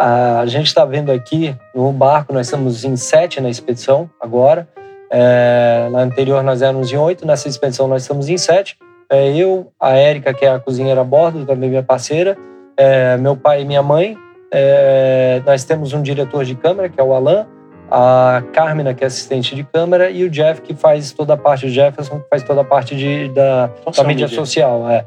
a 0.00 0.46
gente 0.46 0.66
está 0.66 0.84
vendo 0.86 1.12
aqui 1.12 1.54
no 1.74 1.92
barco, 1.92 2.32
nós 2.32 2.46
estamos 2.46 2.84
em 2.84 2.96
sete 2.96 3.38
na 3.38 3.50
expedição 3.50 4.08
agora. 4.18 4.66
É, 5.12 5.88
na 5.90 6.00
anterior 6.00 6.42
nós 6.42 6.62
éramos 6.62 6.90
em 6.90 6.96
oito, 6.96 7.26
nessa 7.26 7.48
expedição 7.48 7.86
nós 7.86 8.02
estamos 8.02 8.28
em 8.30 8.38
sete. 8.38 8.78
É, 9.10 9.30
eu, 9.36 9.70
a 9.78 9.90
Érica, 9.90 10.32
que 10.32 10.46
é 10.46 10.50
a 10.50 10.58
cozinheira 10.58 11.02
a 11.02 11.04
bordo, 11.04 11.44
também 11.44 11.68
minha 11.68 11.82
parceira, 11.82 12.38
é, 12.76 13.18
meu 13.18 13.36
pai 13.36 13.60
e 13.60 13.64
minha 13.66 13.82
mãe. 13.82 14.16
É, 14.50 15.42
nós 15.44 15.64
temos 15.64 15.92
um 15.92 16.00
diretor 16.00 16.44
de 16.46 16.54
câmera, 16.54 16.88
que 16.88 16.98
é 16.98 17.04
o 17.04 17.12
Alan, 17.12 17.46
a 17.90 18.42
Carmina, 18.54 18.94
que 18.94 19.04
é 19.04 19.06
assistente 19.06 19.54
de 19.54 19.64
câmera, 19.64 20.10
e 20.10 20.24
o 20.24 20.30
Jeff, 20.30 20.62
que 20.62 20.74
faz 20.74 21.12
toda 21.12 21.34
a 21.34 21.36
parte, 21.36 21.66
o 21.66 21.68
Jefferson, 21.68 22.20
que 22.20 22.28
faz 22.30 22.42
toda 22.42 22.62
a 22.62 22.64
parte 22.64 22.96
de, 22.96 23.28
da, 23.30 23.70
da 23.94 24.04
mídia 24.04 24.28
social. 24.28 24.88
É. 24.88 25.04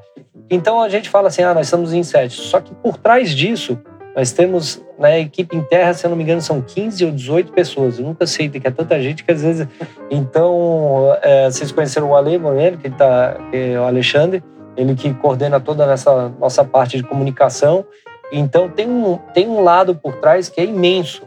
Então 0.51 0.81
a 0.81 0.89
gente 0.89 1.09
fala 1.09 1.29
assim, 1.29 1.41
ah, 1.41 1.53
nós 1.53 1.67
estamos 1.67 1.93
em 1.93 2.03
sete. 2.03 2.35
Só 2.35 2.59
que 2.59 2.75
por 2.75 2.97
trás 2.97 3.31
disso, 3.31 3.79
nós 4.15 4.31
temos 4.31 4.83
na 4.97 5.09
né, 5.09 5.21
equipe 5.21 5.55
em 5.55 5.63
terra, 5.63 5.93
se 5.93 6.05
eu 6.05 6.09
não 6.09 6.17
me 6.17 6.23
engano, 6.23 6.41
são 6.41 6.61
15 6.61 7.05
ou 7.05 7.11
18 7.11 7.51
pessoas. 7.51 7.97
Eu 7.97 8.05
nunca 8.05 8.27
sei, 8.27 8.47
que 8.47 8.65
é 8.65 8.71
tanta 8.71 9.01
gente 9.01 9.23
que 9.23 9.31
às 9.31 9.41
vezes. 9.41 9.67
Então, 10.09 11.17
é, 11.21 11.49
vocês 11.49 11.71
conheceram 11.71 12.11
o 12.11 12.15
Ale 12.15 12.37
Moreno, 12.37 12.77
que, 12.77 12.89
tá, 12.89 13.37
que 13.49 13.57
é 13.57 13.79
o 13.79 13.83
Alexandre, 13.83 14.43
ele 14.77 14.93
que 14.95 15.13
coordena 15.15 15.59
toda 15.59 15.91
essa 15.91 16.29
nossa 16.39 16.63
parte 16.63 16.97
de 16.97 17.03
comunicação. 17.03 17.83
Então, 18.31 18.69
tem 18.69 18.87
um, 18.87 19.17
tem 19.33 19.47
um 19.47 19.63
lado 19.63 19.95
por 19.95 20.15
trás 20.17 20.47
que 20.47 20.61
é 20.61 20.65
imenso. 20.65 21.23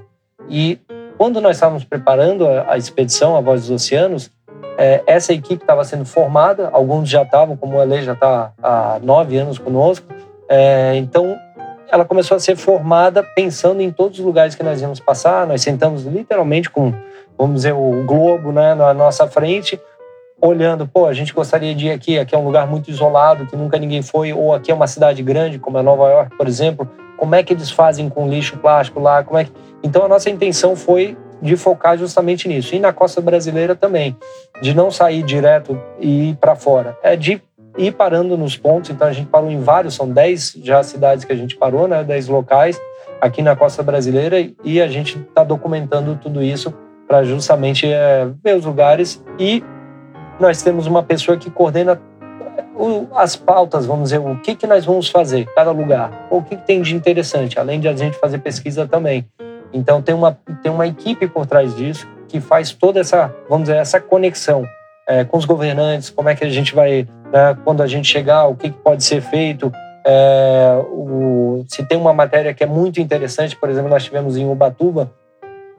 E 0.49 0.79
quando 1.18 1.40
nós 1.40 1.57
estávamos 1.57 1.85
preparando 1.85 2.46
a, 2.46 2.72
a 2.72 2.79
expedição, 2.79 3.37
a 3.37 3.40
Voz 3.40 3.62
dos 3.62 3.70
Oceanos, 3.70 4.31
é, 4.79 5.03
essa 5.07 5.33
equipe 5.33 5.62
estava 5.62 5.83
sendo 5.85 6.05
formada, 6.05 6.68
alguns 6.72 7.09
já 7.09 7.22
estavam, 7.22 7.57
como 7.57 7.77
o 7.77 7.81
Ale 7.81 8.03
já 8.03 8.12
está 8.12 8.53
há 8.62 9.01
nove 9.03 9.37
anos 9.37 9.59
conosco. 9.59 10.07
É, 10.49 10.94
então, 10.96 11.37
ela 11.90 12.05
começou 12.05 12.37
a 12.37 12.40
ser 12.40 12.57
formada 12.57 13.22
pensando 13.22 13.81
em 13.81 13.90
todos 13.90 14.18
os 14.18 14.25
lugares 14.25 14.55
que 14.55 14.62
nós 14.62 14.81
íamos 14.81 15.01
passar. 15.01 15.46
Nós 15.46 15.62
sentamos 15.62 16.05
literalmente 16.05 16.70
com, 16.70 16.92
vamos 17.38 17.57
dizer, 17.57 17.72
o 17.72 18.05
globo 18.05 18.53
né, 18.53 18.75
na 18.75 18.92
nossa 18.92 19.27
frente, 19.27 19.81
olhando, 20.40 20.87
pô, 20.87 21.07
a 21.07 21.12
gente 21.12 21.33
gostaria 21.33 21.75
de 21.75 21.87
ir 21.87 21.90
aqui, 21.92 22.18
aqui 22.18 22.35
é 22.35 22.38
um 22.38 22.44
lugar 22.44 22.66
muito 22.66 22.90
isolado, 22.90 23.46
que 23.46 23.57
nunca 23.57 23.79
ninguém 23.79 24.03
foi, 24.03 24.33
ou 24.33 24.55
aqui 24.55 24.70
é 24.70 24.75
uma 24.75 24.87
cidade 24.87 25.22
grande, 25.22 25.59
como 25.59 25.79
é 25.79 25.83
Nova 25.83 26.11
York, 26.11 26.37
por 26.37 26.46
exemplo, 26.46 26.88
como 27.16 27.35
é 27.35 27.42
que 27.42 27.53
eles 27.53 27.70
fazem 27.70 28.09
com 28.09 28.29
lixo 28.29 28.57
plástico 28.59 29.01
lá, 29.01 29.22
como 29.22 29.38
é 29.38 29.44
que... 29.44 29.53
Então 29.83 30.05
a 30.05 30.09
nossa 30.09 30.29
intenção 30.29 30.77
foi 30.77 31.16
de 31.40 31.57
focar 31.57 31.96
justamente 31.96 32.49
nisso. 32.49 32.75
E 32.75 32.79
na 32.79 32.92
costa 32.92 33.20
brasileira 33.20 33.75
também, 33.75 34.16
de 34.61 34.75
não 34.75 34.90
sair 34.90 35.22
direto 35.22 35.81
e 36.01 36.31
ir 36.31 36.37
para 36.37 36.55
fora, 36.55 36.96
é 37.03 37.16
de 37.16 37.42
ir 37.77 37.93
parando 37.93 38.37
nos 38.37 38.57
pontos. 38.57 38.91
Então 38.91 39.07
a 39.07 39.12
gente 39.12 39.29
parou 39.29 39.51
em 39.51 39.61
vários, 39.61 39.95
são 39.95 40.09
10 40.09 40.59
já 40.62 40.83
cidades 40.83 41.25
que 41.25 41.33
a 41.33 41.37
gente 41.37 41.57
parou, 41.57 41.87
né, 41.87 42.03
10 42.03 42.29
locais 42.29 42.81
aqui 43.21 43.43
na 43.43 43.57
costa 43.57 43.83
brasileira 43.83 44.37
e 44.62 44.81
a 44.81 44.89
gente 44.89 45.19
está 45.19 45.43
documentando 45.43 46.19
tudo 46.23 46.43
isso 46.43 46.73
para 47.07 47.23
justamente 47.25 47.87
é, 47.87 48.29
ver 48.43 48.57
os 48.57 48.65
lugares 48.65 49.23
e 49.39 49.62
nós 50.39 50.62
temos 50.62 50.87
uma 50.87 51.03
pessoa 51.03 51.37
que 51.37 51.51
coordena 51.51 52.01
as 53.15 53.37
pautas, 53.37 53.87
vamos 53.87 54.11
dizer, 54.11 54.19
o 54.19 54.37
que, 54.37 54.55
que 54.55 54.67
nós 54.67 54.85
vamos 54.85 55.09
fazer, 55.09 55.47
cada 55.55 55.71
lugar, 55.71 56.27
o 56.31 56.43
que, 56.43 56.57
que 56.57 56.67
tem 56.67 56.83
de 56.83 56.95
interessante, 56.95 57.59
além 57.59 57.81
de 57.81 57.89
a 57.89 57.97
gente 57.97 58.19
fazer 58.19 58.39
pesquisa 58.39 58.87
também. 58.87 59.27
Então 59.73 60.03
tem 60.03 60.15
uma, 60.15 60.39
tem 60.62 60.71
uma 60.71 60.87
equipe 60.87 61.27
por 61.27 61.47
trás 61.47 61.75
disso 61.75 62.07
que 62.29 62.41
faz 62.41 62.73
toda 62.73 63.01
essa, 63.01 63.35
vamos 63.49 63.69
dizer, 63.69 63.79
essa 63.79 64.01
conexão 64.01 64.67
é, 65.07 65.25
com 65.25 65.37
os 65.37 65.45
governantes, 65.45 66.11
como 66.11 66.29
é 66.29 66.35
que 66.35 66.45
a 66.45 66.51
gente 66.51 66.75
vai, 66.75 67.07
né, 67.33 67.57
quando 67.64 67.83
a 67.83 67.87
gente 67.87 68.09
chegar, 68.09 68.47
o 68.47 68.57
que, 68.57 68.71
que 68.71 68.79
pode 68.79 69.05
ser 69.05 69.21
feito. 69.21 69.71
É, 70.05 70.81
o, 70.90 71.64
se 71.69 71.85
tem 71.85 71.99
uma 71.99 72.12
matéria 72.12 72.53
que 72.53 72.64
é 72.64 72.66
muito 72.66 73.01
interessante, 73.01 73.57
por 73.57 73.71
exemplo, 73.71 73.88
nós 73.88 74.05
tivemos 74.05 74.37
em 74.37 74.49
Ubatuba, 74.51 75.12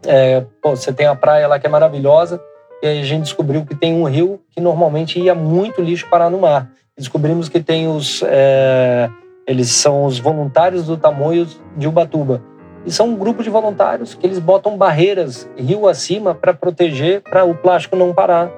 é, 0.05 0.43
pô, 0.61 0.75
você 0.75 0.93
tem 0.93 1.07
a 1.07 1.15
praia 1.15 1.47
lá 1.47 1.59
que 1.59 1.67
é 1.67 1.69
maravilhosa, 1.69 2.41
e 2.81 2.87
aí 2.87 3.01
a 3.01 3.03
gente 3.03 3.23
descobriu 3.23 3.65
que 3.65 3.75
tem 3.75 3.93
um 3.93 4.03
rio 4.03 4.39
que 4.51 4.61
normalmente 4.61 5.19
ia 5.19 5.33
muito 5.33 5.81
lixo 5.81 6.07
parar 6.09 6.29
no 6.29 6.39
mar. 6.39 6.69
Descobrimos 6.95 7.49
que 7.49 7.59
tem 7.59 7.87
os. 7.87 8.23
É, 8.23 9.09
eles 9.47 9.69
são 9.69 10.05
os 10.05 10.19
voluntários 10.19 10.85
do 10.85 10.95
tamanho 10.95 11.47
de 11.75 11.87
Ubatuba. 11.87 12.41
E 12.85 12.91
são 12.91 13.09
um 13.09 13.15
grupo 13.15 13.41
de 13.41 13.49
voluntários 13.49 14.13
que 14.13 14.25
eles 14.25 14.39
botam 14.39 14.77
barreiras 14.77 15.49
rio 15.57 15.87
acima 15.87 16.35
para 16.35 16.53
proteger, 16.53 17.21
para 17.21 17.43
o 17.43 17.55
plástico 17.55 17.95
não 17.95 18.13
parar 18.13 18.51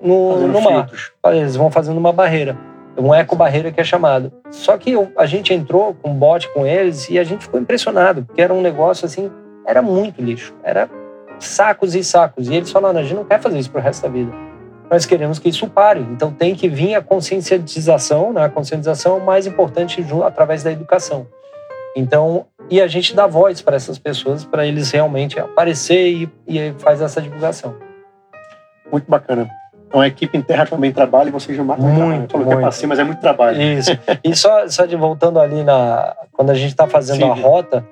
no, 0.00 0.48
no 0.48 0.60
mar. 0.60 0.90
Eles 1.26 1.56
vão 1.56 1.70
fazendo 1.70 1.98
uma 1.98 2.12
barreira, 2.12 2.56
um 2.96 3.14
eco-barreira 3.14 3.70
que 3.70 3.80
é 3.80 3.84
chamado. 3.84 4.32
Só 4.50 4.76
que 4.76 4.94
a 5.16 5.26
gente 5.26 5.52
entrou 5.52 5.94
com 5.94 6.10
um 6.10 6.14
bote 6.14 6.48
com 6.52 6.66
eles 6.66 7.08
e 7.10 7.18
a 7.18 7.24
gente 7.24 7.44
ficou 7.44 7.60
impressionado, 7.60 8.24
porque 8.24 8.40
era 8.40 8.52
um 8.52 8.60
negócio 8.60 9.06
assim, 9.06 9.30
era 9.66 9.82
muito 9.82 10.22
lixo. 10.22 10.54
Era 10.62 10.88
sacos 11.38 11.94
e 11.94 12.02
sacos. 12.02 12.48
E 12.48 12.54
eles 12.54 12.70
falaram: 12.70 12.98
a 12.98 13.02
gente 13.02 13.14
não 13.14 13.24
quer 13.24 13.40
fazer 13.40 13.58
isso 13.58 13.70
pro 13.70 13.80
resto 13.80 14.02
da 14.02 14.08
vida. 14.08 14.32
Nós 14.90 15.04
queremos 15.04 15.38
que 15.38 15.48
isso 15.48 15.68
pare. 15.68 16.00
Então 16.12 16.32
tem 16.32 16.54
que 16.54 16.68
vir 16.68 16.94
a 16.94 17.02
conscientização, 17.02 18.32
né? 18.32 18.44
A 18.44 18.48
conscientização 18.48 19.16
é 19.16 19.20
o 19.20 19.24
mais 19.24 19.46
importante 19.46 20.04
através 20.24 20.62
da 20.62 20.70
educação. 20.70 21.26
Então, 21.96 22.46
e 22.68 22.80
a 22.80 22.86
gente 22.86 23.16
dá 23.16 23.26
voz 23.26 23.62
para 23.62 23.74
essas 23.74 23.98
pessoas, 23.98 24.44
para 24.44 24.66
eles 24.66 24.90
realmente 24.90 25.40
aparecer 25.40 26.08
e, 26.08 26.30
e 26.46 26.74
faz 26.78 27.00
essa 27.00 27.20
divulgação. 27.22 27.74
Muito 28.92 29.10
bacana. 29.10 29.48
Então 29.86 30.00
a 30.00 30.06
equipe 30.08 30.36
em 30.36 30.42
terra 30.42 30.66
também 30.66 30.92
trabalha 30.92 31.28
e 31.28 31.32
vocês 31.32 31.56
não 31.56 31.64
matam 31.64 31.86
muito, 31.86 32.32
falou 32.32 32.46
muito. 32.46 32.76
que 32.76 32.84
é 32.84 32.88
mas 32.88 32.98
é 32.98 33.04
muito 33.04 33.20
trabalho. 33.20 33.60
Isso. 33.60 33.90
E 34.24 34.34
só, 34.34 34.66
só 34.68 34.84
de 34.84 34.96
voltando 34.96 35.38
ali 35.38 35.62
na. 35.62 36.14
Quando 36.32 36.50
a 36.50 36.54
gente 36.54 36.70
está 36.70 36.86
fazendo 36.86 37.24
Sim. 37.24 37.30
a 37.30 37.34
rota, 37.34 37.86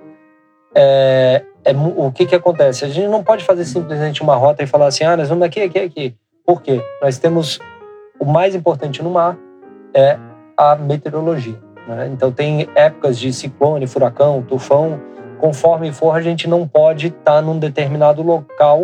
é, 0.74 1.42
é, 1.64 1.72
o 1.72 2.10
que, 2.10 2.26
que 2.26 2.34
acontece? 2.34 2.84
A 2.84 2.88
gente 2.88 3.06
não 3.06 3.22
pode 3.22 3.44
fazer 3.44 3.64
simplesmente 3.64 4.22
uma 4.22 4.34
rota 4.34 4.62
e 4.62 4.66
falar 4.66 4.86
assim, 4.86 5.04
ah, 5.04 5.16
nós 5.16 5.28
vamos 5.28 5.44
aqui, 5.44 5.62
aqui, 5.62 5.78
aqui. 5.78 6.14
Por 6.44 6.60
quê? 6.60 6.82
Nós 7.00 7.16
temos 7.18 7.60
o 8.18 8.24
mais 8.24 8.54
importante 8.54 9.02
no 9.02 9.10
mar 9.10 9.38
é 9.94 10.18
a 10.56 10.74
meteorologia. 10.74 11.58
Né? 11.86 12.10
Então, 12.12 12.32
tem 12.32 12.68
épocas 12.74 13.18
de 13.18 13.32
ciclone, 13.32 13.86
furacão, 13.86 14.42
tufão. 14.42 15.00
Conforme 15.38 15.92
for, 15.92 16.14
a 16.14 16.20
gente 16.20 16.48
não 16.48 16.66
pode 16.66 17.08
estar 17.08 17.40
num 17.40 17.58
determinado 17.58 18.22
local 18.22 18.82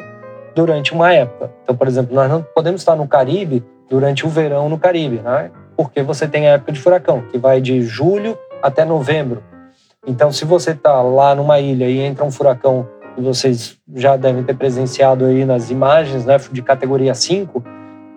durante 0.54 0.92
uma 0.92 1.12
época. 1.12 1.50
Então, 1.62 1.76
por 1.76 1.86
exemplo, 1.86 2.14
nós 2.14 2.30
não 2.30 2.42
podemos 2.54 2.80
estar 2.80 2.96
no 2.96 3.06
Caribe 3.06 3.64
durante 3.88 4.26
o 4.26 4.28
verão 4.28 4.68
no 4.68 4.78
Caribe, 4.78 5.20
né? 5.20 5.50
porque 5.76 6.02
você 6.02 6.28
tem 6.28 6.46
a 6.46 6.52
época 6.52 6.72
de 6.72 6.80
furacão, 6.80 7.22
que 7.30 7.38
vai 7.38 7.60
de 7.60 7.80
julho 7.82 8.38
até 8.62 8.84
novembro. 8.84 9.42
Então, 10.06 10.30
se 10.30 10.44
você 10.44 10.72
está 10.72 11.00
lá 11.00 11.34
numa 11.34 11.58
ilha 11.58 11.88
e 11.88 12.00
entra 12.00 12.24
um 12.24 12.30
furacão 12.30 12.86
que 13.14 13.20
vocês 13.22 13.78
já 13.94 14.16
devem 14.16 14.44
ter 14.44 14.54
presenciado 14.54 15.24
aí 15.24 15.44
nas 15.44 15.70
imagens, 15.70 16.24
né, 16.26 16.36
de 16.52 16.62
categoria 16.62 17.14
5, 17.14 17.64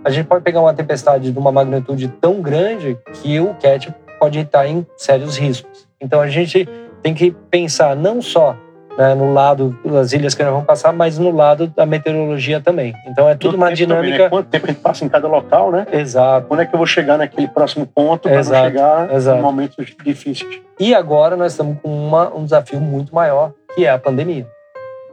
a 0.03 0.09
gente 0.09 0.27
pode 0.27 0.43
pegar 0.43 0.59
uma 0.59 0.73
tempestade 0.73 1.31
de 1.31 1.39
uma 1.39 1.51
magnitude 1.51 2.09
tão 2.09 2.41
grande 2.41 2.97
que 3.13 3.39
o 3.39 3.53
cat 3.55 3.93
pode 4.19 4.39
estar 4.39 4.67
em 4.67 4.85
sérios 4.97 5.37
riscos. 5.37 5.87
Então 6.01 6.19
a 6.19 6.27
gente 6.27 6.67
tem 7.01 7.13
que 7.13 7.31
pensar 7.49 7.95
não 7.95 8.21
só 8.21 8.57
né, 8.97 9.15
no 9.15 9.33
lado 9.33 9.77
das 9.83 10.13
ilhas 10.13 10.33
que 10.35 10.43
nós 10.43 10.51
vamos 10.51 10.67
passar, 10.67 10.93
mas 10.93 11.17
no 11.17 11.31
lado 11.31 11.67
da 11.67 11.85
meteorologia 11.85 12.61
também. 12.61 12.93
Então 13.07 13.27
é 13.27 13.35
tudo 13.35 13.55
uma 13.55 13.73
dinâmica. 13.73 14.03
Também, 14.03 14.23
né? 14.23 14.29
Quanto 14.29 14.47
tempo 14.49 14.65
a 14.65 14.69
gente 14.69 14.81
passa 14.81 15.05
em 15.05 15.09
cada 15.09 15.27
local, 15.27 15.71
né? 15.71 15.85
Exato. 15.91 16.47
Quando 16.47 16.61
é 16.61 16.65
que 16.65 16.73
eu 16.73 16.77
vou 16.77 16.87
chegar 16.87 17.17
naquele 17.17 17.47
próximo 17.47 17.85
ponto 17.85 18.29
para 18.29 18.43
chegar 18.43 19.13
Exato. 19.13 19.39
em 19.39 19.41
momentos 19.41 19.85
difíceis? 20.03 20.61
E 20.79 20.93
agora 20.93 21.35
nós 21.35 21.53
estamos 21.53 21.77
com 21.81 21.89
uma, 21.89 22.33
um 22.33 22.43
desafio 22.43 22.79
muito 22.79 23.13
maior, 23.13 23.51
que 23.75 23.85
é 23.85 23.89
a 23.89 23.97
pandemia. 23.97 24.47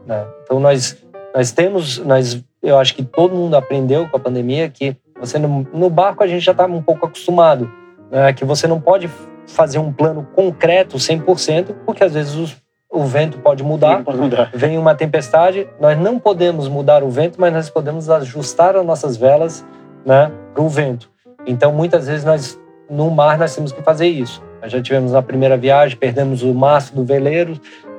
Né? 0.07 0.25
Então 0.45 0.61
nós 0.61 0.97
nós 1.35 1.53
temos, 1.53 1.99
nós, 1.99 2.43
eu 2.63 2.79
acho 2.79 2.95
que 2.95 3.05
todo 3.05 3.35
mundo 3.35 3.55
aprendeu 3.55 4.09
com 4.09 4.17
a 4.17 4.21
pandemia 4.21 4.69
que 4.69 4.97
você 5.19 5.39
no, 5.39 5.67
no 5.73 5.89
barco 5.89 6.25
a 6.25 6.27
gente 6.27 6.45
já 6.45 6.53
está 6.53 6.67
um 6.67 6.83
pouco 6.83 7.07
acostumado 7.07 7.71
né, 8.11 8.33
que 8.33 8.45
você 8.45 8.67
não 8.67 8.81
pode 8.81 9.09
fazer 9.47 9.79
um 9.79 9.93
plano 9.93 10.27
concreto 10.35 10.97
100%, 10.97 11.75
porque 11.85 12.05
às 12.05 12.15
vezes 12.15 12.35
os, 12.35 12.57
o 12.91 13.05
vento 13.05 13.39
pode 13.39 13.63
mudar, 13.63 14.03
pode 14.03 14.19
mudar, 14.19 14.51
vem 14.53 14.77
uma 14.77 14.95
tempestade, 14.95 15.69
nós 15.81 15.97
não 15.99 16.19
podemos 16.19 16.67
mudar 16.69 17.05
o 17.05 17.09
vento, 17.09 17.41
mas 17.41 17.53
nós 17.53 17.71
podemos 17.71 18.11
ajustar 18.11 18.75
as 18.75 18.85
nossas 18.85 19.17
velas 19.17 19.65
né, 20.05 20.31
para 20.53 20.63
o 20.63 20.69
vento. 20.69 21.09
Então, 21.47 21.73
muitas 21.73 22.09
vezes, 22.09 22.25
nós 22.25 22.59
no 22.91 23.09
mar, 23.11 23.39
nós 23.39 23.55
temos 23.55 23.71
que 23.71 23.81
fazer 23.83 24.09
isso. 24.09 24.43
Nós 24.61 24.73
já 24.73 24.83
tivemos 24.83 25.13
na 25.13 25.23
primeira 25.23 25.57
viagem, 25.57 25.97
perdemos 25.97 26.43
o 26.43 26.53
mastro 26.53 26.97
do 26.97 27.05
veleiro, 27.05 27.59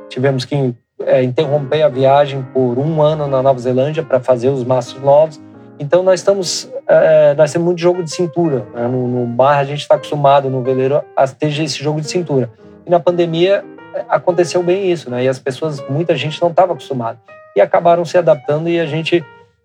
tivemos 0.10 0.44
que 0.44 0.76
é, 1.06 1.24
interromper 1.24 1.82
a 1.84 1.88
viagem 1.88 2.44
por 2.54 2.78
um 2.78 3.02
ano 3.02 3.26
na 3.28 3.42
Nova 3.42 3.60
Zelândia 3.60 4.04
para 4.04 4.20
fazer 4.20 4.50
os 4.50 4.64
mastros 4.64 5.02
novos. 5.02 5.40
Então 5.80 6.04
nós 6.04 6.20
estamos, 6.20 6.70
é, 6.88 7.34
nós 7.34 7.52
temos 7.52 7.66
muito 7.66 7.80
jogo 7.80 8.04
de 8.04 8.12
cintura. 8.12 8.66
Né? 8.76 8.88
No, 8.88 9.08
no 9.08 9.26
bar 9.26 9.58
a 9.58 9.64
gente 9.64 9.80
está 9.80 9.96
acostumado 9.96 10.50
no 10.50 10.62
veleiro 10.62 11.02
a 11.16 11.28
ter 11.28 11.48
esse 11.48 11.82
jogo 11.82 12.02
de 12.02 12.08
cintura. 12.08 12.52
E 12.86 12.90
na 12.90 13.00
pandemia 13.00 13.64
é, 13.64 13.64
aconteceu 14.10 14.62
bem 14.64 14.92
isso, 14.92 15.10
né? 15.10 15.24
E 15.24 15.28
as 15.28 15.40
pessoas, 15.40 15.82
muita 15.90 16.16
gente 16.16 16.42
não 16.42 16.50
estava 16.50 16.74
acostumada 16.74 17.20
e 17.56 17.62
acabaram 17.62 18.06
se 18.06 18.18
adaptando 18.18 18.70
e 18.70 18.80
a 18.80 18.86
gente 18.86 19.24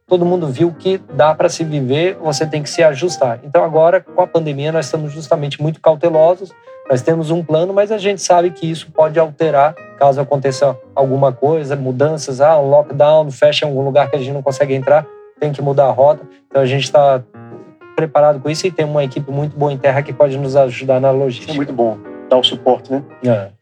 todo 0.09 0.25
mundo 0.25 0.47
viu 0.47 0.73
que 0.73 0.99
dá 1.15 1.35
para 1.35 1.49
se 1.49 1.65
viver, 1.65 2.17
você 2.21 2.47
tem 2.47 2.63
que 2.63 2.71
se 2.71 2.83
ajustar. 2.83 3.41
Então 3.43 3.65
agora, 3.65 4.01
com 4.01 4.23
a 4.23 4.27
pandemia, 4.27 4.71
nós 4.71 4.87
estamos 4.87 5.13
justamente 5.13 5.61
muito 5.61 5.81
cautelosos, 5.81 6.53
nós 6.89 7.03
temos 7.03 7.33
um 7.33 7.43
plano, 7.43 7.73
mas 7.73 7.91
a 7.91 7.99
gente 7.99 8.23
sabe 8.23 8.51
que 8.51 8.71
isso 8.71 8.91
pode 8.93 9.19
alterar 9.19 9.75
caso 9.99 10.21
aconteça 10.21 10.79
alguma 10.95 11.33
coisa, 11.33 11.75
mudanças, 11.75 12.41
ah, 12.41 12.59
um 12.59 12.69
lockdown, 12.69 13.31
fecha 13.31 13.65
em 13.65 13.69
algum 13.69 13.83
lugar 13.83 14.09
que 14.11 14.17
a 14.17 14.19
gente 14.19 14.33
não 14.33 14.43
consegue 14.43 14.75
entrar, 14.75 15.07
tem 15.41 15.53
que 15.53 15.63
mudar 15.63 15.87
a 15.87 15.91
rota. 15.91 16.23
Então 16.47 16.63
a 16.63 16.67
gente 16.67 16.85
está 16.85 17.23
preparado 17.97 18.41
com 18.41 18.51
isso 18.51 18.67
e 18.67 18.71
tem 18.71 18.85
uma 18.85 19.03
equipe 19.03 19.31
muito 19.31 19.57
boa 19.57 19.73
em 19.73 19.79
terra 19.79 20.03
que 20.03 20.13
pode 20.13 20.39
nos 20.39 20.55
ajudar 20.55 21.01
na 21.01 21.11
logística. 21.11 21.53
É 21.53 21.57
muito 21.57 21.73
bom 21.73 21.99
dar 22.29 22.37
o 22.37 22.45
suporte, 22.45 22.93
né? 22.93 23.03
É. 23.25 23.56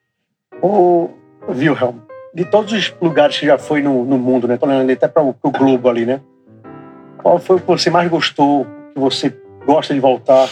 O 0.67 1.11
Wilhelm, 1.47 1.97
de 2.35 2.43
todos 2.47 2.73
os 2.73 2.95
lugares 2.99 3.39
que 3.39 3.45
já 3.45 3.59
foi 3.59 3.83
no, 3.83 4.03
no 4.07 4.17
mundo, 4.17 4.49
né? 4.49 4.57
Tô 4.57 4.65
olhando 4.65 4.91
até 4.91 5.07
para 5.07 5.23
o 5.23 5.51
globo 5.51 5.91
ali, 5.91 6.07
né? 6.07 6.23
Qual 7.23 7.39
foi 7.39 7.57
o 7.57 7.61
que 7.61 7.67
você 7.67 7.91
mais 7.91 8.09
gostou, 8.09 8.67
que 8.95 8.99
você 8.99 9.37
gosta 9.67 9.93
de 9.93 10.01
voltar? 10.01 10.49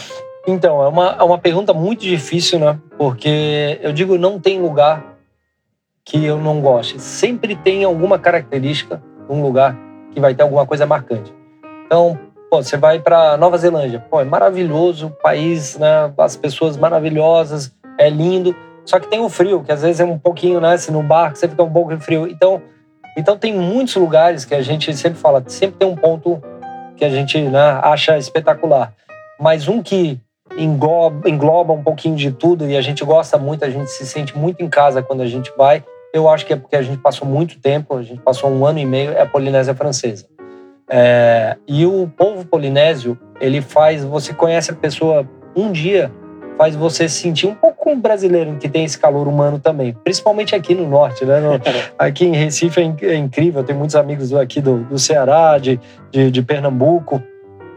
Então, 0.47 0.83
é 0.83 0.87
uma, 0.87 1.15
é 1.19 1.23
uma 1.23 1.39
pergunta 1.39 1.73
muito 1.73 2.01
difícil, 2.01 2.59
né? 2.59 2.77
Porque 2.95 3.79
eu 3.81 3.91
digo, 3.91 4.15
não 4.15 4.39
tem 4.39 4.61
lugar 4.61 5.17
que 6.05 6.23
eu 6.23 6.37
não 6.37 6.61
goste. 6.61 7.01
Sempre 7.01 7.55
tem 7.55 7.83
alguma 7.83 8.19
característica, 8.19 9.01
um 9.27 9.41
lugar 9.41 9.75
que 10.11 10.19
vai 10.19 10.35
ter 10.35 10.43
alguma 10.43 10.67
coisa 10.67 10.85
marcante. 10.85 11.33
Então, 11.87 12.19
pô, 12.51 12.61
você 12.61 12.77
vai 12.77 12.99
para 12.99 13.35
Nova 13.35 13.57
Zelândia, 13.57 14.05
pô, 14.11 14.21
é 14.21 14.25
maravilhoso, 14.25 15.09
país, 15.23 15.75
né? 15.79 16.13
As 16.19 16.35
pessoas 16.35 16.77
maravilhosas, 16.77 17.75
é 17.97 18.11
lindo. 18.11 18.55
Só 18.85 18.99
que 18.99 19.07
tem 19.07 19.19
o 19.19 19.29
frio, 19.29 19.63
que 19.63 19.71
às 19.71 19.81
vezes 19.81 19.99
é 19.99 20.05
um 20.05 20.17
pouquinho, 20.17 20.59
né? 20.59 20.77
Se 20.77 20.91
no 20.91 21.01
barco 21.01 21.37
você 21.37 21.47
fica 21.47 21.63
um 21.63 21.71
pouco 21.71 21.97
frio. 21.99 22.27
Então, 22.27 22.61
então 23.17 23.37
tem 23.37 23.53
muitos 23.53 23.95
lugares 23.95 24.45
que 24.45 24.53
a 24.53 24.61
gente 24.61 24.93
sempre 24.95 25.19
fala, 25.19 25.43
sempre 25.47 25.77
tem 25.77 25.87
um 25.87 25.95
ponto 25.95 26.41
que 26.95 27.05
a 27.05 27.09
gente 27.09 27.41
né, 27.41 27.79
acha 27.81 28.17
espetacular. 28.17 28.93
Mas 29.39 29.67
um 29.67 29.81
que 29.81 30.19
engloba, 30.57 31.29
engloba 31.29 31.73
um 31.73 31.83
pouquinho 31.83 32.15
de 32.15 32.31
tudo 32.31 32.67
e 32.67 32.77
a 32.77 32.81
gente 32.81 33.03
gosta 33.03 33.37
muito, 33.37 33.65
a 33.65 33.69
gente 33.69 33.89
se 33.89 34.05
sente 34.05 34.37
muito 34.37 34.61
em 34.61 34.69
casa 34.69 35.01
quando 35.01 35.21
a 35.21 35.27
gente 35.27 35.51
vai. 35.57 35.83
Eu 36.13 36.29
acho 36.29 36.45
que 36.45 36.53
é 36.53 36.55
porque 36.55 36.75
a 36.75 36.81
gente 36.81 36.99
passou 36.99 37.27
muito 37.27 37.59
tempo, 37.59 37.95
a 37.95 38.03
gente 38.03 38.21
passou 38.21 38.49
um 38.49 38.65
ano 38.65 38.79
e 38.79 38.85
meio, 38.85 39.11
é 39.11 39.21
a 39.21 39.25
Polinésia 39.25 39.73
Francesa. 39.73 40.27
É, 40.89 41.57
e 41.67 41.85
o 41.85 42.07
povo 42.15 42.45
polinésio, 42.45 43.17
ele 43.39 43.61
faz, 43.61 44.03
você 44.03 44.33
conhece 44.33 44.69
a 44.69 44.75
pessoa 44.75 45.27
um 45.55 45.71
dia, 45.71 46.11
faz 46.57 46.75
você 46.75 47.09
sentir 47.09 47.47
um 47.47 47.55
pouco 47.55 47.72
um 47.91 47.99
brasileiro 47.99 48.55
que 48.57 48.69
tem 48.69 48.85
esse 48.85 48.97
calor 48.97 49.27
humano 49.27 49.59
também, 49.59 49.93
principalmente 50.03 50.55
aqui 50.55 50.73
no 50.73 50.87
norte, 50.87 51.25
né? 51.25 51.39
No, 51.39 51.59
aqui 51.97 52.25
em 52.25 52.35
Recife 52.35 52.79
é, 52.79 53.05
é, 53.05 53.15
incrível, 53.15 53.63
tem 53.63 53.75
muitos 53.75 53.95
amigos 53.95 54.33
aqui 54.33 54.61
do, 54.61 54.79
do 54.83 54.97
Ceará, 54.97 55.57
de, 55.57 55.79
de, 56.11 56.31
de 56.31 56.41
Pernambuco, 56.41 57.21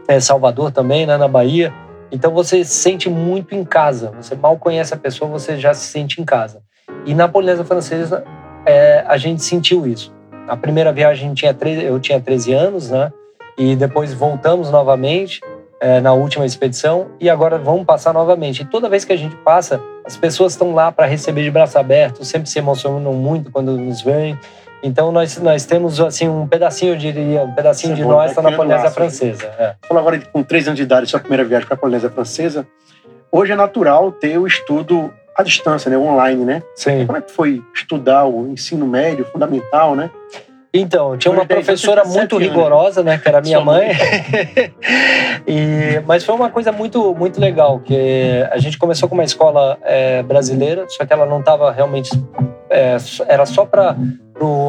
é, 0.07 0.19
Salvador 0.19 0.71
também, 0.71 1.05
né? 1.05 1.17
Na 1.17 1.27
Bahia. 1.27 1.73
Então 2.11 2.31
você 2.33 2.63
se 2.63 2.75
sente 2.75 3.09
muito 3.09 3.53
em 3.53 3.65
casa. 3.65 4.11
Você 4.21 4.35
mal 4.35 4.57
conhece 4.57 4.93
a 4.93 4.97
pessoa, 4.97 5.29
você 5.29 5.57
já 5.57 5.73
se 5.73 5.85
sente 5.85 6.21
em 6.21 6.25
casa. 6.25 6.61
E 7.05 7.13
na 7.13 7.27
Polinésia 7.27 7.65
Francesa 7.65 8.23
é, 8.65 9.03
a 9.07 9.17
gente 9.17 9.43
sentiu 9.43 9.85
isso. 9.85 10.13
A 10.47 10.55
primeira 10.55 10.93
viagem 10.93 11.33
tinha 11.33 11.53
13, 11.53 11.83
eu 11.83 11.99
tinha 11.99 12.19
13 12.21 12.53
anos, 12.53 12.89
né? 12.89 13.11
E 13.57 13.75
depois 13.75 14.13
voltamos 14.13 14.71
novamente 14.71 15.41
é, 15.79 16.01
na 16.01 16.13
última 16.13 16.45
expedição 16.45 17.07
e 17.19 17.29
agora 17.29 17.57
vamos 17.57 17.85
passar 17.85 18.13
novamente. 18.13 18.61
E 18.61 18.65
toda 18.65 18.89
vez 18.89 19.05
que 19.05 19.13
a 19.13 19.17
gente 19.17 19.35
passa, 19.37 19.81
as 20.05 20.17
pessoas 20.17 20.53
estão 20.53 20.73
lá 20.73 20.91
para 20.91 21.05
receber 21.05 21.43
de 21.43 21.51
braço 21.51 21.77
aberto, 21.77 22.23
sempre 22.25 22.49
se 22.49 22.57
emocionam 22.59 23.13
muito 23.13 23.51
quando 23.51 23.71
nos 23.77 24.01
veem. 24.01 24.37
Então 24.81 25.11
nós, 25.11 25.37
nós 25.37 25.65
temos 25.65 25.99
assim 25.99 26.27
um 26.27 26.47
pedacinho, 26.47 26.93
eu 26.93 26.97
diria, 26.97 27.41
um 27.41 27.53
pedacinho 27.53 27.95
de 27.95 28.03
nós 28.03 28.31
está 28.31 28.41
na 28.41 28.51
Polinésia 28.51 28.91
Francesa. 28.91 29.45
É. 29.57 29.75
Falou 29.87 30.01
agora 30.01 30.19
com 30.31 30.43
três 30.43 30.67
anos 30.67 30.77
de 30.77 30.83
idade, 30.83 31.07
sua 31.07 31.19
primeira 31.19 31.43
viagem 31.43 31.67
para 31.67 31.75
a 31.75 31.79
Polinésia 31.79 32.09
Francesa. 32.09 32.67
Hoje 33.31 33.51
é 33.51 33.55
natural 33.55 34.11
ter 34.11 34.37
o 34.37 34.47
estudo 34.47 35.13
à 35.35 35.43
distância, 35.43 35.89
né, 35.89 35.97
online, 35.97 36.45
né? 36.45 36.63
Sim. 36.75 37.05
Como 37.05 37.17
é 37.17 37.21
que 37.21 37.31
foi 37.31 37.61
estudar 37.73 38.25
o 38.25 38.47
ensino 38.47 38.87
médio, 38.87 39.25
fundamental, 39.25 39.95
né? 39.95 40.09
Então, 40.73 41.17
tinha 41.17 41.31
uma 41.31 41.45
professora 41.45 42.03
muito 42.03 42.37
rigorosa, 42.37 43.01
né, 43.01 43.17
que 43.17 43.27
era 43.27 43.41
minha 43.41 43.61
mãe. 43.61 43.89
e, 45.47 46.01
mas 46.05 46.23
foi 46.23 46.35
uma 46.35 46.49
coisa 46.49 46.71
muito, 46.71 47.15
muito 47.15 47.39
legal, 47.39 47.79
que 47.79 48.45
a 48.51 48.57
gente 48.57 48.77
começou 48.77 49.07
com 49.07 49.15
uma 49.15 49.23
escola 49.23 49.77
é, 49.83 50.21
brasileira, 50.23 50.85
só 50.89 51.05
que 51.05 51.13
ela 51.13 51.25
não 51.25 51.39
estava 51.39 51.71
realmente, 51.71 52.11
é, 52.69 52.97
era 53.27 53.45
só 53.45 53.65
para 53.65 53.95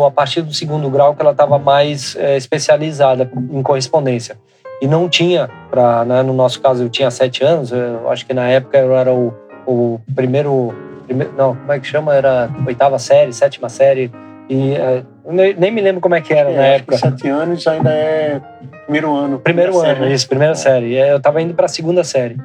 a 0.06 0.10
partir 0.10 0.40
do 0.40 0.54
segundo 0.54 0.88
grau 0.88 1.14
que 1.14 1.20
ela 1.20 1.32
estava 1.32 1.58
mais 1.58 2.16
é, 2.16 2.36
especializada 2.36 3.30
em 3.50 3.62
correspondência. 3.62 4.38
E 4.80 4.86
não 4.86 5.08
tinha, 5.08 5.50
para 5.70 6.04
né, 6.04 6.22
no 6.22 6.32
nosso 6.32 6.60
caso 6.60 6.84
eu 6.84 6.88
tinha 6.88 7.10
sete 7.10 7.44
anos, 7.44 7.72
eu 7.72 8.08
acho 8.08 8.24
que 8.24 8.32
na 8.32 8.48
época 8.48 8.78
eu 8.78 8.96
era 8.96 9.12
o, 9.12 9.34
o 9.66 10.00
primeiro, 10.14 10.72
primeiro, 11.04 11.32
não, 11.36 11.56
como 11.56 11.72
é 11.72 11.80
que 11.80 11.86
chama? 11.86 12.14
Era 12.14 12.48
oitava 12.66 12.98
série, 12.98 13.32
sétima 13.32 13.68
série, 13.68 14.10
e 14.48 14.74
nem 15.32 15.70
me 15.70 15.80
lembro 15.80 16.00
como 16.00 16.14
é 16.14 16.20
que 16.20 16.32
era 16.32 16.50
é, 16.50 16.56
na 16.56 16.64
época. 16.64 16.96
Sete 16.96 17.28
anos 17.28 17.66
ainda 17.66 17.90
é 17.90 18.40
primeiro 18.84 19.14
ano. 19.14 19.38
Primeiro 19.38 19.78
ano, 19.78 20.00
série. 20.00 20.14
isso, 20.14 20.28
primeira 20.28 20.52
é. 20.52 20.56
série. 20.56 20.94
Eu 20.96 21.18
estava 21.18 21.42
indo 21.42 21.54
para 21.54 21.66
a 21.66 21.68
segunda 21.68 22.02
série. 22.02 22.36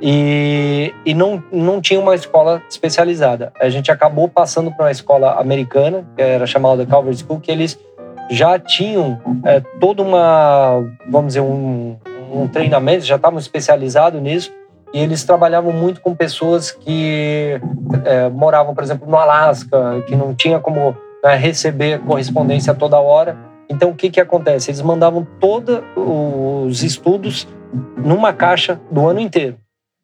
E, 0.00 0.94
e 1.04 1.14
não, 1.14 1.42
não 1.50 1.80
tinha 1.80 1.98
uma 1.98 2.14
escola 2.14 2.62
especializada. 2.70 3.52
A 3.60 3.68
gente 3.68 3.90
acabou 3.90 4.28
passando 4.28 4.70
para 4.70 4.86
uma 4.86 4.90
escola 4.90 5.40
americana, 5.40 6.06
que 6.16 6.22
era 6.22 6.46
chamada 6.46 6.86
Calvary 6.86 7.16
School, 7.16 7.40
que 7.40 7.50
eles 7.50 7.78
já 8.30 8.58
tinham 8.58 9.20
é, 9.44 9.60
toda 9.80 10.02
uma, 10.02 10.84
vamos 11.08 11.28
dizer, 11.28 11.40
um, 11.40 11.96
um 12.32 12.46
treinamento, 12.46 13.04
já 13.04 13.16
estavam 13.16 13.38
especializados 13.38 14.20
nisso. 14.20 14.52
E 14.92 15.00
eles 15.00 15.24
trabalhavam 15.24 15.72
muito 15.72 16.00
com 16.00 16.14
pessoas 16.14 16.70
que 16.70 17.60
é, 18.04 18.28
moravam, 18.28 18.74
por 18.74 18.82
exemplo, 18.82 19.08
no 19.08 19.16
Alasca, 19.16 20.02
que 20.06 20.16
não 20.16 20.34
tinha 20.34 20.58
como 20.58 20.96
receber 21.24 22.00
correspondência 22.00 22.74
toda 22.74 22.98
hora. 22.98 23.36
Então, 23.68 23.90
o 23.90 23.94
que, 23.94 24.10
que 24.10 24.20
acontece? 24.20 24.70
Eles 24.70 24.80
mandavam 24.80 25.26
todos 25.38 25.80
os 25.96 26.82
estudos 26.82 27.46
numa 27.96 28.32
caixa 28.32 28.80
do 28.90 29.06
ano 29.06 29.20
inteiro. 29.20 29.56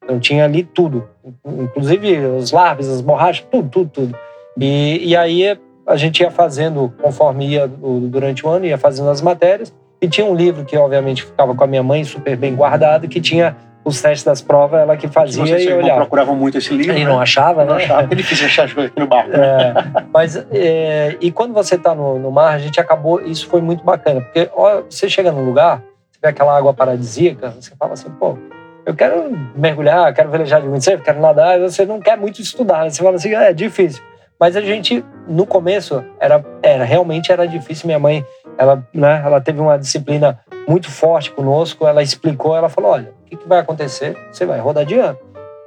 Então, 0.03 0.21
tinha 0.21 0.45
ali 0.45 0.63
tudo, 0.63 1.09
inclusive 1.47 2.19
os 2.27 2.53
lápis, 2.53 2.89
as 2.89 3.01
borrachas, 3.01 3.47
tudo, 3.51 3.69
tudo, 3.71 3.91
tudo. 3.91 4.19
E, 4.61 5.01
e 5.03 5.17
aí 5.17 5.59
a 5.87 5.97
gente 5.97 6.21
ia 6.21 6.31
fazendo, 6.31 6.93
conforme 7.01 7.47
ia 7.49 7.67
durante 7.67 8.45
o 8.47 8.49
ano, 8.49 8.67
ia 8.67 8.77
fazendo 8.77 9.09
as 9.09 9.23
matérias. 9.23 9.75
E 10.01 10.09
tinha 10.09 10.27
um 10.27 10.35
livro 10.35 10.65
que, 10.65 10.77
obviamente, 10.77 11.25
ficava 11.25 11.55
com 11.55 11.65
a 11.65 11.67
minha 11.67 11.83
mãe, 11.83 12.05
super 12.05 12.37
bem 12.37 12.55
guardado, 12.55 13.09
que 13.09 13.21
tinha 13.21 13.57
os 13.85 14.01
testes 14.01 14.25
das 14.25 14.41
provas, 14.41 14.81
ela 14.81 14.97
que 14.97 15.07
fazia 15.07 15.59
e 15.61 15.73
olhava. 15.73 16.01
procurava 16.01 16.35
muito 16.35 16.57
esse 16.57 16.75
livro. 16.75 16.97
E 16.97 17.05
não 17.05 17.17
né? 17.17 17.23
achava, 17.23 17.65
não 17.65 17.75
né? 17.75 17.85
achava, 17.85 18.03
é 18.11 18.15
difícil 18.15 18.47
achar 18.47 18.65
as 18.65 18.73
coisas 18.73 18.91
aqui 18.91 19.01
no 19.01 19.07
barco. 19.07 19.31
É, 19.35 19.75
mas, 20.11 20.37
é, 20.51 21.17
e 21.21 21.31
quando 21.31 21.53
você 21.53 21.75
está 21.75 21.95
no, 21.95 22.19
no, 22.19 22.31
mar, 22.31 22.55
a 22.55 22.59
gente 22.59 22.81
acabou, 22.81 23.21
isso 23.21 23.47
foi 23.47 23.61
muito 23.61 23.85
bacana, 23.85 24.23
porque 24.23 24.49
ó, 24.55 24.83
você 24.89 25.09
chega 25.09 25.31
num 25.31 25.45
lugar, 25.45 25.83
você 26.11 26.19
vê 26.23 26.29
aquela 26.29 26.57
água 26.57 26.73
paradisíaca, 26.73 27.51
você 27.51 27.73
fala 27.79 27.93
assim, 27.93 28.09
pô, 28.19 28.39
eu 28.87 28.95
quero 28.95 29.31
mergulhar, 29.55 30.13
quero 30.15 30.31
velejar 30.31 30.63
de 30.63 30.69
muito 30.69 30.85
quero 31.03 31.21
nadar, 31.21 31.61
você 31.61 31.85
não 31.85 32.01
quer 32.01 32.17
muito 32.17 32.41
estudar, 32.41 32.85
né? 32.85 32.91
você 32.91 33.03
fala 33.03 33.17
assim, 33.17 33.35
é 33.35 33.53
difícil. 33.53 34.03
Mas 34.39 34.57
a 34.57 34.61
gente, 34.61 35.05
no 35.29 35.47
começo, 35.47 36.05
era, 36.21 36.45
era 36.63 36.85
realmente 36.85 37.31
era 37.31 37.47
difícil. 37.47 37.87
Minha 37.87 37.99
mãe, 37.99 38.25
ela, 38.59 38.87
né, 38.93 39.23
ela 39.25 39.41
teve 39.41 39.61
uma 39.61 39.79
disciplina 39.79 40.41
muito 40.69 40.91
forte 40.91 41.31
conosco, 41.31 41.87
ela 41.87 42.03
explicou, 42.03 42.57
ela 42.57 42.69
falou, 42.69 42.93
olha, 42.93 43.13
que, 43.37 43.43
que 43.43 43.49
vai 43.49 43.59
acontecer? 43.59 44.17
Você 44.33 44.47
vai 44.47 44.59
rodar 44.61 44.85
de 44.85 44.95
ano. 44.95 45.19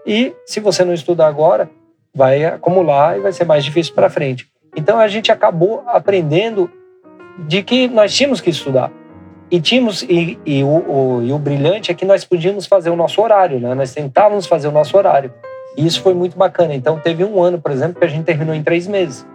E 0.06 0.34
se 0.46 0.60
você 0.60 0.84
não 0.84 0.94
estudar 0.94 1.28
agora, 1.28 1.70
vai 2.16 2.46
acumular 2.46 3.18
e 3.18 3.22
vai 3.22 3.32
ser 3.32 3.46
mais 3.46 3.64
difícil 3.64 3.94
para 3.94 4.10
frente. 4.10 4.48
Então 4.76 5.00
a 5.00 5.08
gente 5.08 5.32
acabou 5.32 5.84
aprendendo 5.88 6.72
de 7.40 7.62
que 7.62 7.88
nós 7.88 8.16
tínhamos 8.16 8.42
que 8.42 8.50
estudar. 8.50 8.92
E 9.50 9.62
tínhamos 9.62 10.02
e, 10.04 10.38
e, 10.46 10.64
o, 10.64 10.68
o, 10.68 11.24
e 11.24 11.32
o 11.32 11.40
brilhante 11.40 11.92
é 11.92 11.94
que 11.94 12.06
nós 12.06 12.26
podíamos 12.26 12.66
fazer 12.66 12.90
o 12.90 12.96
nosso 12.96 13.22
horário, 13.22 13.60
né? 13.60 13.74
Nós 13.74 13.94
tentávamos 13.94 14.46
fazer 14.46 14.68
o 14.68 14.72
nosso 14.72 14.98
horário. 14.98 15.34
E 15.78 15.86
isso 15.86 16.02
foi 16.02 16.14
muito 16.14 16.38
bacana. 16.38 16.74
Então 16.74 17.00
teve 17.00 17.24
um 17.24 17.42
ano, 17.42 17.62
por 17.62 17.72
exemplo, 17.72 18.00
que 18.00 18.06
a 18.06 18.10
gente 18.10 18.26
terminou 18.26 18.54
em 18.54 18.64
três 18.64 18.88
meses 18.88 19.26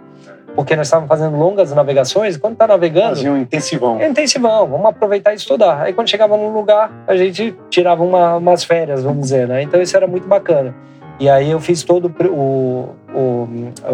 porque 0.55 0.75
nós 0.75 0.87
estávamos 0.87 1.09
fazendo 1.09 1.37
longas 1.37 1.73
navegações, 1.73 2.37
quando 2.37 2.53
está 2.53 2.67
navegando... 2.67 3.15
Fazia 3.15 3.31
um 3.31 3.37
intensivão. 3.37 3.99
É 3.99 4.07
intensivão, 4.07 4.67
vamos 4.67 4.85
aproveitar 4.85 5.33
e 5.33 5.35
estudar. 5.35 5.81
Aí 5.81 5.93
quando 5.93 6.09
chegava 6.09 6.37
num 6.37 6.53
lugar, 6.53 6.91
a 7.07 7.15
gente 7.15 7.55
tirava 7.69 8.03
uma, 8.03 8.35
umas 8.35 8.63
férias, 8.63 9.03
vamos 9.03 9.23
dizer, 9.23 9.47
né? 9.47 9.63
Então 9.63 9.81
isso 9.81 9.95
era 9.95 10.07
muito 10.07 10.27
bacana. 10.27 10.73
E 11.19 11.29
aí 11.29 11.51
eu 11.51 11.59
fiz 11.59 11.83
todo 11.83 12.13
o, 12.29 12.89
o, 13.13 13.47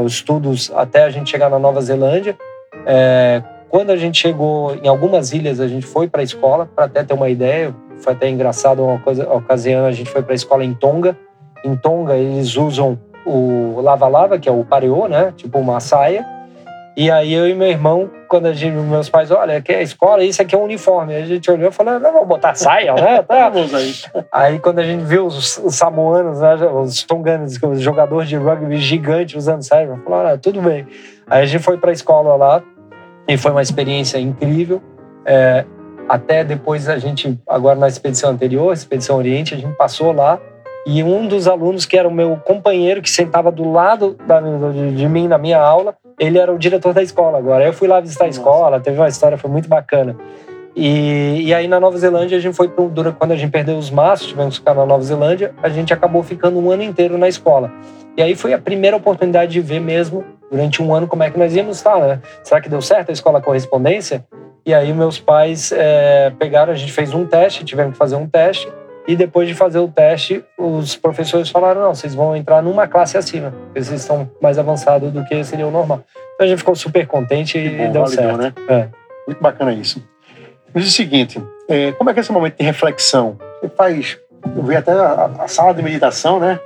os 0.04 0.14
estudos 0.14 0.72
até 0.76 1.04
a 1.04 1.10
gente 1.10 1.30
chegar 1.30 1.50
na 1.50 1.60
Nova 1.60 1.82
Zelândia. 1.82 2.38
É, 2.86 3.41
quando 3.70 3.91
a 3.91 3.97
gente 3.97 4.20
chegou 4.20 4.76
em 4.76 4.88
algumas 4.88 5.32
ilhas, 5.32 5.60
a 5.60 5.68
gente 5.68 5.86
foi 5.86 6.08
para 6.08 6.22
a 6.22 6.24
escola, 6.24 6.70
para 6.76 6.86
até 6.86 7.04
ter 7.04 7.14
uma 7.14 7.30
ideia. 7.30 7.74
Foi 8.00 8.14
até 8.14 8.30
engraçado 8.30 8.84
uma 8.84 8.97
coisa, 9.00 9.26
uma 9.26 9.36
ocasião, 9.36 9.86
a 9.86 9.91
gente 9.91 10.10
foi 10.10 10.24
para 10.24 10.34
a 10.34 10.36
escola 10.36 10.64
em 10.64 10.74
Tonga. 10.74 11.18
Em 11.64 11.76
Tonga, 11.76 12.16
eles 12.16 12.55
usam 12.55 12.97
o 13.26 13.82
lava-lava, 13.82 14.39
que 14.39 14.47
é 14.47 14.51
o 14.51 14.64
pareô, 14.64 15.07
né? 15.07 15.34
Tipo 15.36 15.60
uma 15.60 15.80
saia 15.80 16.26
e 16.99 17.10
aí 17.10 17.34
eu 17.34 17.47
e 17.47 17.55
meu 17.55 17.70
irmão 17.70 18.10
quando 18.28 18.47
a 18.47 18.53
gente, 18.53 18.76
meus 18.76 19.07
pais, 19.07 19.32
olha, 19.32 19.55
aqui 19.55 19.72
é 19.72 19.78
a 19.78 19.82
escola, 19.82 20.22
isso 20.22 20.41
aqui 20.41 20.53
é 20.53 20.57
um 20.57 20.64
uniforme. 20.64 21.16
Aí 21.16 21.24
a 21.24 21.26
gente 21.26 21.49
olhou 21.49 21.70
e 21.70 21.72
falou, 21.72 21.97
não, 21.97 22.12
vamos 22.12 22.28
botar 22.28 22.53
saia, 22.55 22.93
né? 22.93 23.24
Tá. 23.30 23.49
aí 24.34 24.60
quando 24.60 24.80
a 24.80 24.84
gente 24.84 25.05
viu 25.05 25.26
os, 25.26 25.57
os 25.60 25.76
samoanos, 25.76 26.41
né, 26.41 26.55
os 26.55 27.03
tonganos, 27.03 27.57
os 27.64 27.80
jogadores 27.80 28.28
de 28.28 28.36
rugby 28.36 28.76
gigante 28.76 29.38
usando 29.38 29.64
saia, 29.64 29.88
falou, 30.03 30.20
olha, 30.20 30.38
tudo 30.38 30.62
bem. 30.62 30.86
Aí 31.26 31.43
a 31.43 31.45
gente 31.45 31.64
foi 31.64 31.78
para 31.78 31.89
a 31.89 31.93
escola 31.93 32.36
lá 32.36 32.62
e 33.26 33.38
foi 33.38 33.51
uma 33.51 33.62
experiência 33.62 34.18
incrível. 34.18 34.82
É, 35.26 35.64
até 36.10 36.43
depois 36.43 36.89
a 36.89 36.97
gente, 36.97 37.39
agora 37.47 37.80
na 37.80 37.88
expedição 37.88 38.32
anterior, 38.32 38.74
expedição 38.74 39.16
Oriente, 39.16 39.53
a 39.53 39.57
gente 39.57 39.74
passou 39.78 40.12
lá 40.12 40.38
e 40.86 41.04
um 41.04 41.28
dos 41.28 41.48
alunos, 41.48 41.86
que 41.86 41.98
era 41.98 42.08
o 42.08 42.14
meu 42.14 42.38
companheiro, 42.38 43.02
que 43.02 43.10
sentava 43.10 43.52
do 43.52 43.70
lado 43.72 44.16
da, 44.26 44.40
de, 44.40 44.96
de, 44.96 45.08
mim 45.08 45.28
na 45.28 45.38
minha 45.38 45.60
aula, 45.60 45.96
ele 46.20 46.38
era 46.38 46.52
o 46.54 46.58
diretor 46.58 46.94
da 46.94 47.04
escola 47.04 47.38
agora. 47.38 47.66
Eu 47.66 47.74
fui 47.74 47.88
lá 47.88 48.00
visitar 48.00 48.26
a 48.26 48.30
escola, 48.30 48.80
teve 48.80 48.98
uma 48.98 49.08
história, 49.08 49.38
foi 49.38 49.50
muito 49.50 49.68
bacana. 49.68 50.16
E, 50.76 51.42
e 51.44 51.54
aí 51.54 51.68
na 51.68 51.80
Nova 51.80 51.98
Zelândia, 51.98 52.38
a 52.38 52.42
gente 52.42 52.56
foi 52.56 52.70
pro, 52.70 52.88
durante, 52.88 53.18
quando 53.18 53.32
a 53.32 53.36
gente 53.36 53.52
perdeu 53.52 53.78
os 53.78 53.90
maços, 53.90 54.28
tivemos 54.28 54.56
que 54.56 54.62
ficar 54.62 54.74
na 54.74 54.86
Nova 54.86 55.04
Zelândia, 55.04 55.54
a 55.62 55.70
gente 55.70 55.94
acabou 55.94 56.24
ficando 56.24 56.60
um 56.60 56.72
ano 56.72 56.84
inteiro 56.84 57.18
na 57.18 57.28
escola. 57.28 57.72
E 58.16 58.22
aí 58.22 58.36
foi 58.36 58.54
a 58.54 58.58
primeira 58.60 58.96
oportunidade 58.96 59.52
de 59.52 59.62
ver 59.62 59.80
mesmo, 59.80 60.24
durante 60.50 60.82
um 60.82 60.94
ano, 60.94 61.08
como 61.08 61.24
é 61.24 61.30
que 61.30 61.38
nós 61.38 61.56
íamos 61.56 61.78
estar, 61.78 62.00
né? 62.00 62.22
Será 62.44 62.60
que 62.62 62.70
deu 62.70 62.82
certo 62.82 63.10
a 63.10 63.14
escola 63.14 63.42
correspondência? 63.42 64.26
E 64.66 64.74
aí 64.74 64.94
meus 64.94 65.20
pais 65.20 65.72
é, 65.72 66.32
pegaram, 66.38 66.72
a 66.72 66.76
gente 66.76 66.92
fez 66.92 67.14
um 67.14 67.26
teste, 67.26 67.64
tivemos 67.64 67.94
que 67.94 67.98
fazer 67.98 68.16
um 68.16 68.28
teste, 68.28 68.72
e 69.10 69.16
depois 69.16 69.47
de 69.47 69.55
fazer 69.55 69.80
o 69.80 69.88
teste, 69.88 70.45
os 70.55 70.95
professores 70.95 71.49
falaram: 71.49 71.82
não, 71.82 71.95
vocês 71.95 72.14
vão 72.14 72.36
entrar 72.36 72.62
numa 72.62 72.88
classe 72.88 73.18
acima, 73.18 73.49
porque 73.49 73.82
vocês 73.82 74.01
estão 74.01 74.30
mais 74.39 74.60
avançados 74.60 75.12
do 75.12 75.26
que 75.26 75.43
seria 75.43 75.66
o 75.66 75.72
normal. 75.72 76.03
Então 76.36 76.45
a 76.45 76.47
gente 76.47 76.60
ficou 76.60 76.76
super 76.76 77.07
contente 77.07 77.57
e 77.57 77.70
bom, 77.70 77.91
deu 77.91 78.03
validou, 78.03 78.07
certo. 78.07 78.38
Né? 78.38 78.53
É. 78.68 78.88
Muito 79.26 79.41
bacana 79.41 79.74
isso. 79.74 80.07
Mas 80.72 80.84
é 80.84 80.88
o 80.88 80.91
seguinte: 80.91 81.43
é, 81.68 81.91
como 81.93 82.12
é 82.12 82.14
que 82.14 82.20
é 82.20 82.22
esse 82.22 82.32
momento 82.32 82.57
de 82.60 82.64
reflexão? 82.64 83.36
Você 83.60 83.70
faz. 83.70 84.20
Eu 84.55 84.62
vi 84.62 84.76
até 84.76 84.91
a, 84.91 85.32
a 85.39 85.47
sala 85.47 85.74
de 85.74 85.82
meditação, 85.82 86.39
né? 86.39 86.60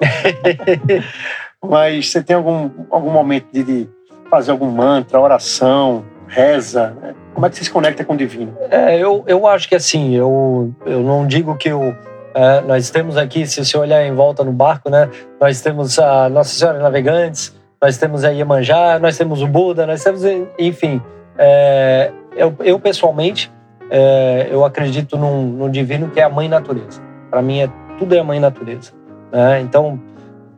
Mas 1.65 2.11
você 2.11 2.21
tem 2.21 2.35
algum, 2.35 2.69
algum 2.91 3.09
momento 3.09 3.47
de, 3.53 3.63
de 3.63 3.89
fazer 4.29 4.51
algum 4.51 4.69
mantra, 4.69 5.17
oração, 5.17 6.03
reza? 6.27 6.93
Né? 7.01 7.15
Como 7.33 7.45
é 7.45 7.49
que 7.49 7.55
você 7.55 7.63
se 7.63 7.71
conecta 7.71 8.03
com 8.03 8.15
o 8.15 8.17
divino? 8.17 8.53
É, 8.69 8.97
eu, 8.97 9.23
eu 9.27 9.47
acho 9.47 9.69
que 9.69 9.75
assim, 9.75 10.13
eu, 10.13 10.75
eu 10.85 11.01
não 11.01 11.25
digo 11.25 11.55
que 11.55 11.69
eu 11.69 11.95
é, 12.33 12.61
nós 12.61 12.89
temos 12.89 13.17
aqui, 13.17 13.45
se 13.45 13.63
você 13.63 13.77
olhar 13.77 14.05
em 14.05 14.13
volta 14.13 14.43
no 14.43 14.51
barco, 14.51 14.89
né, 14.89 15.09
nós 15.39 15.61
temos 15.61 15.99
a 15.99 16.29
Nossa 16.29 16.55
Senhora 16.55 16.79
Navegantes, 16.79 17.55
nós 17.81 17.97
temos 17.97 18.23
a 18.23 18.29
Iemanjá, 18.29 18.97
nós 18.99 19.17
temos 19.17 19.41
o 19.41 19.47
Buda, 19.47 19.85
nós 19.85 20.03
temos, 20.03 20.21
enfim. 20.57 21.01
É, 21.37 22.11
eu, 22.35 22.55
eu, 22.61 22.79
pessoalmente, 22.79 23.51
é, 23.89 24.47
eu 24.49 24.63
acredito 24.63 25.17
num, 25.17 25.43
num, 25.43 25.69
divino 25.69 26.09
que 26.09 26.19
é 26.19 26.23
a 26.23 26.29
mãe 26.29 26.47
natureza. 26.47 27.01
Para 27.29 27.41
mim, 27.41 27.59
é, 27.59 27.69
tudo 27.99 28.15
é 28.15 28.19
a 28.19 28.23
mãe 28.23 28.39
natureza. 28.39 28.93
Né? 29.31 29.61
Então, 29.61 29.99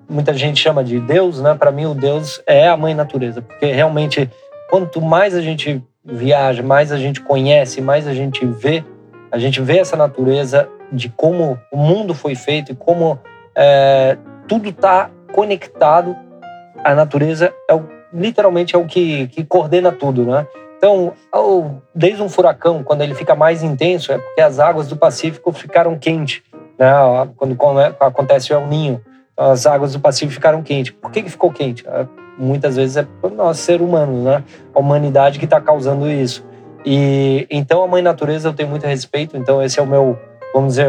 muita 0.07 0.33
gente 0.33 0.61
chama 0.61 0.83
de 0.83 0.99
Deus, 0.99 1.41
né? 1.41 1.55
Para 1.55 1.71
mim, 1.71 1.85
o 1.85 1.93
Deus 1.93 2.41
é 2.45 2.67
a 2.67 2.77
mãe 2.77 2.93
natureza, 2.93 3.41
porque 3.41 3.65
realmente, 3.65 4.29
quanto 4.69 5.01
mais 5.01 5.33
a 5.33 5.41
gente 5.41 5.83
viaja, 6.03 6.61
mais 6.61 6.91
a 6.91 6.97
gente 6.97 7.21
conhece, 7.21 7.81
mais 7.81 8.07
a 8.07 8.13
gente 8.13 8.45
vê, 8.45 8.83
a 9.31 9.39
gente 9.39 9.59
vê 9.61 9.79
essa 9.79 9.97
natureza 9.97 10.69
de 10.91 11.09
como 11.09 11.59
o 11.71 11.77
mundo 11.77 12.13
foi 12.13 12.35
feito 12.35 12.71
e 12.71 12.75
como 12.75 13.19
é, 13.55 14.17
tudo 14.47 14.69
está 14.69 15.09
conectado. 15.31 16.15
A 16.83 16.93
natureza 16.93 17.53
é 17.69 17.73
o, 17.73 17.87
literalmente 18.13 18.75
é 18.75 18.77
o 18.77 18.85
que, 18.85 19.27
que 19.27 19.43
coordena 19.43 19.91
tudo, 19.91 20.23
né? 20.23 20.47
Então, 20.77 21.13
desde 21.93 22.21
um 22.21 22.29
furacão, 22.29 22.83
quando 22.83 23.01
ele 23.01 23.15
fica 23.15 23.33
mais 23.33 23.63
intenso, 23.63 24.11
é 24.11 24.17
porque 24.17 24.41
as 24.41 24.59
águas 24.59 24.87
do 24.87 24.95
Pacífico 24.95 25.51
ficaram 25.51 25.97
quentes. 25.97 26.43
Né? 26.77 26.91
Quando 27.37 27.57
acontece 27.99 28.53
o 28.53 28.55
El 28.55 28.67
Ninho, 28.67 29.01
as 29.37 29.65
águas 29.65 29.93
do 29.93 29.99
Pacífico 29.99 30.33
ficaram 30.33 30.61
quentes. 30.61 30.93
Por 30.93 31.11
que, 31.11 31.23
que 31.23 31.29
ficou 31.29 31.51
quente? 31.51 31.85
É, 31.87 32.05
muitas 32.37 32.75
vezes 32.75 32.97
é 32.97 33.07
o 33.21 33.29
nosso 33.29 33.61
ser 33.61 33.81
humano, 33.81 34.23
né? 34.23 34.43
A 34.73 34.79
humanidade 34.79 35.39
que 35.39 35.45
está 35.45 35.59
causando 35.59 36.09
isso. 36.09 36.45
E 36.85 37.47
então 37.49 37.83
a 37.83 37.87
mãe 37.87 38.01
natureza 38.01 38.47
eu 38.47 38.53
tenho 38.53 38.69
muito 38.69 38.85
respeito. 38.85 39.35
Então 39.35 39.61
esse 39.61 39.79
é 39.79 39.83
o 39.83 39.87
meu 39.87 40.17
vamos 40.55 40.75
dizer, 40.75 40.87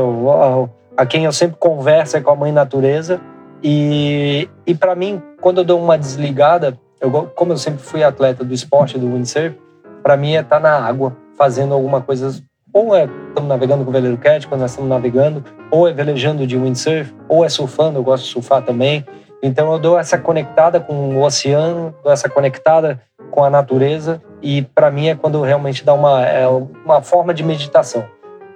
a 0.97 1.05
quem 1.05 1.25
eu 1.25 1.33
sempre 1.33 1.57
converso 1.59 2.17
é 2.17 2.21
com 2.21 2.31
a 2.31 2.37
mãe 2.37 2.53
natureza. 2.53 3.21
E, 3.61 4.49
e 4.65 4.75
para 4.77 4.95
mim, 4.95 5.21
quando 5.41 5.59
eu 5.59 5.65
dou 5.65 5.83
uma 5.83 5.99
desligada, 5.99 6.79
eu, 7.01 7.11
como 7.35 7.53
eu 7.53 7.57
sempre 7.57 7.83
fui 7.83 8.05
atleta 8.05 8.45
do 8.45 8.55
esporte, 8.55 8.97
do 8.97 9.13
windsurf, 9.13 9.59
para 10.05 10.17
mim 10.17 10.37
é 10.37 10.41
estar 10.41 10.61
tá 10.61 10.63
na 10.63 10.87
água, 10.87 11.17
fazendo 11.37 11.75
alguma 11.75 12.01
coisa. 12.01 12.41
Ou 12.73 12.95
é 12.95 13.09
estamos 13.29 13.49
navegando 13.49 13.83
com 13.83 13.91
o 13.91 13.93
veleiro 13.93 14.17
cat, 14.19 14.47
quando 14.47 14.61
nós 14.61 14.71
estamos 14.71 14.89
navegando, 14.89 15.43
ou 15.69 15.89
é 15.89 15.93
velejando 15.93 16.47
de 16.47 16.57
windsurf, 16.57 17.13
ou 17.29 17.45
é 17.45 17.49
surfando, 17.49 17.99
eu 17.99 18.05
gosto 18.05 18.25
de 18.25 18.31
surfar 18.31 18.63
também. 18.63 19.05
Então 19.43 19.73
eu 19.73 19.81
dou 19.81 19.99
essa 19.99 20.17
conectada 20.17 20.79
com 20.79 20.95
o 21.17 21.23
oceano, 21.23 21.93
dou 22.05 22.13
essa 22.13 22.29
conectada 22.29 23.03
com 23.33 23.43
a 23.43 23.51
natureza, 23.51 24.23
e 24.41 24.63
para 24.63 24.93
mim 24.93 25.09
é 25.09 25.17
quando 25.17 25.43
realmente 25.43 25.85
dá 25.85 25.93
uma, 25.93 26.25
é 26.25 26.47
uma 26.47 27.03
forma 27.03 27.35
de 27.35 27.43
meditação. 27.43 28.05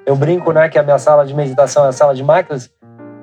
Eu 0.07 0.17
brinco, 0.17 0.53
né, 0.53 0.69
que 0.69 0.79
a 0.79 0.83
minha 0.83 0.99
sala 0.99 1.25
de 1.25 1.35
meditação 1.35 1.85
é 1.85 1.89
a 1.89 1.93
sala 1.93 2.15
de 2.15 2.23
máquinas. 2.23 2.71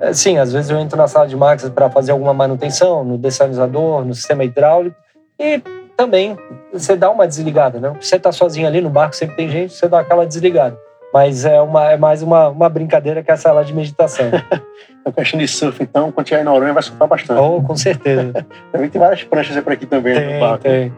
É, 0.00 0.12
sim, 0.12 0.38
às 0.38 0.52
vezes 0.52 0.70
eu 0.70 0.78
entro 0.78 0.96
na 0.96 1.08
sala 1.08 1.26
de 1.26 1.36
máquinas 1.36 1.72
para 1.72 1.90
fazer 1.90 2.12
alguma 2.12 2.32
manutenção 2.32 3.04
no 3.04 3.18
dessalinizador, 3.18 4.04
no 4.04 4.14
sistema 4.14 4.44
hidráulico 4.44 4.96
e 5.38 5.60
também 5.96 6.36
você 6.72 6.96
dá 6.96 7.10
uma 7.10 7.26
desligada, 7.26 7.80
né? 7.80 7.92
Você 8.00 8.16
está 8.16 8.30
sozinho 8.30 8.68
ali 8.68 8.80
no 8.80 8.88
barco, 8.88 9.16
sempre 9.16 9.34
tem 9.34 9.48
gente, 9.48 9.74
você 9.74 9.88
dá 9.88 9.98
aquela 9.98 10.24
desligada. 10.24 10.78
Mas 11.12 11.44
é, 11.44 11.60
uma, 11.60 11.90
é 11.90 11.96
mais 11.96 12.22
uma, 12.22 12.48
uma 12.48 12.68
brincadeira 12.68 13.22
que 13.22 13.30
a 13.30 13.36
sala 13.36 13.64
de 13.64 13.74
meditação. 13.74 14.26
a 15.04 15.10
questão 15.10 15.40
de 15.40 15.48
surf, 15.48 15.82
então, 15.82 16.12
quando 16.12 16.26
tiver 16.26 16.42
em 16.42 16.44
Noronha, 16.44 16.72
vai 16.72 16.82
surfar 16.82 17.08
bastante. 17.08 17.40
Oh, 17.40 17.62
com 17.62 17.76
certeza. 17.76 18.46
também 18.70 18.90
tem 18.90 19.00
várias 19.00 19.24
pranchas 19.24 19.60
por 19.62 19.72
aqui 19.72 19.86
também 19.86 20.14
tem, 20.14 20.34
no 20.34 20.40
barco. 20.40 20.62
Tem. 20.62 20.92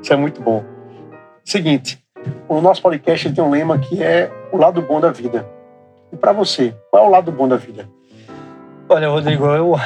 Isso 0.00 0.12
é 0.12 0.16
muito 0.16 0.40
bom. 0.40 0.64
Seguinte, 1.44 1.98
o 2.48 2.60
nosso 2.60 2.82
podcast 2.82 3.30
tem 3.32 3.44
um 3.44 3.50
lema 3.50 3.78
que 3.78 4.02
é 4.02 4.30
o 4.52 4.56
lado 4.56 4.80
bom 4.82 5.00
da 5.00 5.10
vida. 5.10 5.46
E 6.12 6.16
para 6.16 6.32
você, 6.32 6.74
qual 6.90 7.04
é 7.04 7.06
o 7.06 7.10
lado 7.10 7.30
bom 7.30 7.46
da 7.46 7.56
vida? 7.56 7.88
Olha, 8.88 9.10
Rodrigo, 9.10 9.46
eu, 9.46 9.76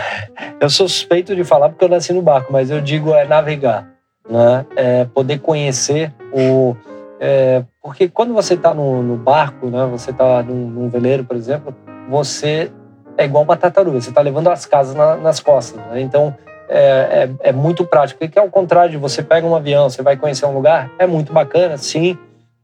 eu 0.61 0.71
sou 0.71 0.89
suspeito 0.89 1.35
de 1.35 1.43
falar 1.43 1.69
porque 1.69 1.85
eu 1.85 1.89
nasci 1.89 2.13
no 2.13 2.23
barco, 2.23 2.53
mas 2.53 2.71
eu 2.71 2.81
digo 2.81 3.13
é 3.13 3.25
navegar, 3.25 3.89
né? 4.29 4.65
É 4.77 5.05
poder 5.07 5.39
conhecer 5.39 6.13
o... 6.33 6.77
É, 7.19 7.65
porque 7.83 8.09
quando 8.09 8.33
você 8.33 8.55
está 8.55 8.73
no, 8.73 9.03
no, 9.03 9.17
barco, 9.17 9.67
né? 9.67 9.87
Você 9.91 10.13
está 10.13 10.43
num, 10.43 10.69
num, 10.69 10.89
veleiro, 10.89 11.25
por 11.25 11.37
exemplo, 11.37 11.75
você 12.09 12.71
é 13.19 13.25
igual 13.25 13.43
uma 13.43 13.57
tartaruga. 13.57 14.01
Você 14.01 14.11
está 14.11 14.21
levando 14.21 14.49
as 14.49 14.67
casas 14.67 14.95
na, 14.95 15.17
nas 15.17 15.41
costas, 15.41 15.81
né? 15.87 16.01
Então, 16.01 16.35
é, 16.69 17.29
é, 17.43 17.49
é, 17.51 17.53
muito 17.53 17.85
prático. 17.85 18.21
Porque 18.21 18.39
ao 18.39 18.49
contrário 18.49 18.93
de 18.93 18.97
você 18.97 19.23
pega 19.23 19.47
um 19.47 19.55
avião, 19.55 19.91
você 19.91 20.03
vai 20.03 20.17
conhecer 20.17 20.47
um 20.47 20.55
lugar, 20.55 20.91
é 20.99 21.07
muito 21.07 21.33
bacana, 21.33 21.77
sim, 21.77 22.17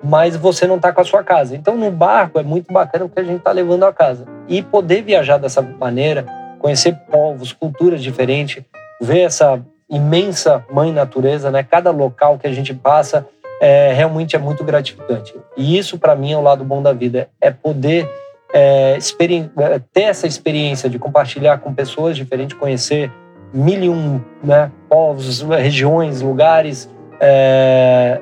mas 0.03 0.36
você 0.36 0.66
não 0.66 0.76
está 0.76 0.92
com 0.92 1.01
a 1.01 1.05
sua 1.05 1.22
casa. 1.22 1.57
Então, 1.57 1.76
no 1.76 1.90
barco 1.90 2.38
é 2.38 2.42
muito 2.42 2.72
bacana 2.72 3.05
o 3.05 3.09
que 3.09 3.18
a 3.18 3.24
gente 3.24 3.38
está 3.38 3.51
levando 3.51 3.84
a 3.84 3.92
casa. 3.92 4.26
E 4.46 4.62
poder 4.62 5.03
viajar 5.03 5.38
dessa 5.38 5.61
maneira, 5.61 6.24
conhecer 6.59 6.94
povos, 7.11 7.53
culturas 7.53 8.03
diferentes, 8.03 8.62
ver 9.01 9.20
essa 9.20 9.61
imensa 9.90 10.64
mãe 10.70 10.92
natureza, 10.92 11.51
né? 11.51 11.62
Cada 11.62 11.90
local 11.90 12.38
que 12.38 12.46
a 12.46 12.53
gente 12.53 12.74
passa 12.74 13.26
é, 13.61 13.92
realmente 13.92 14.36
é 14.36 14.38
muito 14.38 14.62
gratificante. 14.62 15.34
E 15.57 15.76
isso, 15.76 15.99
para 15.99 16.14
mim, 16.14 16.32
é 16.32 16.36
o 16.36 16.42
lado 16.42 16.64
bom 16.64 16.82
da 16.82 16.92
vida. 16.92 17.28
É 17.40 17.51
poder 17.51 18.09
é, 18.53 18.99
é, 18.99 19.78
ter 19.92 20.03
essa 20.03 20.26
experiência 20.26 20.88
de 20.88 20.99
compartilhar 20.99 21.59
com 21.59 21.74
pessoas 21.74 22.16
diferentes, 22.16 22.57
conhecer 22.57 23.12
mil 23.53 23.82
e 23.82 23.88
um 23.88 24.20
né, 24.42 24.70
povos, 24.88 25.42
regiões, 25.42 26.20
lugares, 26.20 26.88
é, 27.20 28.20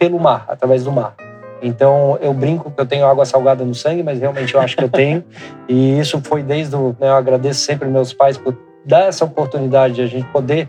pelo 0.00 0.18
mar, 0.18 0.46
através 0.48 0.82
do 0.82 0.90
mar. 0.90 1.14
Então 1.62 2.18
eu 2.22 2.32
brinco 2.32 2.70
que 2.70 2.80
eu 2.80 2.86
tenho 2.86 3.04
água 3.06 3.26
salgada 3.26 3.62
no 3.64 3.74
sangue, 3.74 4.02
mas 4.02 4.18
realmente 4.18 4.54
eu 4.54 4.60
acho 4.60 4.74
que 4.74 4.82
eu 4.82 4.88
tenho. 4.88 5.22
e 5.68 6.00
isso 6.00 6.20
foi 6.24 6.42
desde 6.42 6.74
o. 6.74 6.96
Né, 6.98 7.08
eu 7.08 7.14
agradeço 7.14 7.60
sempre 7.60 7.86
meus 7.86 8.14
pais 8.14 8.38
por 8.38 8.56
dar 8.84 9.04
essa 9.06 9.26
oportunidade 9.26 9.94
de 9.94 10.02
a 10.02 10.06
gente 10.06 10.26
poder 10.28 10.68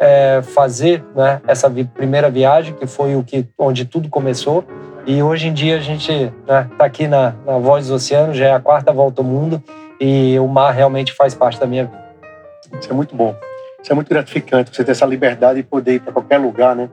é, 0.00 0.40
fazer 0.42 1.04
né, 1.16 1.40
essa 1.46 1.68
vi 1.68 1.84
primeira 1.84 2.30
viagem, 2.30 2.72
que 2.72 2.86
foi 2.86 3.16
o 3.16 3.24
que 3.24 3.44
onde 3.58 3.84
tudo 3.84 4.08
começou. 4.08 4.64
E 5.04 5.22
hoje 5.22 5.48
em 5.48 5.52
dia 5.52 5.76
a 5.76 5.80
gente 5.80 6.12
está 6.12 6.62
né, 6.62 6.70
tá 6.78 6.84
aqui 6.84 7.08
na, 7.08 7.34
na 7.44 7.58
Voz 7.58 7.88
do 7.88 7.94
Oceano, 7.94 8.32
já 8.32 8.46
é 8.46 8.52
a 8.52 8.60
quarta 8.60 8.92
volta 8.92 9.22
ao 9.22 9.26
mundo 9.26 9.60
e 10.00 10.38
o 10.38 10.46
mar 10.46 10.70
realmente 10.70 11.12
faz 11.12 11.34
parte 11.34 11.58
da 11.58 11.66
minha 11.66 11.86
vida. 11.86 12.08
Isso 12.78 12.90
é 12.90 12.94
muito 12.94 13.16
bom. 13.16 13.34
Isso 13.82 13.92
é 13.92 13.94
muito 13.94 14.08
gratificante, 14.08 14.74
você 14.74 14.84
ter 14.84 14.90
essa 14.90 15.06
liberdade 15.06 15.62
de 15.62 15.68
poder 15.68 15.94
ir 15.94 16.00
para 16.00 16.12
qualquer 16.12 16.38
lugar, 16.38 16.76
né? 16.76 16.90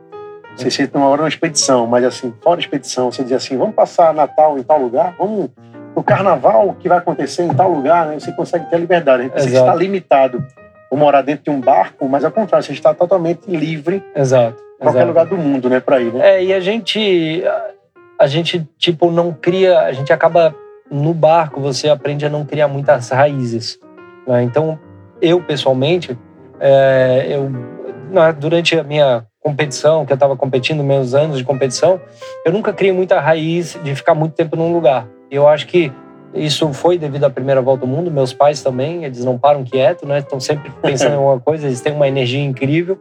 Você 0.55 0.71
senta 0.71 0.97
uma 0.97 1.07
hora 1.07 1.17
numa 1.21 1.27
expedição, 1.27 1.85
mas 1.85 2.03
assim, 2.05 2.33
fora 2.41 2.59
expedição, 2.59 3.11
você 3.11 3.23
diz 3.23 3.33
assim, 3.33 3.57
vamos 3.57 3.75
passar 3.75 4.13
Natal 4.13 4.57
em 4.57 4.63
tal 4.63 4.79
lugar, 4.79 5.13
vamos 5.17 5.49
o 5.93 6.03
carnaval 6.03 6.75
que 6.79 6.89
vai 6.89 6.97
acontecer 6.97 7.43
em 7.43 7.53
tal 7.53 7.69
lugar, 7.71 8.07
né? 8.07 8.19
Você 8.19 8.31
consegue 8.33 8.69
ter 8.69 8.75
a 8.75 8.79
liberdade. 8.79 9.23
Né? 9.23 9.31
Você 9.35 9.49
está 9.49 9.73
limitado 9.73 10.45
por 10.89 10.99
morar 10.99 11.21
dentro 11.21 11.45
de 11.45 11.49
um 11.49 11.59
barco, 11.61 12.07
mas 12.07 12.23
ao 12.25 12.31
contrário, 12.31 12.65
você 12.65 12.73
está 12.73 12.93
totalmente 12.93 13.49
livre 13.49 14.03
Exato. 14.15 14.61
qualquer 14.79 14.99
Exato. 14.99 15.07
lugar 15.07 15.25
do 15.25 15.37
mundo, 15.37 15.69
né, 15.69 15.79
para 15.79 16.01
ir, 16.01 16.13
né? 16.13 16.35
É, 16.35 16.43
e 16.43 16.53
a 16.53 16.59
gente, 16.59 17.43
a 18.19 18.27
gente, 18.27 18.67
tipo, 18.77 19.09
não 19.09 19.31
cria, 19.33 19.79
a 19.81 19.93
gente 19.93 20.11
acaba, 20.11 20.53
no 20.91 21.13
barco, 21.13 21.61
você 21.61 21.87
aprende 21.89 22.25
a 22.25 22.29
não 22.29 22.45
criar 22.45 22.67
muitas 22.67 23.09
raízes. 23.09 23.79
né? 24.27 24.43
Então, 24.43 24.77
eu, 25.21 25.41
pessoalmente, 25.41 26.17
é, 26.59 27.25
eu, 27.29 27.49
na- 28.11 28.31
durante 28.31 28.77
a 28.77 28.83
minha 28.83 29.25
competição, 29.45 30.03
que 30.07 30.11
eu 30.11 30.15
estava 30.15 30.35
competindo, 30.35 30.83
meus 30.83 31.13
anos 31.13 31.37
de 31.37 31.43
competição, 31.43 32.01
eu 32.43 32.51
nunca 32.51 32.73
criei 32.73 32.91
muita 32.91 33.19
raiz 33.19 33.79
de 33.83 33.93
ficar 33.93 34.15
muito 34.15 34.33
tempo 34.33 34.55
num 34.55 34.73
lugar. 34.73 35.07
Eu 35.29 35.47
acho 35.47 35.67
que 35.67 35.91
isso 36.33 36.73
foi 36.73 36.97
devido 36.97 37.25
à 37.25 37.29
primeira 37.29 37.61
volta 37.61 37.83
ao 37.83 37.87
mundo. 37.87 38.09
Meus 38.09 38.33
pais 38.33 38.63
também, 38.63 39.05
eles 39.05 39.23
não 39.23 39.37
param 39.37 39.63
quieto, 39.63 40.07
né? 40.07 40.17
Estão 40.17 40.39
sempre 40.39 40.71
pensando 40.81 41.11
em 41.11 41.17
alguma 41.17 41.39
coisa, 41.39 41.67
eles 41.67 41.79
têm 41.79 41.93
uma 41.93 42.07
energia 42.07 42.43
incrível. 42.43 42.97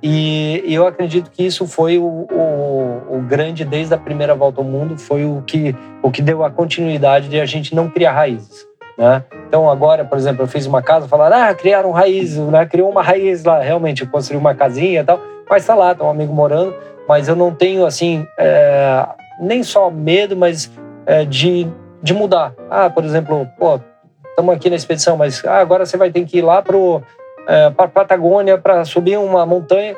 E, 0.00 0.62
eu 0.68 0.86
acredito 0.86 1.32
que 1.32 1.44
isso 1.44 1.66
foi 1.66 1.98
o, 1.98 2.04
o, 2.30 3.16
o 3.16 3.22
grande, 3.22 3.64
desde 3.64 3.92
a 3.92 3.98
primeira 3.98 4.36
volta 4.36 4.60
ao 4.60 4.64
mundo, 4.64 4.96
foi 4.96 5.24
o 5.24 5.42
que, 5.44 5.74
o 6.00 6.12
que 6.12 6.22
deu 6.22 6.44
a 6.44 6.50
continuidade 6.50 7.28
de 7.28 7.40
a 7.40 7.44
gente 7.44 7.74
não 7.74 7.88
criar 7.88 8.12
raízes. 8.12 8.64
Né? 8.96 9.24
Então, 9.48 9.68
agora, 9.68 10.04
por 10.04 10.16
exemplo, 10.16 10.44
eu 10.44 10.46
fiz 10.46 10.64
uma 10.64 10.80
casa, 10.80 11.08
falaram, 11.08 11.36
ah, 11.36 11.54
criaram 11.54 11.90
raízes, 11.90 12.38
né? 12.38 12.64
criou 12.66 12.88
uma 12.88 13.02
raiz 13.02 13.42
lá. 13.42 13.58
Realmente, 13.60 14.02
eu 14.02 14.08
construí 14.08 14.38
uma 14.38 14.54
casinha 14.54 15.00
e 15.00 15.04
tal, 15.04 15.20
mas 15.48 15.66
tá 15.66 15.74
lá, 15.74 15.94
tá 15.94 16.04
um 16.04 16.10
amigo 16.10 16.32
morando. 16.32 16.74
Mas 17.08 17.26
eu 17.26 17.34
não 17.34 17.54
tenho, 17.54 17.86
assim, 17.86 18.26
é, 18.38 19.06
nem 19.40 19.62
só 19.62 19.90
medo, 19.90 20.36
mas 20.36 20.70
é, 21.06 21.24
de, 21.24 21.66
de 22.02 22.12
mudar. 22.12 22.52
Ah, 22.70 22.90
por 22.90 23.04
exemplo, 23.04 23.48
pô, 23.58 23.80
estamos 24.28 24.54
aqui 24.54 24.68
na 24.68 24.76
expedição, 24.76 25.16
mas 25.16 25.42
ah, 25.44 25.58
agora 25.58 25.86
você 25.86 25.96
vai 25.96 26.10
ter 26.10 26.24
que 26.26 26.38
ir 26.38 26.42
lá 26.42 26.60
pro 26.60 27.02
é, 27.48 27.70
para 27.70 27.88
Patagônia 27.88 28.58
para 28.58 28.84
subir 28.84 29.18
uma 29.18 29.46
montanha. 29.46 29.96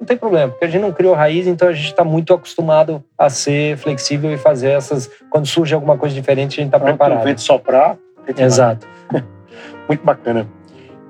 Não 0.00 0.06
tem 0.06 0.16
problema, 0.16 0.50
porque 0.50 0.64
a 0.64 0.68
gente 0.68 0.80
não 0.80 0.92
criou 0.92 1.14
raiz, 1.14 1.46
então 1.46 1.68
a 1.68 1.72
gente 1.72 1.88
está 1.88 2.02
muito 2.02 2.32
acostumado 2.32 3.04
a 3.18 3.28
ser 3.28 3.76
flexível 3.76 4.32
e 4.32 4.38
fazer 4.38 4.70
essas. 4.70 5.10
Quando 5.28 5.46
surge 5.46 5.74
alguma 5.74 5.98
coisa 5.98 6.14
diferente, 6.14 6.58
a 6.58 6.62
gente 6.62 6.68
está 6.68 6.78
Pronto, 6.78 6.94
o 6.94 6.96
preparado. 6.96 7.22
vento 7.22 7.42
soprar. 7.42 7.98
Exato. 8.34 8.88
Muito 9.86 10.02
bacana. 10.02 10.48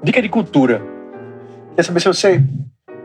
Dica 0.02 0.20
de 0.20 0.28
cultura. 0.28 0.82
Quer 1.76 1.84
saber 1.84 2.00
se 2.00 2.08
você, 2.08 2.42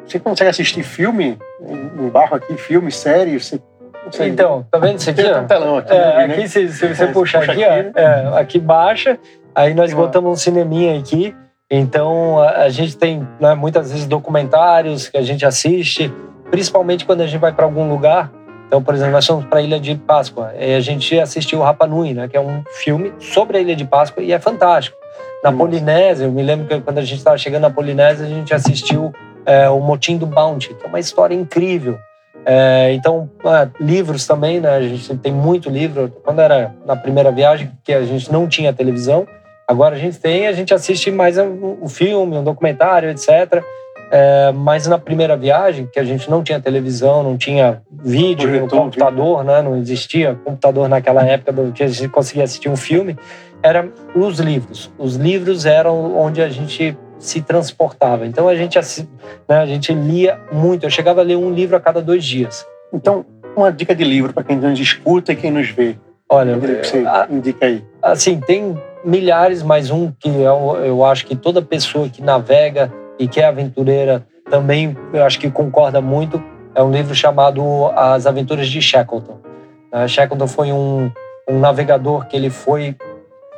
você 0.07 0.19
consegue 0.19 0.49
assistir 0.49 0.83
filme 0.83 1.37
em 1.61 2.09
barco 2.09 2.35
aqui, 2.35 2.55
filme, 2.57 2.91
série? 2.91 3.39
Você 3.39 3.59
consegue? 4.03 4.29
Então, 4.29 4.65
tá 4.69 4.77
vendo 4.77 4.99
isso 4.99 5.09
aqui? 5.09 5.23
tem 5.23 5.33
ó? 5.33 5.39
um 5.39 5.47
telão 5.47 5.77
aqui, 5.77 5.93
É, 5.93 6.27
né? 6.27 6.33
aqui 6.33 6.47
se, 6.47 6.67
se 6.69 6.87
você 6.87 7.07
puxar 7.07 7.39
puxa 7.39 7.51
aqui, 7.51 7.63
aqui, 7.63 7.91
ó, 7.95 7.99
é, 7.99 8.39
aqui 8.39 8.59
baixa, 8.59 9.17
aí 9.53 9.73
nós 9.73 9.93
botamos 9.93 10.31
um 10.31 10.35
cineminha 10.35 10.99
aqui. 10.99 11.35
Então 11.69 12.39
a, 12.39 12.63
a 12.63 12.69
gente 12.69 12.95
tem 12.97 13.27
né, 13.39 13.55
muitas 13.55 13.91
vezes 13.91 14.05
documentários 14.05 15.09
que 15.09 15.17
a 15.17 15.23
gente 15.23 15.45
assiste, 15.45 16.13
principalmente 16.51 17.05
quando 17.05 17.21
a 17.21 17.27
gente 17.27 17.39
vai 17.39 17.51
para 17.51 17.65
algum 17.65 17.89
lugar. 17.89 18.31
Então, 18.67 18.81
por 18.83 18.93
exemplo, 18.93 19.13
nós 19.13 19.25
fomos 19.25 19.45
para 19.45 19.59
a 19.59 19.61
Ilha 19.61 19.79
de 19.79 19.95
Páscoa 19.95 20.51
e 20.59 20.73
a 20.75 20.79
gente 20.79 21.19
assistiu 21.19 21.59
o 21.59 21.63
Rapa 21.63 21.85
Nui, 21.85 22.13
né, 22.13 22.27
que 22.27 22.35
é 22.35 22.41
um 22.41 22.63
filme 22.83 23.13
sobre 23.19 23.57
a 23.57 23.61
Ilha 23.61 23.75
de 23.75 23.85
Páscoa 23.85 24.23
e 24.23 24.31
é 24.31 24.39
fantástico. 24.39 24.97
Na. 25.43 25.51
Polinésia, 25.51 26.25
eu 26.25 26.31
me 26.31 26.41
lembro 26.41 26.67
que 26.67 26.81
quando 26.81 26.97
a 26.97 27.03
gente 27.03 27.19
estava 27.19 27.37
chegando 27.37 27.61
na 27.61 27.69
Polinésia, 27.69 28.25
a 28.25 28.29
gente 28.29 28.51
assistiu 28.53 29.13
é, 29.45 29.69
o 29.69 29.79
Motim 29.79 30.17
do 30.17 30.25
Bounty, 30.25 30.73
que 30.73 30.85
é 30.85 30.87
uma 30.87 30.99
história 30.99 31.35
incrível. 31.35 31.97
É, 32.45 32.93
então, 32.93 33.29
ah, 33.43 33.67
livros 33.79 34.27
também, 34.27 34.59
né? 34.59 34.69
A 34.69 34.81
gente 34.81 35.17
tem 35.17 35.33
muito 35.33 35.69
livro. 35.69 36.13
Quando 36.23 36.39
era 36.39 36.73
na 36.85 36.95
primeira 36.95 37.31
viagem, 37.31 37.71
que 37.83 37.91
a 37.91 38.03
gente 38.03 38.31
não 38.31 38.47
tinha 38.47 38.71
televisão, 38.71 39.27
agora 39.67 39.95
a 39.95 39.97
gente 39.97 40.19
tem, 40.19 40.47
a 40.47 40.51
gente 40.51 40.73
assiste 40.73 41.09
mais 41.09 41.37
um, 41.37 41.77
um 41.81 41.89
filme, 41.89 42.37
um 42.37 42.43
documentário, 42.43 43.09
etc. 43.09 43.63
É, 44.11 44.51
mas 44.51 44.85
na 44.85 44.99
primeira 44.99 45.35
viagem, 45.35 45.89
que 45.91 45.99
a 45.99 46.03
gente 46.03 46.29
não 46.29 46.43
tinha 46.43 46.59
televisão, 46.59 47.23
não 47.23 47.35
tinha 47.35 47.81
vídeo, 47.91 48.47
Projetor, 48.47 48.79
computador, 48.79 49.43
né? 49.43 49.61
Não 49.63 49.75
existia 49.77 50.35
computador 50.43 50.87
naquela 50.87 51.25
época 51.25 51.51
do 51.51 51.71
que 51.71 51.81
a 51.81 51.87
gente 51.87 52.09
conseguia 52.09 52.43
assistir 52.43 52.69
um 52.69 52.77
filme. 52.77 53.17
Era 53.63 53.89
os 54.15 54.39
livros. 54.39 54.91
Os 54.99 55.15
livros 55.15 55.65
eram 55.65 56.15
onde 56.15 56.39
a 56.43 56.49
gente 56.49 56.95
se 57.19 57.41
transportava. 57.41 58.25
Então 58.25 58.47
a 58.47 58.55
gente, 58.55 58.77
né, 59.47 59.57
a 59.57 59.65
gente 59.65 59.93
lia 59.93 60.39
muito. 60.51 60.85
Eu 60.85 60.89
chegava 60.89 61.21
a 61.21 61.23
ler 61.23 61.35
um 61.37 61.51
livro 61.51 61.75
a 61.75 61.79
cada 61.79 62.01
dois 62.01 62.23
dias. 62.23 62.65
Então, 62.93 63.25
uma 63.55 63.71
dica 63.71 63.95
de 63.95 64.03
livro 64.03 64.33
para 64.33 64.43
quem 64.43 64.57
nos 64.57 64.79
escuta 64.79 65.31
e 65.31 65.35
quem 65.35 65.51
nos 65.51 65.69
vê. 65.69 65.97
Olha, 66.29 66.57
Que 66.59 66.83
você 66.83 66.97
a- 67.05 67.27
indica 67.29 67.65
aí. 67.65 67.83
assim, 68.01 68.39
tem 68.39 68.75
milhares, 69.03 69.61
mas 69.61 69.91
um 69.91 70.11
que 70.11 70.27
eu, 70.29 70.77
eu 70.83 71.05
acho 71.05 71.25
que 71.25 71.35
toda 71.35 71.61
pessoa 71.61 72.09
que 72.09 72.21
navega 72.21 72.91
e 73.19 73.27
que 73.27 73.39
é 73.39 73.45
aventureira 73.45 74.25
também, 74.49 74.95
eu 75.13 75.23
acho 75.23 75.39
que 75.39 75.49
concorda 75.49 76.01
muito, 76.01 76.41
é 76.73 76.81
um 76.83 76.91
livro 76.91 77.13
chamado 77.15 77.61
As 77.95 78.25
Aventuras 78.25 78.67
de 78.67 78.81
Shackleton. 78.81 79.39
Uh, 79.93 80.07
Shackleton 80.07 80.47
foi 80.47 80.71
um, 80.71 81.09
um 81.47 81.59
navegador 81.59 82.27
que 82.27 82.35
ele 82.35 82.49
foi... 82.49 82.95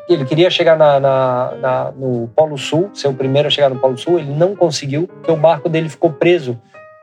Ele 0.10 0.26
queria 0.26 0.50
chegar 0.50 0.78
na, 0.78 1.00
na- 1.00 1.52
na- 1.62 1.92
no 1.92 2.30
Polo 2.36 2.58
Sul, 2.58 2.90
ser 2.94 3.08
o 3.10 3.14
primeiro 3.14 3.48
a 3.48 3.52
chegar 3.52 3.70
no 3.70 3.80
Polo 3.80 3.98
Sul, 3.98 4.20
ele 4.20 4.34
não 4.34 4.56
conseguiu, 4.56 5.08
porque 5.08 5.32
o 5.32 5.36
barco 5.36 5.68
dele 5.68 5.90
ficou 5.90 6.12
preso, 6.12 6.60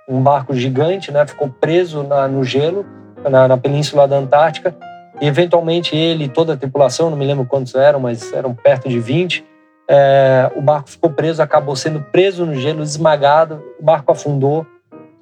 um 0.09 0.21
barco 0.23 0.55
gigante, 0.55 1.11
né? 1.13 1.27
Ficou 1.27 1.49
preso 1.49 2.03
no 2.03 2.45
gelo, 2.45 2.85
na, 3.29 3.49
na 3.49 3.57
península 3.57 4.07
da 4.09 4.17
Antártica, 4.17 4.75
e 5.21 5.27
eventualmente 5.27 5.95
ele 5.97 6.25
e 6.25 6.29
toda 6.29 6.55
a 6.55 6.57
tripulação, 6.57 7.09
não 7.11 7.17
me 7.17 7.25
lembro 7.27 7.45
quantos 7.47 7.75
eram, 7.75 8.01
mas 8.01 8.33
eram 8.33 8.55
perto 8.55 8.89
de 8.89 8.99
20, 8.99 9.45
é, 9.89 10.51
o 10.57 10.63
barco 10.63 10.89
ficou 10.91 11.11
preso, 11.11 11.43
acabou 11.43 11.77
sendo 11.77 12.01
preso 12.01 12.45
no 12.47 12.55
gelo, 12.55 12.83
esmagado, 12.83 13.63
o 13.79 13.85
barco 13.85 14.11
afundou. 14.13 14.67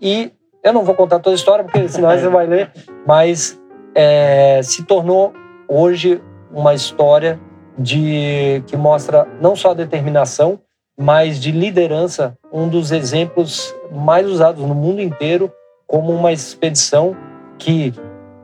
E 0.01 0.33
eu 0.62 0.72
não 0.72 0.85
vou 0.85 0.95
contar 0.95 1.18
toda 1.18 1.35
a 1.35 1.37
história, 1.37 1.64
porque 1.64 1.89
senão 1.89 2.11
você 2.11 2.28
vai 2.28 2.47
ler, 2.47 2.70
mas 3.07 3.61
é, 3.95 4.61
se 4.62 4.85
tornou 4.85 5.33
hoje 5.68 6.20
uma 6.53 6.74
história 6.74 7.39
de 7.79 8.62
que 8.66 8.77
mostra 8.77 9.27
não 9.41 9.57
só 9.57 9.75
determinação, 9.75 10.61
mas 10.99 11.41
de 11.41 11.51
liderança, 11.51 12.37
um 12.53 12.68
dos 12.68 12.93
exemplos 12.93 13.75
mais 13.91 14.27
usados 14.27 14.62
no 14.64 14.75
mundo 14.75 15.01
inteiro 15.01 15.51
como 15.87 16.12
uma 16.12 16.33
expedição 16.33 17.16
que 17.59 17.93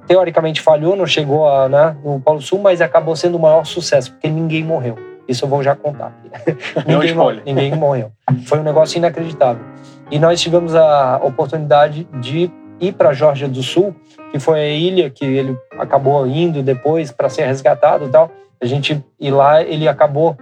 teoricamente 0.07 0.61
falhou, 0.62 0.97
não 0.97 1.07
chegou 1.07 1.47
a, 1.49 1.68
né, 1.68 1.97
no 2.03 2.18
Polo 2.20 2.41
Sul, 2.41 2.59
mas 2.59 2.81
acabou 2.81 3.14
sendo 3.14 3.37
o 3.37 3.41
maior 3.41 3.64
sucesso, 3.66 4.12
porque 4.12 4.29
ninguém 4.29 4.64
morreu. 4.64 4.97
Isso 5.29 5.45
eu 5.45 5.49
vou 5.49 5.62
já 5.62 5.76
contar. 5.76 6.11
Ninguém, 6.87 7.12
mo- 7.14 7.20
spoiler. 7.20 7.43
ninguém 7.45 7.74
morreu. 7.76 8.11
Foi 8.47 8.59
um 8.61 8.62
negócio 8.62 8.97
inacreditável. 8.97 9.62
E 10.11 10.18
nós 10.18 10.41
tivemos 10.41 10.74
a 10.74 11.20
oportunidade 11.22 12.09
de 12.18 12.51
ir 12.81 12.93
para 12.95 13.11
a 13.11 13.12
Geórgia 13.12 13.47
do 13.47 13.62
Sul, 13.62 13.95
que 14.33 14.39
foi 14.39 14.59
a 14.61 14.68
ilha 14.68 15.11
que 15.11 15.26
ele 15.26 15.55
acabou 15.79 16.26
indo 16.26 16.62
depois 16.62 17.12
para 17.12 17.29
ser 17.29 17.45
resgatado 17.45 18.07
e 18.07 18.09
tal. 18.09 18.31
A 18.61 18.66
gente 18.66 19.04
ir 19.20 19.30
lá, 19.30 19.62
ele 19.62 19.86
acabou 19.86 20.36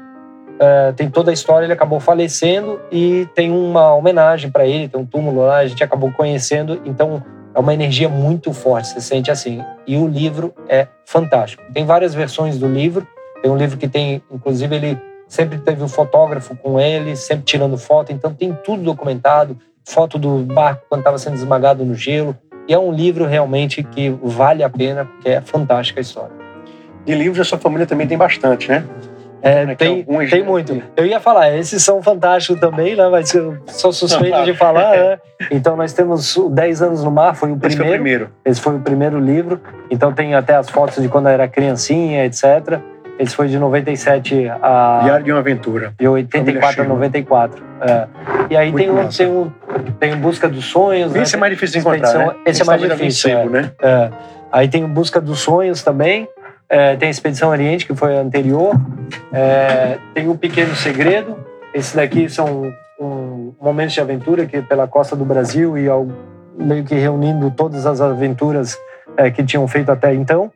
eh, 0.58 0.92
tem 0.96 1.10
toda 1.10 1.30
a 1.30 1.34
história, 1.34 1.66
ele 1.66 1.72
acabou 1.72 2.00
falecendo 2.00 2.80
e 2.90 3.28
tem 3.34 3.50
uma 3.50 3.94
homenagem 3.94 4.50
para 4.50 4.66
ele, 4.66 4.88
tem 4.88 5.00
um 5.00 5.04
túmulo 5.04 5.42
lá, 5.42 5.58
a 5.58 5.66
gente 5.66 5.84
acabou 5.84 6.10
conhecendo, 6.12 6.80
então 6.84 7.22
é 7.54 7.60
uma 7.60 7.74
energia 7.74 8.08
muito 8.08 8.52
forte, 8.52 8.88
você 8.88 9.00
sente 9.00 9.30
assim. 9.30 9.62
E 9.86 9.96
o 9.96 10.06
livro 10.06 10.54
é 10.68 10.86
fantástico. 11.04 11.62
Tem 11.72 11.84
várias 11.84 12.14
versões 12.14 12.58
do 12.58 12.66
livro, 12.66 13.06
tem 13.42 13.50
um 13.50 13.56
livro 13.56 13.76
que 13.76 13.88
tem, 13.88 14.22
inclusive 14.30 14.74
ele 14.74 14.98
sempre 15.28 15.58
teve 15.58 15.82
um 15.82 15.88
fotógrafo 15.88 16.56
com 16.56 16.80
ele, 16.80 17.16
sempre 17.16 17.44
tirando 17.44 17.76
foto, 17.76 18.12
então 18.12 18.32
tem 18.32 18.56
tudo 18.64 18.82
documentado, 18.82 19.58
foto 19.84 20.18
do 20.18 20.38
barco 20.38 20.84
quando 20.88 21.00
estava 21.00 21.18
sendo 21.18 21.34
esmagado 21.34 21.84
no 21.84 21.94
gelo, 21.94 22.36
e 22.66 22.72
é 22.72 22.78
um 22.78 22.92
livro 22.92 23.26
realmente 23.26 23.82
que 23.82 24.08
vale 24.22 24.62
a 24.62 24.70
pena, 24.70 25.04
porque 25.04 25.28
é 25.28 25.40
fantástica 25.40 26.00
a 26.00 26.02
história. 26.02 26.45
De 27.07 27.14
livros, 27.14 27.40
a 27.40 27.44
sua 27.44 27.59
família 27.59 27.86
também 27.86 28.07
tem 28.07 28.18
bastante, 28.18 28.68
né? 28.68 28.84
É, 29.40 29.62
Aqui 29.62 29.76
tem, 29.76 29.98
alguns, 29.98 30.28
tem 30.28 30.40
né? 30.40 30.46
muito. 30.46 30.82
Eu 30.96 31.07
ia 31.07 31.20
falar, 31.20 31.57
esses 31.57 31.80
são 31.82 32.02
fantásticos 32.02 32.59
também, 32.59 32.96
né? 32.96 33.09
Mas 33.09 33.32
eu 33.32 33.57
sou 33.66 33.92
suspeito 33.92 34.44
de 34.44 34.54
falar, 34.54 34.96
né? 34.96 35.18
Então 35.50 35.76
nós 35.76 35.92
temos 35.92 36.36
o 36.36 36.48
10 36.48 36.82
anos 36.82 37.04
no 37.04 37.11
mar, 37.11 37.36
foi 37.36 37.52
o 37.52 37.59
Esse 37.62 37.76
foi 37.76 37.86
o 37.86 37.90
primeiro. 37.90 38.02
primeiro. 38.02 38.30
Esse 38.44 38.61
foi 38.61 38.74
o 38.74 38.80
primeiro 38.80 39.20
livro. 39.20 39.61
Então 39.90 40.12
tem 40.12 40.34
até 40.34 40.57
as 40.57 40.68
fotos 40.68 41.00
de 41.00 41.09
quando 41.09 41.26
eu 41.26 41.32
era 41.32 41.46
criancinha, 41.46 42.24
etc. 42.24 42.80
Esse 43.18 43.36
foi 43.36 43.46
de 43.48 43.59
97 43.59 44.48
a 44.61 45.00
Diário 45.04 45.24
de 45.24 45.30
uma 45.30 45.40
Aventura. 45.40 45.92
de 45.98 46.09
84 46.09 46.68
a 46.68 46.72
Família 46.72 46.94
94. 46.94 47.64
É. 47.82 48.07
E 48.50 48.57
aí 48.57 48.72
tem 48.72 48.90
um, 48.90 49.09
tem 49.09 49.26
um 49.26 49.52
tem 50.00 50.12
o 50.14 50.16
Busca 50.16 50.48
dos 50.48 50.64
Sonhos, 50.64 51.12
né? 51.12 51.22
Esse 51.22 51.36
é 51.36 51.38
mais 51.38 51.52
difícil 51.52 51.80
de 51.80 51.86
encontrar, 51.86 52.18
né? 52.18 52.34
esse 52.46 52.62
é 52.62 52.64
mais 52.64 52.80
talvez 52.80 52.92
alguém 52.92 53.09
difícil, 53.09 53.30
sebo, 53.30 53.50
né? 53.50 53.70
É. 53.80 54.11
Aí 54.50 54.68
tem 54.68 54.84
o 54.84 54.88
Busca 54.88 55.20
dos 55.20 55.40
Sonhos 55.40 55.82
também. 55.82 56.28
É, 56.68 56.96
tem 56.96 57.08
a 57.08 57.10
Expedição 57.10 57.50
Oriente, 57.50 57.86
que 57.86 57.94
foi 57.94 58.16
a 58.16 58.20
anterior. 58.20 58.74
É, 59.32 59.98
tem 60.14 60.28
o 60.28 60.36
Pequeno 60.36 60.74
Segredo. 60.74 61.36
Esses 61.72 61.94
daqui 61.94 62.28
são 62.28 62.72
um, 63.00 63.54
momentos 63.60 63.94
de 63.94 64.00
aventura 64.00 64.46
que 64.46 64.60
pela 64.62 64.88
costa 64.88 65.14
do 65.14 65.24
Brasil 65.24 65.78
e 65.78 65.88
ao, 65.88 66.06
meio 66.58 66.84
que 66.84 66.94
reunindo 66.94 67.50
todas 67.50 67.86
as 67.86 68.00
aventuras 68.00 68.76
é, 69.16 69.30
que 69.30 69.44
tinham 69.44 69.66
feito 69.68 69.90
até 69.90 70.14
então. 70.14 70.50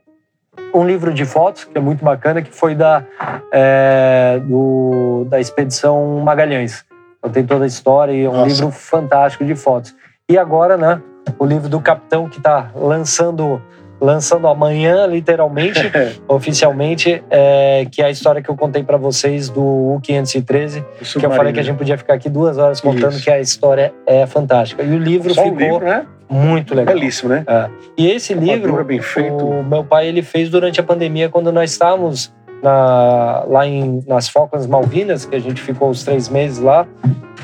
Um 0.75 0.85
livro 0.85 1.13
de 1.13 1.25
fotos, 1.25 1.65
que 1.65 1.77
é 1.77 1.81
muito 1.81 2.05
bacana, 2.05 2.43
que 2.43 2.51
foi 2.51 2.75
da, 2.75 3.05
é, 3.53 4.41
do, 4.45 5.27
da 5.29 5.39
Expedição 5.39 6.21
Magalhães. 6.25 6.85
Então 7.19 7.31
tem 7.31 7.45
toda 7.45 7.65
a 7.65 7.67
história 7.67 8.13
e 8.13 8.25
é 8.25 8.29
um 8.29 8.33
Nossa. 8.33 8.49
livro 8.49 8.71
fantástico 8.71 9.45
de 9.45 9.55
fotos. 9.55 9.95
E 10.29 10.39
agora, 10.39 10.77
né, 10.77 11.03
o 11.39 11.45
livro 11.45 11.69
do 11.69 11.81
Capitão 11.81 12.29
que 12.29 12.39
está 12.39 12.71
lançando 12.75 13.61
lançando 14.01 14.47
amanhã, 14.49 15.07
literalmente, 15.07 15.81
oficialmente, 16.27 17.23
é, 17.31 17.87
que 17.91 18.01
é 18.01 18.07
a 18.07 18.11
história 18.11 18.43
que 18.43 18.49
eu 18.49 18.57
contei 18.57 18.83
para 18.83 18.97
vocês 18.97 19.49
do 19.49 19.61
U513, 19.61 20.85
que 21.19 21.27
eu 21.27 21.31
falei 21.31 21.53
que 21.53 21.61
a 21.61 21.63
gente 21.63 21.77
podia 21.77 21.99
ficar 21.99 22.15
aqui 22.15 22.29
duas 22.29 22.57
horas 22.59 22.81
contando 22.81 23.13
Isso. 23.13 23.25
que 23.25 23.31
a 23.31 23.39
história 23.41 23.93
é 24.07 24.27
fantástica. 24.27 24.83
E 24.83 24.91
o 24.91 24.99
livro 24.99 25.35
Só 25.35 25.43
ficou 25.43 25.59
livro, 25.59 25.85
né? 25.85 26.07
muito 26.29 26.75
legal. 26.75 26.95
Belíssimo, 26.95 27.29
né? 27.29 27.45
É. 27.47 27.69
E 27.97 28.11
esse 28.11 28.33
livro, 28.33 28.83
bem 28.85 29.01
feito. 29.01 29.35
o 29.35 29.63
meu 29.63 29.85
pai 29.85 30.07
ele 30.07 30.23
fez 30.23 30.49
durante 30.49 30.81
a 30.81 30.83
pandemia, 30.83 31.29
quando 31.29 31.53
nós 31.53 31.73
estávamos 31.73 32.33
na, 32.63 33.45
lá 33.49 33.67
em, 33.67 34.03
nas 34.07 34.29
Falklands 34.29 34.67
Malvinas, 34.67 35.25
que 35.25 35.35
a 35.35 35.41
gente 35.41 35.61
ficou 35.61 35.91
os 35.91 36.05
três 36.05 36.29
meses 36.29 36.59
lá. 36.59 36.87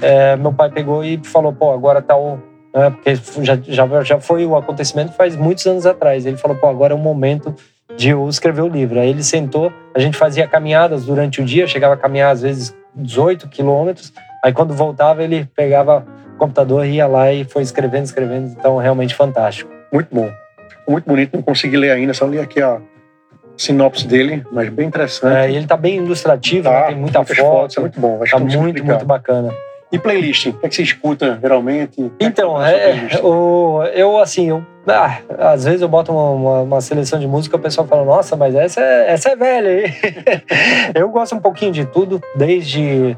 É, 0.01 0.37
meu 0.37 0.53
pai 0.53 0.71
pegou 0.71 1.03
e 1.05 1.21
falou: 1.25 1.53
pô, 1.53 1.73
agora 1.73 2.01
tá 2.01 2.17
o 2.17 2.39
né? 2.77 2.91
Porque 2.91 3.15
já, 3.43 3.59
já, 3.67 4.05
já 4.05 4.21
foi 4.21 4.45
o 4.45 4.55
acontecimento 4.55 5.15
faz 5.15 5.35
muitos 5.35 5.67
anos 5.67 5.87
atrás. 5.87 6.27
Ele 6.27 6.37
falou, 6.37 6.57
pô, 6.59 6.67
agora 6.67 6.93
é 6.93 6.97
o 6.97 6.99
momento 6.99 7.55
de 7.97 8.11
eu 8.11 8.29
escrever 8.29 8.61
o 8.61 8.69
livro. 8.69 9.01
Aí 9.01 9.09
ele 9.09 9.25
sentou, 9.25 9.73
a 9.95 9.99
gente 9.99 10.19
fazia 10.19 10.47
caminhadas 10.47 11.07
durante 11.07 11.41
o 11.41 11.45
dia, 11.45 11.67
chegava 11.67 11.95
a 11.95 11.97
caminhar 11.97 12.31
às 12.33 12.43
vezes 12.43 12.77
18 12.95 13.49
quilômetros. 13.49 14.13
Aí 14.45 14.53
quando 14.53 14.75
voltava, 14.75 15.25
ele 15.25 15.49
pegava 15.57 16.07
o 16.35 16.39
computador, 16.39 16.85
ia 16.85 17.07
lá 17.07 17.33
e 17.33 17.45
foi 17.45 17.63
escrevendo, 17.63 18.05
escrevendo. 18.05 18.55
Então, 18.59 18.77
realmente 18.77 19.15
fantástico. 19.15 19.71
Muito 19.91 20.15
bom. 20.15 20.31
muito 20.87 21.07
bonito, 21.07 21.35
não 21.35 21.43
consegui 21.43 21.79
ler 21.79 21.93
ainda, 21.93 22.13
só 22.13 22.27
li 22.27 22.39
aqui 22.39 22.61
a 22.61 22.79
sinopse 23.57 24.07
dele, 24.07 24.45
mas 24.53 24.69
bem 24.69 24.87
interessante. 24.87 25.35
É, 25.35 25.51
ele 25.51 25.67
tá 25.67 25.79
bem 25.79 25.97
ilustrativo, 25.97 26.65
tá, 26.65 26.81
né? 26.81 26.87
tem 26.89 26.97
muita 26.97 27.25
foto. 27.25 27.37
Fotos, 27.37 27.79
é 27.79 27.81
muito 27.81 27.99
bom. 27.99 28.23
Acho 28.23 28.33
tá 28.33 28.39
muito, 28.39 28.85
muito 28.85 29.07
bacana. 29.07 29.51
E 29.91 29.99
playlist? 29.99 30.47
O 30.47 30.53
que, 30.55 30.67
é 30.67 30.69
que 30.69 30.75
você 30.75 30.83
escuta 30.83 31.39
geralmente? 31.41 32.11
Então, 32.19 32.61
é, 32.63 33.21
o, 33.23 33.85
eu 33.95 34.19
assim, 34.19 34.49
eu, 34.49 34.65
ah, 34.87 35.19
às 35.53 35.65
vezes 35.65 35.81
eu 35.81 35.89
boto 35.89 36.13
uma, 36.13 36.31
uma, 36.31 36.61
uma, 36.63 36.81
seleção 36.81 37.21
de 37.21 37.27
música 37.27 37.57
e 37.57 37.59
o 37.59 37.63
pessoal 37.63 37.87
fala, 37.87 38.05
nossa, 38.05 38.35
mas 38.37 38.55
essa 38.55 38.81
é, 38.81 39.13
essa 39.13 39.31
é 39.31 39.37
velha 39.37 39.71
aí. 39.71 39.85
eu 40.95 41.09
gosto 41.09 41.37
um 41.37 41.41
pouquinho 41.41 41.71
de 41.71 41.85
tudo, 41.85 42.21
desde 42.37 43.17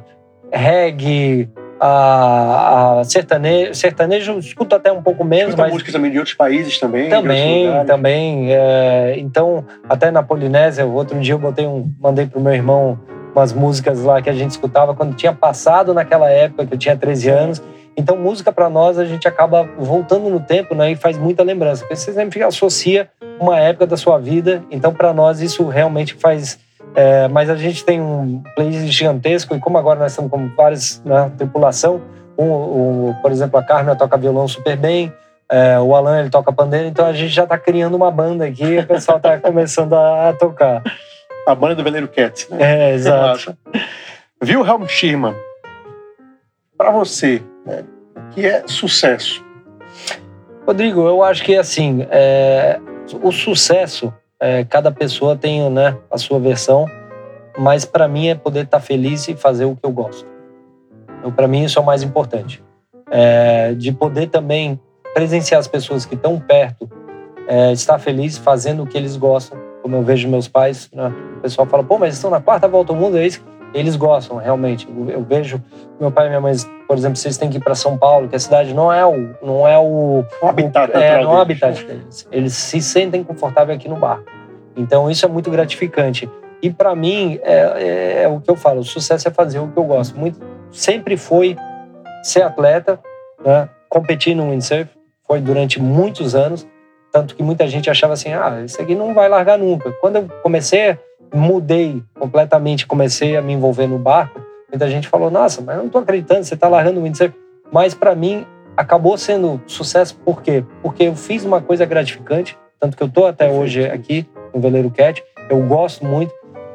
reggae, 0.53 1.49
a, 1.81 2.99
a 3.01 3.05
sertanejo, 3.05 3.75
sertanejo 3.75 4.39
escuto 4.39 4.75
até 4.75 4.93
um 4.93 5.03
pouco 5.03 5.25
menos. 5.25 5.51
Escuta 5.51 5.62
mas 5.62 5.73
músicas 5.73 5.93
também 5.93 6.11
de 6.11 6.19
outros 6.19 6.37
países 6.37 6.79
também. 6.79 7.09
Também, 7.09 7.85
também. 7.87 8.53
É, 8.53 9.14
então, 9.19 9.64
até 9.89 10.11
na 10.11 10.23
Polinésia, 10.23 10.85
outro 10.85 11.19
dia 11.21 11.35
eu 11.35 11.39
botei 11.39 11.66
um, 11.66 11.91
mandei 12.01 12.27
pro 12.27 12.41
meu 12.41 12.53
irmão 12.53 12.99
umas 13.35 13.53
músicas 13.53 14.03
lá 14.03 14.20
que 14.20 14.31
a 14.31 14.33
gente 14.33 14.51
escutava 14.51 14.95
quando 14.95 15.14
tinha 15.14 15.33
passado 15.33 15.95
naquela 15.95 16.31
época, 16.31 16.66
que 16.66 16.74
eu 16.74 16.79
tinha 16.79 16.97
13 16.97 17.29
anos. 17.29 17.62
Então, 17.97 18.16
música 18.16 18.53
para 18.53 18.68
nós, 18.68 18.99
a 18.99 19.05
gente 19.05 19.26
acaba 19.26 19.68
voltando 19.76 20.29
no 20.31 20.39
tempo 20.39 20.74
né, 20.74 20.93
e 20.93 20.97
faz 20.97 21.18
muita 21.18 21.43
lembrança. 21.43 21.83
Porque 21.83 21.97
você 21.97 22.12
sempre 22.12 22.43
associa 22.43 23.09
uma 23.41 23.59
época 23.59 23.87
da 23.87 23.97
sua 23.97 24.18
vida. 24.18 24.62
Então, 24.70 24.95
para 24.95 25.12
nós, 25.12 25.41
isso 25.41 25.66
realmente 25.66 26.14
faz. 26.14 26.61
É, 26.95 27.26
mas 27.29 27.51
a 27.51 27.57
gente 27.57 27.85
tem 27.85 28.01
um 28.01 28.41
playlist 28.55 28.93
gigantesco 28.93 29.55
e, 29.55 29.59
como 29.59 29.79
agora 29.79 29.99
nós 29.99 30.12
estamos 30.12 30.31
com 30.31 30.49
várias 30.57 31.03
né, 31.05 31.31
tripulação, 31.37 32.01
um, 32.39 32.45
um, 32.45 33.14
por 33.20 33.31
exemplo, 33.33 33.59
a 33.59 33.62
Carmen 33.62 33.95
toca 33.97 34.16
violão 34.16 34.49
super 34.49 34.76
bem, 34.76 35.12
é, 35.51 35.79
o 35.79 35.95
Alan 35.95 36.20
ele 36.20 36.31
toca 36.31 36.53
pandeiro, 36.53 36.87
então 36.87 37.05
a 37.05 37.12
gente 37.12 37.29
já 37.29 37.43
está 37.43 37.59
criando 37.59 37.95
uma 37.95 38.11
banda 38.11 38.47
aqui 38.47 38.64
e 38.64 38.79
o 38.79 38.87
pessoal 38.87 39.18
está 39.18 39.37
começando 39.41 39.95
a, 39.95 40.31
a 40.31 40.33
tocar 40.33 40.83
a 41.49 41.55
banda 41.55 41.74
do 41.74 41.82
Veleiro 41.82 42.09
Cat. 42.09 42.46
Né? 42.51 42.90
É, 42.90 42.94
exato. 42.94 43.57
Wilhelm 44.42 44.86
Schirman, 44.86 45.34
para 46.76 46.90
você, 46.90 47.42
né, 47.64 47.84
o 48.14 48.34
que 48.34 48.46
é 48.46 48.62
sucesso? 48.66 49.44
Rodrigo, 50.66 51.01
eu 51.09 51.22
acho 51.22 51.42
que 51.42 51.57
assim, 51.57 52.07
é, 52.11 52.78
o 53.22 53.32
sucesso, 53.32 54.12
é, 54.38 54.64
cada 54.64 54.92
pessoa 54.92 55.34
tem 55.34 55.68
né, 55.70 55.96
a 56.11 56.18
sua 56.18 56.38
versão, 56.38 56.86
mas 57.59 57.84
para 57.84 58.07
mim 58.07 58.28
é 58.28 58.34
poder 58.34 58.64
estar 58.64 58.78
tá 58.78 58.84
feliz 58.84 59.26
e 59.28 59.34
fazer 59.34 59.64
o 59.64 59.74
que 59.74 59.84
eu 59.84 59.90
gosto. 59.90 60.26
Então, 61.18 61.32
para 61.32 61.49
mim 61.49 61.64
isso 61.64 61.78
é 61.78 61.82
o 61.82 61.84
mais 61.84 62.03
importante. 62.03 62.62
É, 63.11 63.72
de 63.72 63.90
poder 63.90 64.28
também 64.28 64.78
presenciar 65.14 65.59
as 65.59 65.66
pessoas 65.66 66.05
que 66.05 66.14
estão 66.14 66.38
perto, 66.38 66.88
é, 67.49 67.72
estar 67.72 67.99
feliz 67.99 68.36
fazendo 68.36 68.82
o 68.82 68.86
que 68.86 68.96
eles 68.96 69.16
gostam 69.16 69.68
como 69.89 69.97
eu 69.97 70.03
vejo 70.03 70.28
meus 70.28 70.47
pais, 70.47 70.91
né? 70.93 71.11
o 71.39 71.41
pessoal 71.41 71.66
fala, 71.66 71.82
pô, 71.82 71.97
mas 71.97 72.14
estão 72.14 72.30
na 72.30 72.43
quarta 72.43 72.68
volta 72.68 72.93
ao 72.93 72.99
mundo, 72.99 73.16
é 73.16 73.26
isso? 73.26 73.43
Eles 73.72 73.97
gostam, 73.97 74.36
realmente. 74.36 74.86
Eu 75.09 75.22
vejo 75.22 75.62
meu 75.99 76.11
pai 76.11 76.26
e 76.26 76.28
minha 76.28 76.41
mãe, 76.41 76.55
por 76.86 76.97
exemplo, 76.97 77.16
vocês 77.16 77.39
têm 77.39 77.49
que 77.49 77.57
ir 77.57 77.61
para 77.61 77.74
São 77.74 77.97
Paulo, 77.97 78.28
que 78.28 78.36
a 78.36 78.39
cidade 78.39 78.74
não 78.74 78.93
é 78.93 79.05
o. 79.05 79.34
Não 79.43 79.66
é 79.66 79.78
o, 79.78 80.24
o 80.43 80.47
habitat, 80.47 80.95
o, 80.95 80.99
é, 80.99 81.22
não 81.22 81.32
é 81.32 81.36
o 81.36 81.41
habitat 81.41 81.84
deles. 81.84 82.26
Eles 82.30 82.55
se 82.55 82.80
sentem 82.80 83.22
confortáveis 83.22 83.78
aqui 83.78 83.89
no 83.89 83.97
bar. 83.97 84.22
Então, 84.74 85.11
isso 85.11 85.24
é 85.24 85.28
muito 85.28 85.51
gratificante. 85.51 86.30
E 86.62 86.70
para 86.70 86.95
mim, 86.95 87.39
é, 87.43 87.53
é, 87.53 88.22
é, 88.22 88.28
o 88.28 88.41
que 88.41 88.51
eu 88.51 88.57
falo: 88.57 88.80
o 88.80 88.84
sucesso 88.84 89.28
é 89.28 89.30
fazer 89.30 89.59
o 89.59 89.68
que 89.68 89.78
eu 89.78 89.84
gosto. 89.84 90.18
Muito, 90.18 90.41
sempre 90.70 91.18
foi 91.18 91.55
ser 92.22 92.43
atleta, 92.43 92.99
né? 93.45 93.68
competir 93.89 94.34
no 94.34 94.51
windsurf, 94.51 94.91
foi 95.26 95.41
durante 95.41 95.80
muitos 95.80 96.34
anos. 96.34 96.66
Tanto 97.19 97.35
que 97.35 97.43
muita 97.43 97.66
gente 97.66 97.91
achava 97.91 98.12
assim, 98.12 98.33
ah, 98.33 98.62
isso 98.64 98.81
aqui 98.81 98.95
não 98.95 99.12
vai 99.12 99.29
largar 99.29 99.59
nunca. 99.59 99.91
Quando 100.01 100.16
eu 100.16 100.29
comecei, 100.41 100.97
mudei 101.35 102.01
completamente, 102.16 102.87
comecei 102.87 103.37
a 103.37 103.43
me 103.43 103.55
envolver 103.55 103.89
no 103.89 103.99
barco, 103.99 104.41
muita 104.71 104.89
gente 104.89 105.09
falou, 105.09 105.29
nossa, 105.29 105.61
mas 105.61 105.75
eu 105.75 105.81
não 105.81 105.87
estou 105.87 106.01
acreditando, 106.01 106.45
você 106.45 106.55
está 106.55 106.69
largando 106.69 107.01
o 107.01 107.03
windsurf. 107.03 107.35
Mas 107.73 107.93
para 107.93 108.14
mim, 108.14 108.47
acabou 108.77 109.19
sendo 109.19 109.61
sucesso, 109.66 110.14
por 110.25 110.41
quê? 110.43 110.64
Porque 110.81 111.03
eu 111.03 111.16
fiz 111.16 111.45
uma 111.45 111.61
coisa 111.61 111.85
gratificante, 111.85 112.57
tanto 112.79 112.97
que 112.97 113.03
eu 113.03 113.09
estou 113.09 113.27
até 113.27 113.51
hoje 113.51 113.85
aqui 113.87 114.25
no 114.55 114.61
Veleiro 114.61 114.89
Cat, 114.89 115.21
eu 115.51 115.61
gosto 115.62 116.05
muito. 116.05 116.33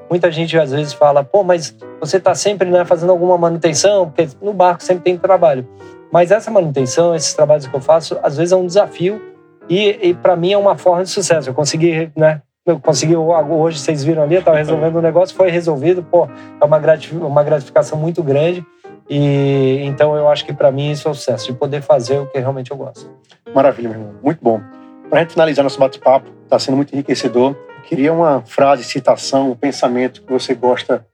Muita 0.10 0.30
gente 0.30 0.60
às 0.60 0.72
vezes 0.72 0.92
fala, 0.92 1.24
pô, 1.24 1.46
mas 1.46 1.74
você 2.02 2.18
está 2.18 2.36
sempre 2.36 2.70
né, 2.70 2.84
fazendo 2.84 3.12
alguma 3.12 3.38
manutenção, 3.38 4.10
porque 4.10 4.28
no 4.42 4.52
barco 4.52 4.84
sempre 4.84 5.06
tem 5.06 5.18
trabalho. 5.18 5.66
Mas 6.12 6.32
essa 6.32 6.52
manutenção, 6.52 7.16
esses 7.16 7.34
trabalhos 7.34 7.66
que 7.66 7.74
eu 7.74 7.80
faço, 7.80 8.20
às 8.22 8.36
vezes 8.36 8.52
é 8.52 8.58
um 8.58 8.68
desafio 8.68 9.33
e, 9.70 10.10
e 10.10 10.14
para 10.14 10.36
mim 10.36 10.52
é 10.52 10.58
uma 10.58 10.78
forma 10.78 11.04
de 11.04 11.10
sucesso. 11.10 11.50
Eu 11.50 11.54
consegui, 11.54 12.12
né? 12.16 12.42
Eu 12.66 12.80
consegui, 12.80 13.16
hoje 13.16 13.78
vocês 13.78 14.04
viram 14.06 14.24
ali, 14.24 14.36
eu 14.36 14.40
estava 14.40 14.56
resolvendo 14.56 14.98
um 14.98 15.02
negócio, 15.02 15.36
foi 15.36 15.52
resolvido, 15.52 16.02
pô, 16.02 16.30
é 16.62 16.64
uma, 16.66 16.80
uma 17.28 17.44
gratificação 17.44 17.98
muito 17.98 18.24
grande. 18.24 18.66
E 19.10 19.82
então 19.84 20.16
eu 20.16 20.30
acho 20.30 20.46
que 20.46 20.54
para 20.54 20.72
mim 20.72 20.92
isso 20.92 21.08
é 21.08 21.12
o 21.12 21.14
sucesso, 21.14 21.48
de 21.48 21.54
poder 21.54 21.82
fazer 21.82 22.20
o 22.20 22.26
que 22.28 22.40
realmente 22.40 22.72
eu 22.72 22.78
gosto. 22.78 23.10
Maravilha, 23.54 23.90
meu 23.90 24.00
irmão. 24.00 24.14
Muito 24.24 24.40
bom. 24.42 24.62
Para 25.10 25.20
a 25.20 25.22
gente 25.24 25.34
finalizar 25.34 25.62
nosso 25.62 25.78
bate-papo, 25.78 26.32
está 26.44 26.58
sendo 26.58 26.78
muito 26.78 26.94
enriquecedor. 26.94 27.54
queria 27.84 28.14
uma 28.14 28.42
frase, 28.46 28.84
citação, 28.86 29.52
um 29.52 29.56
pensamento 29.56 30.22
que 30.22 30.32
você 30.32 30.56
gosta. 30.56 31.06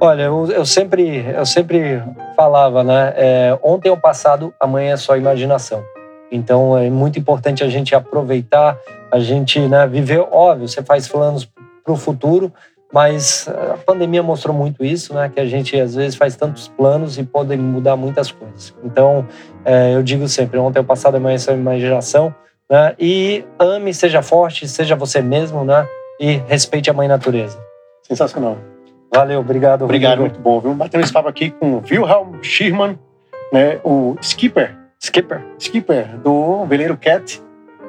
Olha, 0.00 0.24
eu, 0.24 0.50
eu 0.50 0.66
sempre, 0.66 1.24
eu 1.32 1.46
sempre 1.46 2.02
falava, 2.34 2.82
né? 2.82 3.14
É, 3.16 3.58
ontem 3.62 3.88
é 3.88 3.92
o 3.92 3.96
passado, 3.96 4.52
amanhã 4.60 4.94
é 4.94 4.96
só 4.96 5.16
imaginação. 5.16 5.82
Então 6.30 6.76
é 6.76 6.90
muito 6.90 7.18
importante 7.18 7.62
a 7.62 7.68
gente 7.68 7.94
aproveitar, 7.94 8.78
a 9.10 9.18
gente 9.18 9.60
né, 9.60 9.86
viver. 9.86 10.20
Óbvio, 10.20 10.68
você 10.68 10.82
faz 10.82 11.08
planos 11.08 11.48
para 11.84 11.92
o 11.92 11.96
futuro, 11.96 12.52
mas 12.92 13.48
a 13.48 13.76
pandemia 13.76 14.22
mostrou 14.22 14.54
muito 14.54 14.84
isso, 14.84 15.14
né? 15.14 15.30
Que 15.32 15.40
a 15.40 15.46
gente 15.46 15.78
às 15.78 15.94
vezes 15.94 16.16
faz 16.16 16.36
tantos 16.36 16.68
planos 16.68 17.18
e 17.18 17.22
pode 17.22 17.56
mudar 17.56 17.96
muitas 17.96 18.30
coisas. 18.30 18.74
Então 18.84 19.26
é, 19.64 19.94
eu 19.94 20.02
digo 20.02 20.28
sempre: 20.28 20.58
ontem 20.58 20.80
o 20.80 20.84
passado, 20.84 21.16
amanhã 21.16 21.36
é 21.46 21.50
a 21.50 21.54
imaginação. 21.54 22.34
Né? 22.68 22.94
E 22.98 23.44
ame, 23.60 23.94
seja 23.94 24.22
forte, 24.22 24.66
seja 24.66 24.96
você 24.96 25.22
mesmo, 25.22 25.64
né? 25.64 25.86
E 26.18 26.42
respeite 26.48 26.90
a 26.90 26.92
mãe 26.92 27.06
natureza. 27.06 27.58
Sensacional. 28.02 28.58
Valeu, 29.14 29.40
obrigado. 29.40 29.82
Obrigado, 29.82 30.18
Rodrigo. 30.18 30.34
muito 30.34 30.42
bom. 30.42 30.60
Viu? 30.60 30.74
Batendo 30.74 31.04
esse 31.04 31.12
papo 31.12 31.28
aqui 31.28 31.50
com 31.50 31.80
Wilhelm 31.88 32.42
Schirman, 32.42 32.98
né? 33.52 33.78
o 33.84 34.16
skipper 34.20 34.85
Skipper. 34.98 35.44
Skipper, 35.58 36.18
do 36.18 36.64
Veleiro 36.66 36.96
Cat, 36.96 37.42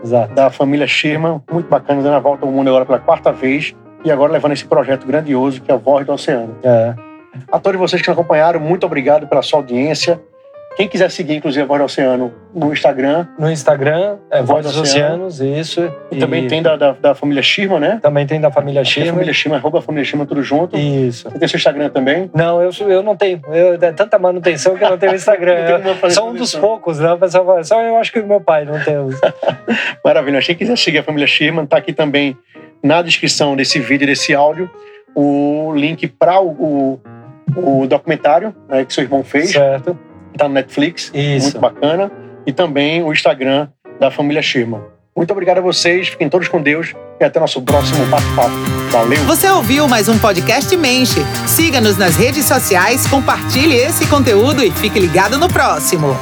Exato. 0.03 0.34
da 0.34 0.49
família 0.49 0.88
Sherman, 0.88 1.41
muito 1.51 1.70
bacana, 1.70 2.01
dando 2.01 2.16
a 2.16 2.20
volta 2.20 2.45
ao 2.45 2.51
mundo 2.51 2.68
agora 2.68 2.86
pela 2.86 2.99
quarta 2.99 3.32
vez 3.32 3.76
e 4.03 4.12
agora 4.12 4.32
levando 4.32 4.53
esse 4.53 4.66
projeto 4.66 5.05
grandioso 5.05 5.62
que 5.62 5.72
é 5.72 5.74
a 5.74 5.78
Voz 5.78 6.05
do 6.05 6.14
Oceano. 6.14 6.55
É. 6.64 6.95
A 7.51 7.60
todos 7.60 7.80
vocês 7.80 8.01
que 8.01 8.08
nos 8.08 8.18
acompanharam, 8.18 8.60
muito 8.60 8.86
obrigado 8.86 9.28
pela 9.28 9.41
sua 9.41 9.60
audiência. 9.60 10.22
Quem 10.78 10.88
quiser 10.88 11.09
seguir, 11.09 11.38
inclusive, 11.38 11.63
a 11.63 11.65
Voz 11.65 11.80
do 11.80 11.86
Oceano 11.86 12.32
no 12.53 12.71
Instagram. 12.71 13.25
No 13.39 13.49
Instagram, 13.49 14.17
é 14.30 14.43
Voz, 14.43 14.63
dos 14.63 14.78
Oceanos, 14.78 15.41
isso. 15.41 15.82
E, 16.11 16.17
e, 16.17 16.19
também 16.19 16.45
tem 16.45 16.61
da, 16.61 16.75
da, 16.75 16.91
da, 16.91 17.15
família 17.15 17.41
Shirma, 17.41 17.80
né? 17.80 17.99
Também 17.99 18.28
tem 18.28 18.39
da 18.39 18.51
família 18.51 18.86
Shirma. 18.86 19.13
família 19.13 19.34
Shirma, 19.34 19.57
arroba 19.57 19.82
família 19.82 20.05
Shirma, 20.05 20.28
tudo 20.28 20.43
junto. 20.43 20.78
Isso. 20.78 21.28
Você 21.28 21.39
tem 21.39 21.47
seu 21.47 21.57
Instagram 21.57 21.89
também? 21.89 22.30
Não, 22.32 22.61
eu, 22.61 22.69
eu 22.88 23.01
não 23.01 23.15
tenho. 23.15 23.41
Eu, 23.47 23.73
é 23.73 23.91
tanta 23.91 24.19
manutenção 24.19 24.78
que 24.78 24.84
eu 24.84 24.89
não 24.91 24.99
tenho 24.99 25.15
Instagram. 25.17 25.80
não 25.80 26.09
sou 26.11 26.30
um 26.30 26.36
dos 26.36 26.53
poucos, 26.53 26.99
né? 26.99 27.17
Pessoal, 27.19 27.63
só 27.63 27.82
eu 27.82 27.97
acho 27.97 28.11
que 28.11 28.19
o 28.19 28.28
meu 28.28 28.39
pai 28.39 28.63
não 28.63 28.80
tem. 28.80 28.95
Maravilha. 30.05 30.39
Quem 30.43 30.55
quiser 30.55 30.78
seguir 30.78 30.99
a 30.99 31.03
família 31.03 31.25
Shirma, 31.25 31.65
tá 31.65 31.78
aqui 31.78 31.91
também 31.91 32.38
na 32.84 33.01
descrição 33.01 33.55
desse 33.55 33.80
vídeo, 33.80 34.05
desse 34.05 34.36
áudio, 34.36 34.69
o 35.15 35.73
link 35.75 36.07
para 36.07 36.39
o, 36.39 36.99
o, 37.55 37.82
o 37.82 37.88
documentário 37.88 38.55
né, 38.69 38.86
que 38.86 38.93
seu 38.93 39.03
irmão 39.03 39.23
fez. 39.23 39.49
Certo 39.49 39.97
tá 40.38 40.47
no 40.47 40.53
Netflix. 40.53 41.11
Isso. 41.13 41.43
Muito 41.43 41.59
bacana. 41.59 42.11
e 42.45 42.53
também 42.53 43.03
o 43.03 43.11
Instagram 43.11 43.67
da 43.99 44.09
família 44.09 44.41
Schirman. 44.41 44.81
Muito 45.15 45.31
obrigado 45.31 45.57
a 45.57 45.61
vocês, 45.61 46.09
fiquem 46.09 46.29
todos 46.29 46.47
com 46.47 46.61
Deus 46.61 46.93
e 47.19 47.23
até 47.23 47.39
nosso 47.39 47.61
próximo 47.61 48.05
bate-papo. 48.05 48.55
Valeu! 48.91 49.17
Você 49.25 49.49
ouviu 49.49 49.88
mais 49.88 50.07
um 50.07 50.17
podcast 50.19 50.77
Menche. 50.77 51.19
Siga-nos 51.47 51.97
nas 51.97 52.15
redes 52.15 52.45
sociais, 52.45 53.07
compartilhe 53.07 53.75
esse 53.75 54.05
conteúdo 54.07 54.63
e 54.63 54.71
fique 54.71 54.99
ligado 54.99 55.38
no 55.39 55.49
próximo. 55.49 56.15